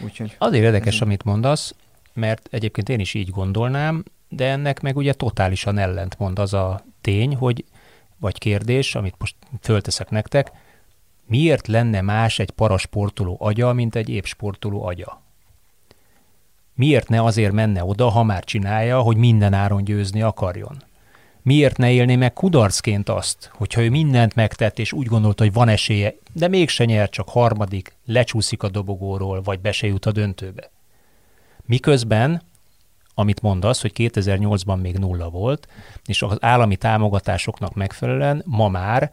Úgyhogy 0.00 0.36
Azért 0.38 0.64
érdekes, 0.64 1.00
amit 1.00 1.24
mondasz, 1.24 1.74
mert 2.12 2.48
egyébként 2.50 2.88
én 2.88 3.00
is 3.00 3.14
így 3.14 3.30
gondolnám, 3.30 4.04
de 4.28 4.50
ennek 4.50 4.80
meg 4.80 4.96
ugye 4.96 5.12
totálisan 5.12 5.78
ellentmond 5.78 6.38
az 6.38 6.54
a 6.54 6.84
tény, 7.00 7.36
hogy, 7.36 7.64
vagy 8.16 8.38
kérdés, 8.38 8.94
amit 8.94 9.14
most 9.18 9.36
fölteszek 9.60 10.10
nektek, 10.10 10.52
miért 11.26 11.66
lenne 11.66 12.00
más 12.00 12.38
egy 12.38 12.50
parasportoló 12.50 13.36
agya, 13.40 13.72
mint 13.72 13.94
egy 13.94 14.08
épsportoló 14.08 14.84
agya? 14.84 15.22
Miért 16.74 17.08
ne 17.08 17.22
azért 17.22 17.52
menne 17.52 17.84
oda, 17.84 18.08
ha 18.08 18.22
már 18.22 18.44
csinálja, 18.44 19.00
hogy 19.00 19.16
minden 19.16 19.52
áron 19.52 19.84
győzni 19.84 20.22
akarjon? 20.22 20.82
Miért 21.42 21.76
ne 21.76 21.90
élné 21.90 22.16
meg 22.16 22.32
kudarcként 22.32 23.08
azt, 23.08 23.50
hogyha 23.54 23.82
ő 23.82 23.90
mindent 23.90 24.34
megtett, 24.34 24.78
és 24.78 24.92
úgy 24.92 25.06
gondolta, 25.06 25.42
hogy 25.42 25.52
van 25.52 25.68
esélye, 25.68 26.14
de 26.32 26.48
mégse 26.48 26.84
nyer, 26.84 27.08
csak 27.08 27.28
harmadik, 27.28 27.96
lecsúszik 28.04 28.62
a 28.62 28.68
dobogóról, 28.68 29.42
vagy 29.42 29.60
be 29.60 29.72
se 29.72 29.86
jut 29.86 30.06
a 30.06 30.12
döntőbe? 30.12 30.70
Miközben, 31.64 32.42
amit 33.18 33.42
mondasz, 33.42 33.80
hogy 33.80 33.92
2008-ban 33.94 34.80
még 34.80 34.98
nulla 34.98 35.28
volt, 35.30 35.68
és 36.04 36.22
az 36.22 36.36
állami 36.40 36.76
támogatásoknak 36.76 37.74
megfelelően 37.74 38.42
ma 38.46 38.68
már 38.68 39.12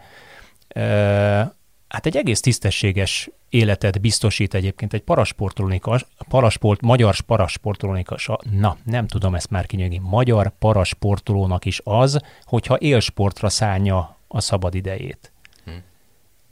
hát 1.88 2.06
egy 2.06 2.18
egész 2.18 2.40
tisztességes 2.40 3.30
életet 3.50 4.02
biztosít 4.02 4.54
egyébként 4.54 4.94
egy 4.94 5.02
parasportolónika, 5.02 6.00
parasport, 6.30 6.82
magyar 6.82 7.20
parasportolónika, 7.20 8.16
na, 8.52 8.78
nem 8.84 9.08
tudom 9.08 9.36
ezt 9.36 9.50
már 9.50 9.66
kinyögni, 9.66 10.02
magyar 10.04 10.52
parasportolónak 10.60 11.66
is 11.66 11.82
az, 11.84 12.20
hogyha 12.44 12.78
élsportra 12.80 13.50
szánja 13.50 14.18
a 14.28 14.42
szabad 14.42 14.76
idejét. 14.76 15.32
Hm. 15.66 15.72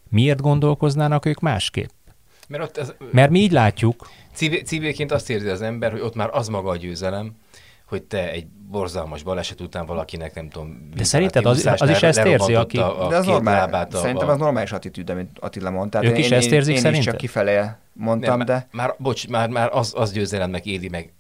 Miért 0.10 0.42
gondolkoznának 0.42 1.26
ők 1.26 1.40
másképp? 1.40 1.90
Mert, 2.48 2.64
ott 2.64 2.78
ez, 2.78 2.94
Mert 3.12 3.32
mi 3.32 3.40
így 3.40 3.52
látjuk. 3.52 4.10
Civilként 4.66 5.12
azt 5.12 5.30
érzi 5.30 5.48
az 5.48 5.62
ember, 5.62 5.92
hogy 5.92 6.02
ott 6.02 6.16
már 6.16 6.30
az 6.32 6.48
maga 6.48 6.70
a 6.70 6.76
győzelem, 6.76 7.36
hogy 7.92 8.04
te 8.04 8.32
egy 8.32 8.48
borzalmas 8.48 9.24
baleset 9.24 9.62
után 9.62 9.86
valakinek, 9.86 10.34
nem 10.34 10.50
tudom... 10.50 10.90
De 10.96 11.04
szerinted 11.04 11.46
az, 11.46 11.66
az 11.78 11.90
is 11.90 12.04
ezt 12.04 12.26
érzi, 12.26 12.56
aki... 12.56 12.78
A, 12.78 13.06
a 13.06 13.10
de 13.10 13.16
az 13.16 13.26
normál, 13.26 13.74
a, 13.74 13.98
szerintem 13.98 14.30
az 14.30 14.38
normális 14.38 14.72
attitűd, 14.72 15.10
amit 15.10 15.30
Attila 15.40 15.70
mondta. 15.70 16.04
Ők 16.04 16.12
én, 16.12 16.16
is 16.18 16.30
én, 16.30 16.38
ezt 16.38 16.52
érzik 16.52 16.78
én, 16.78 16.86
én 16.86 16.94
is 16.94 17.04
csak 17.04 17.18
kifelé 17.18 17.62
mondtam, 17.94 18.38
nem, 18.38 18.46
de... 18.46 18.68
Már, 18.72 18.96
bocs, 18.98 19.28
már, 19.28 19.50
már 19.50 19.70
az, 19.74 19.94
az 19.96 20.12
győzelemnek 20.12 20.66
éli 20.66 20.90
meg 20.90 21.14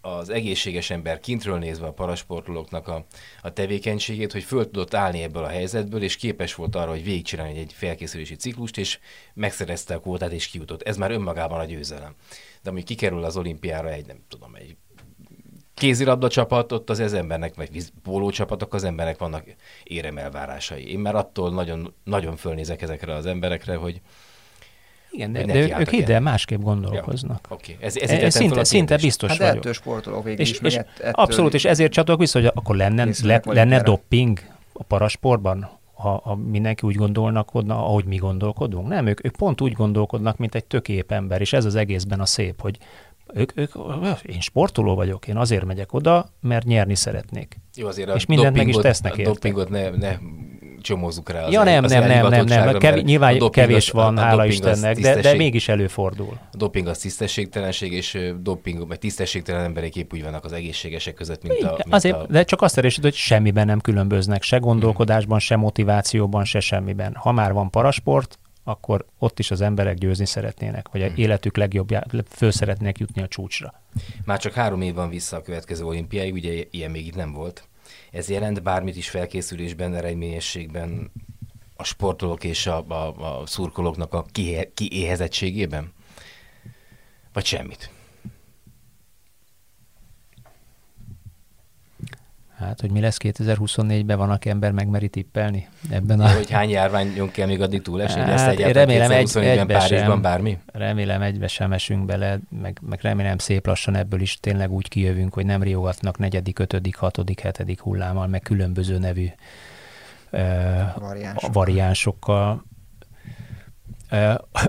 az 0.00 0.30
egészséges 0.30 0.90
ember 0.90 1.20
kintről 1.20 1.58
nézve 1.58 1.86
a 1.86 1.92
parasportolóknak 1.92 2.88
a, 2.88 3.04
a 3.42 3.52
tevékenységét, 3.52 4.32
hogy 4.32 4.42
föl 4.42 4.64
tudott 4.64 4.94
állni 4.94 5.22
ebből 5.22 5.44
a 5.44 5.48
helyzetből, 5.48 6.02
és 6.02 6.16
képes 6.16 6.54
volt 6.54 6.76
arra, 6.76 6.90
hogy 6.90 7.04
végigcsinálni 7.04 7.58
egy 7.58 7.72
felkészülési 7.72 8.34
ciklust, 8.36 8.78
és 8.78 8.98
megszerezte 9.34 9.94
a 9.94 10.00
kvótát, 10.00 10.32
és 10.32 10.46
kijutott. 10.46 10.82
Ez 10.82 10.96
már 10.96 11.10
önmagában 11.10 11.60
a 11.60 11.64
győzelem. 11.64 12.14
De 12.62 12.70
amíg 12.70 12.84
kikerül 12.84 13.24
az 13.24 13.36
olimpiára 13.36 13.90
egy, 13.90 14.06
nem 14.06 14.18
tudom, 14.28 14.54
egy 14.54 14.76
kézilabda 15.74 16.28
csapat, 16.28 16.72
ott 16.72 16.90
az 16.90 17.00
ez 17.00 17.12
embernek, 17.12 17.54
vagy 17.54 17.90
póló 18.02 18.30
csapatok, 18.30 18.74
az 18.74 18.84
embernek 18.84 19.18
vannak 19.18 19.44
éremelvárásai. 19.82 20.90
Én 20.90 20.98
már 20.98 21.14
attól 21.14 21.50
nagyon, 21.50 21.94
nagyon 22.04 22.36
fölnézek 22.36 22.82
ezekre 22.82 23.14
az 23.14 23.26
emberekre, 23.26 23.76
hogy 23.76 24.00
igen, 25.10 25.32
de, 25.32 25.44
de 25.44 25.78
ők 25.80 25.92
ide 25.92 26.20
másképp 26.20 26.60
gondolkoznak. 26.60 27.46
Ja, 27.50 27.56
okay. 27.56 27.76
ez, 27.80 27.96
ez, 27.96 28.10
ez 28.10 28.34
szinte, 28.34 28.64
szinte 28.64 28.96
biztos 28.96 29.36
hát 29.36 29.54
vagyok. 29.54 29.74
sportolók 29.74 30.24
végig 30.24 30.40
és, 30.40 30.50
is, 30.50 30.60
és 30.60 30.74
ettől 30.74 31.10
Abszolút, 31.10 31.54
és 31.54 31.64
ezért 31.64 31.92
csatolok 31.92 32.20
vissza, 32.20 32.38
hogy 32.40 32.50
akkor 32.54 32.76
lenne, 32.76 33.08
le, 33.22 33.40
lenne 33.44 33.82
dopping 33.82 34.40
a 34.72 34.82
parasportban, 34.82 35.68
ha, 35.94 36.20
ha 36.24 36.34
mindenki 36.34 36.86
úgy 36.86 36.94
gondolnak, 36.94 37.48
ahogy 37.68 38.04
mi 38.04 38.16
gondolkodunk. 38.16 38.88
Nem, 38.88 39.06
ők, 39.06 39.24
ők 39.24 39.36
pont 39.36 39.60
úgy 39.60 39.72
gondolkodnak, 39.72 40.36
mint 40.36 40.54
egy 40.54 40.64
tökép 40.64 41.12
ember, 41.12 41.40
és 41.40 41.52
ez 41.52 41.64
az 41.64 41.74
egészben 41.74 42.20
a 42.20 42.26
szép, 42.26 42.60
hogy 42.60 42.78
ők, 43.34 43.56
ők, 43.56 43.74
én 44.22 44.40
sportoló 44.40 44.94
vagyok, 44.94 45.28
én 45.28 45.36
azért 45.36 45.64
megyek 45.64 45.92
oda, 45.92 46.30
mert 46.40 46.66
nyerni 46.66 46.94
szeretnék. 46.94 47.60
Jó, 47.74 47.86
azért 47.86 48.14
és 48.14 48.26
mindent 48.26 48.56
meg 48.56 48.68
is 48.68 48.76
tesznek 48.76 49.18
a 49.18 49.22
dopingot 49.22 49.68
ne, 49.68 49.90
ne 49.90 50.18
csomozzuk 50.80 51.30
rá. 51.30 51.48
Ja 51.48 51.62
nem, 51.62 51.84
nem, 51.84 52.06
nem, 52.06 52.28
nem, 52.28 52.44
nem, 52.44 52.78
kev, 52.78 52.96
nyilván 52.96 53.36
a 53.36 53.50
kevés 53.50 53.90
van, 53.90 54.18
a, 54.18 54.20
a 54.20 54.24
hála 54.24 54.46
Istennek, 54.46 54.98
de, 54.98 55.20
de 55.20 55.34
mégis 55.34 55.68
előfordul. 55.68 56.38
A 56.52 56.56
doping 56.56 56.86
az 56.86 56.98
tisztességtelenség, 56.98 57.92
és 57.92 58.18
doping, 58.40 58.88
vagy 58.88 58.98
tisztességtelen 58.98 59.64
emberek 59.64 59.96
épp 59.96 60.12
úgy 60.12 60.22
vannak 60.22 60.44
az 60.44 60.52
egészségesek 60.52 61.14
között, 61.14 61.42
mint 61.42 61.62
a... 61.62 61.70
Mint 61.70 61.94
Azért, 61.94 62.16
a... 62.16 62.26
de 62.30 62.44
csak 62.44 62.62
azt 62.62 62.78
erősít, 62.78 63.02
hogy 63.02 63.14
semmiben 63.14 63.66
nem 63.66 63.80
különböznek, 63.80 64.42
se 64.42 64.56
gondolkodásban, 64.56 65.38
se 65.38 65.56
motivációban, 65.56 66.44
se 66.44 66.60
semmiben. 66.60 67.14
Ha 67.14 67.32
már 67.32 67.52
van 67.52 67.70
parasport, 67.70 68.38
akkor 68.64 69.06
ott 69.18 69.38
is 69.38 69.50
az 69.50 69.60
emberek 69.60 69.96
győzni 69.96 70.26
szeretnének, 70.26 70.88
vagy 70.88 71.02
hmm. 71.02 71.16
életük 71.16 71.56
legjobb, 71.56 71.88
föl 72.28 72.50
szeretnének 72.50 72.98
jutni 72.98 73.22
a 73.22 73.28
csúcsra. 73.28 73.82
Már 74.24 74.38
csak 74.38 74.52
három 74.52 74.80
év 74.80 74.94
van 74.94 75.08
vissza 75.08 75.36
a 75.36 75.42
következő 75.42 75.84
olimpiai, 75.84 76.30
ugye 76.30 76.64
ilyen 76.70 76.90
még 76.90 77.06
itt 77.06 77.14
nem 77.16 77.32
volt. 77.32 77.68
Ez 78.10 78.28
jelent 78.28 78.62
bármit 78.62 78.96
is 78.96 79.10
felkészülésben, 79.10 79.94
eredményességben, 79.94 81.10
a 81.76 81.84
sportolók 81.84 82.44
és 82.44 82.66
a, 82.66 82.84
a, 82.88 83.40
a 83.40 83.46
szurkolóknak 83.46 84.14
a 84.14 84.24
kiéhezettségében? 84.74 85.92
Vagy 87.32 87.44
semmit? 87.44 87.90
Hát, 92.64 92.80
hogy 92.80 92.90
mi 92.90 93.00
lesz 93.00 93.16
2024-ben, 93.22 94.18
van, 94.18 94.30
aki 94.30 94.48
ember 94.50 94.72
megmeri 94.72 95.08
tippelni 95.08 95.68
ebben 95.90 96.20
a... 96.20 96.32
Hogy 96.32 96.50
hány 96.50 96.70
járványon 96.70 97.30
kell 97.30 97.46
még 97.46 97.60
addig 97.60 97.82
túlesni? 97.82 98.20
Hát, 98.20 98.28
lesz 98.28 98.46
egy 98.46 98.72
remélem 98.72 99.10
egy, 99.10 99.36
egybe 99.36 99.64
Párizsban 99.64 100.10
sem, 100.10 100.20
bármi? 100.20 100.58
Remélem 100.66 101.22
egybe 101.22 101.46
sem 101.46 101.72
esünk 101.72 102.04
bele, 102.04 102.38
meg, 102.62 102.78
meg 102.82 103.00
remélem 103.02 103.38
szép 103.38 103.66
lassan 103.66 103.96
ebből 103.96 104.20
is 104.20 104.40
tényleg 104.40 104.70
úgy 104.70 104.88
kijövünk, 104.88 105.34
hogy 105.34 105.46
nem 105.46 105.62
riogatnak 105.62 106.18
negyedik, 106.18 106.58
ötödik, 106.58 106.96
hatodik, 106.96 107.40
hetedik 107.40 107.80
hullámmal, 107.80 108.26
meg 108.26 108.42
különböző 108.42 108.98
nevű 108.98 109.26
variánsokkal. 110.98 111.50
variánsokkal. 111.52 112.64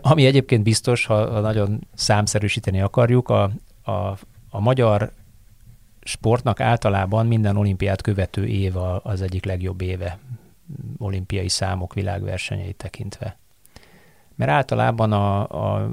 Ami 0.02 0.26
egyébként 0.26 0.64
biztos, 0.64 1.06
ha, 1.06 1.32
ha 1.32 1.40
nagyon 1.40 1.88
számszerűsíteni 1.94 2.82
akarjuk, 2.82 3.30
a, 3.30 3.52
a, 3.84 3.92
a 4.50 4.60
magyar 4.60 5.12
sportnak 6.08 6.60
általában 6.60 7.28
minden 7.28 7.58
olimpiát 7.58 8.02
követő 8.02 8.48
év 8.48 8.78
az 9.04 9.22
egyik 9.22 9.46
legjobb 9.46 9.82
éve 9.82 10.20
olimpiai 10.98 11.50
számok 11.50 11.94
világversenyeit 11.94 12.76
tekintve. 12.76 13.38
Mert 14.36 14.52
általában 14.52 15.12
a, 15.12 15.42
a 15.76 15.92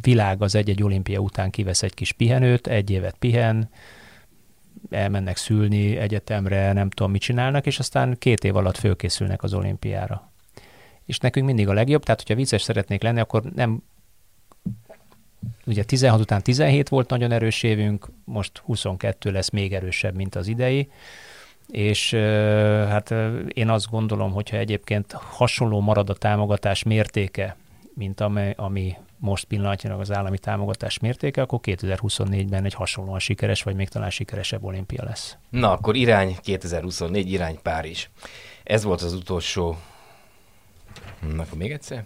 világ 0.00 0.42
az 0.42 0.54
egy-egy 0.54 0.82
olimpia 0.82 1.18
után 1.18 1.50
kivesz 1.50 1.82
egy 1.82 1.94
kis 1.94 2.12
pihenőt, 2.12 2.66
egy 2.66 2.90
évet 2.90 3.16
pihen, 3.18 3.68
elmennek 4.90 5.36
szülni 5.36 5.96
egyetemre, 5.96 6.72
nem 6.72 6.90
tudom, 6.90 7.12
mit 7.12 7.20
csinálnak, 7.20 7.66
és 7.66 7.78
aztán 7.78 8.16
két 8.18 8.44
év 8.44 8.56
alatt 8.56 8.76
fölkészülnek 8.76 9.42
az 9.42 9.54
olimpiára. 9.54 10.30
És 11.04 11.18
nekünk 11.18 11.46
mindig 11.46 11.68
a 11.68 11.72
legjobb, 11.72 12.02
tehát 12.02 12.20
hogyha 12.20 12.34
vicces 12.34 12.62
szeretnék 12.62 13.02
lenni, 13.02 13.20
akkor 13.20 13.42
nem 13.42 13.82
ugye 15.66 15.84
16 15.84 16.20
után 16.20 16.42
17 16.42 16.88
volt 16.88 17.08
nagyon 17.08 17.32
erős 17.32 17.62
évünk, 17.62 18.08
most 18.24 18.58
22 18.58 19.30
lesz 19.30 19.50
még 19.50 19.74
erősebb, 19.74 20.14
mint 20.14 20.34
az 20.34 20.46
idei, 20.46 20.90
és 21.68 22.14
hát 22.88 23.14
én 23.48 23.68
azt 23.68 23.90
gondolom, 23.90 24.32
hogyha 24.32 24.56
egyébként 24.56 25.12
hasonló 25.12 25.80
marad 25.80 26.10
a 26.10 26.14
támogatás 26.14 26.82
mértéke, 26.82 27.56
mint 27.94 28.20
ami, 28.20 28.52
ami 28.56 28.96
most 29.18 29.44
pillanatnyilag 29.44 30.00
az 30.00 30.12
állami 30.12 30.38
támogatás 30.38 30.98
mértéke, 30.98 31.42
akkor 31.42 31.58
2024-ben 31.62 32.64
egy 32.64 32.74
hasonlóan 32.74 33.18
sikeres, 33.18 33.62
vagy 33.62 33.74
még 33.74 33.88
talán 33.88 34.10
sikeresebb 34.10 34.64
olimpia 34.64 35.04
lesz. 35.04 35.36
Na, 35.48 35.72
akkor 35.72 35.96
irány 35.96 36.36
2024, 36.42 37.30
irány 37.32 37.58
Párizs. 37.62 38.08
Ez 38.62 38.82
volt 38.82 39.02
az 39.02 39.12
utolsó... 39.12 39.76
Na, 41.34 41.42
akkor 41.42 41.58
még 41.58 41.72
egyszer? 41.72 42.04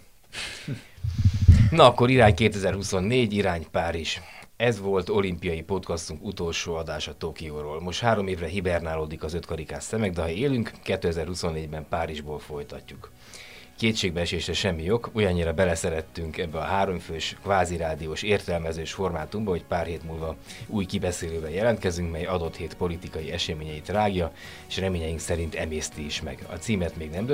Na, 1.71 1.85
akkor 1.85 2.09
irány 2.09 2.33
2024, 2.35 3.33
irány 3.33 3.65
Párizs. 3.71 4.19
Ez 4.57 4.79
volt 4.79 5.09
olimpiai 5.09 5.61
podcastunk 5.61 6.25
utolsó 6.25 6.75
adása 6.75 7.17
Tokióról. 7.17 7.81
Most 7.81 7.99
három 7.99 8.27
évre 8.27 8.47
hibernálódik 8.47 9.23
az 9.23 9.33
ötkarikás 9.33 9.83
szemek, 9.83 10.11
de 10.11 10.21
ha 10.21 10.29
élünk, 10.29 10.71
2024-ben 10.85 11.85
Párizsból 11.89 12.39
folytatjuk 12.39 13.11
kétségbeesésre 13.77 14.53
semmi 14.53 14.83
jog, 14.83 15.09
olyannyira 15.13 15.53
beleszerettünk 15.53 16.37
ebbe 16.37 16.57
a 16.57 16.63
háromfős, 16.63 17.37
kvázi 17.41 17.77
rádiós, 17.77 18.21
értelmezős 18.21 18.93
formátumba, 18.93 19.51
hogy 19.51 19.63
pár 19.63 19.85
hét 19.85 20.03
múlva 20.03 20.35
új 20.67 20.85
kibeszélővel 20.85 21.49
jelentkezünk, 21.49 22.11
mely 22.11 22.25
adott 22.25 22.55
hét 22.55 22.73
politikai 22.73 23.31
eseményeit 23.31 23.89
rágja, 23.89 24.31
és 24.67 24.77
reményeink 24.77 25.19
szerint 25.19 25.55
emészti 25.55 26.05
is 26.05 26.21
meg. 26.21 26.45
A 26.51 26.55
címet 26.55 26.95
még 26.95 27.09
nem 27.09 27.25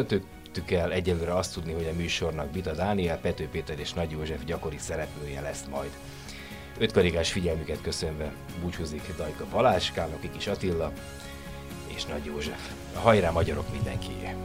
döntöttük 0.54 0.78
el, 0.78 0.91
egyelőre 0.91 1.36
azt 1.36 1.54
tudni, 1.54 1.74
hogy 1.74 1.88
a 1.91 1.97
műsornak 1.97 2.49
Bita 2.49 2.74
Dániel, 2.74 3.20
Pető 3.20 3.47
Péter 3.52 3.80
és 3.80 3.93
Nagy 3.93 4.12
József 4.12 4.43
gyakori 4.43 4.78
szereplője 4.78 5.41
lesz 5.41 5.64
majd. 5.70 5.89
Ötkarikás 6.80 7.32
figyelmüket 7.32 7.82
köszönve 7.82 8.34
búcsúzik 8.62 9.16
Dajka 9.18 9.45
Balázs, 9.52 9.91
Kálnoki 9.91 10.30
Kis 10.30 10.47
Attila 10.47 10.91
és 11.95 12.06
Nagy 12.06 12.26
József. 12.26 12.70
Hajrá 12.93 13.32
magyarok 13.32 13.72
mindenkié! 13.72 14.36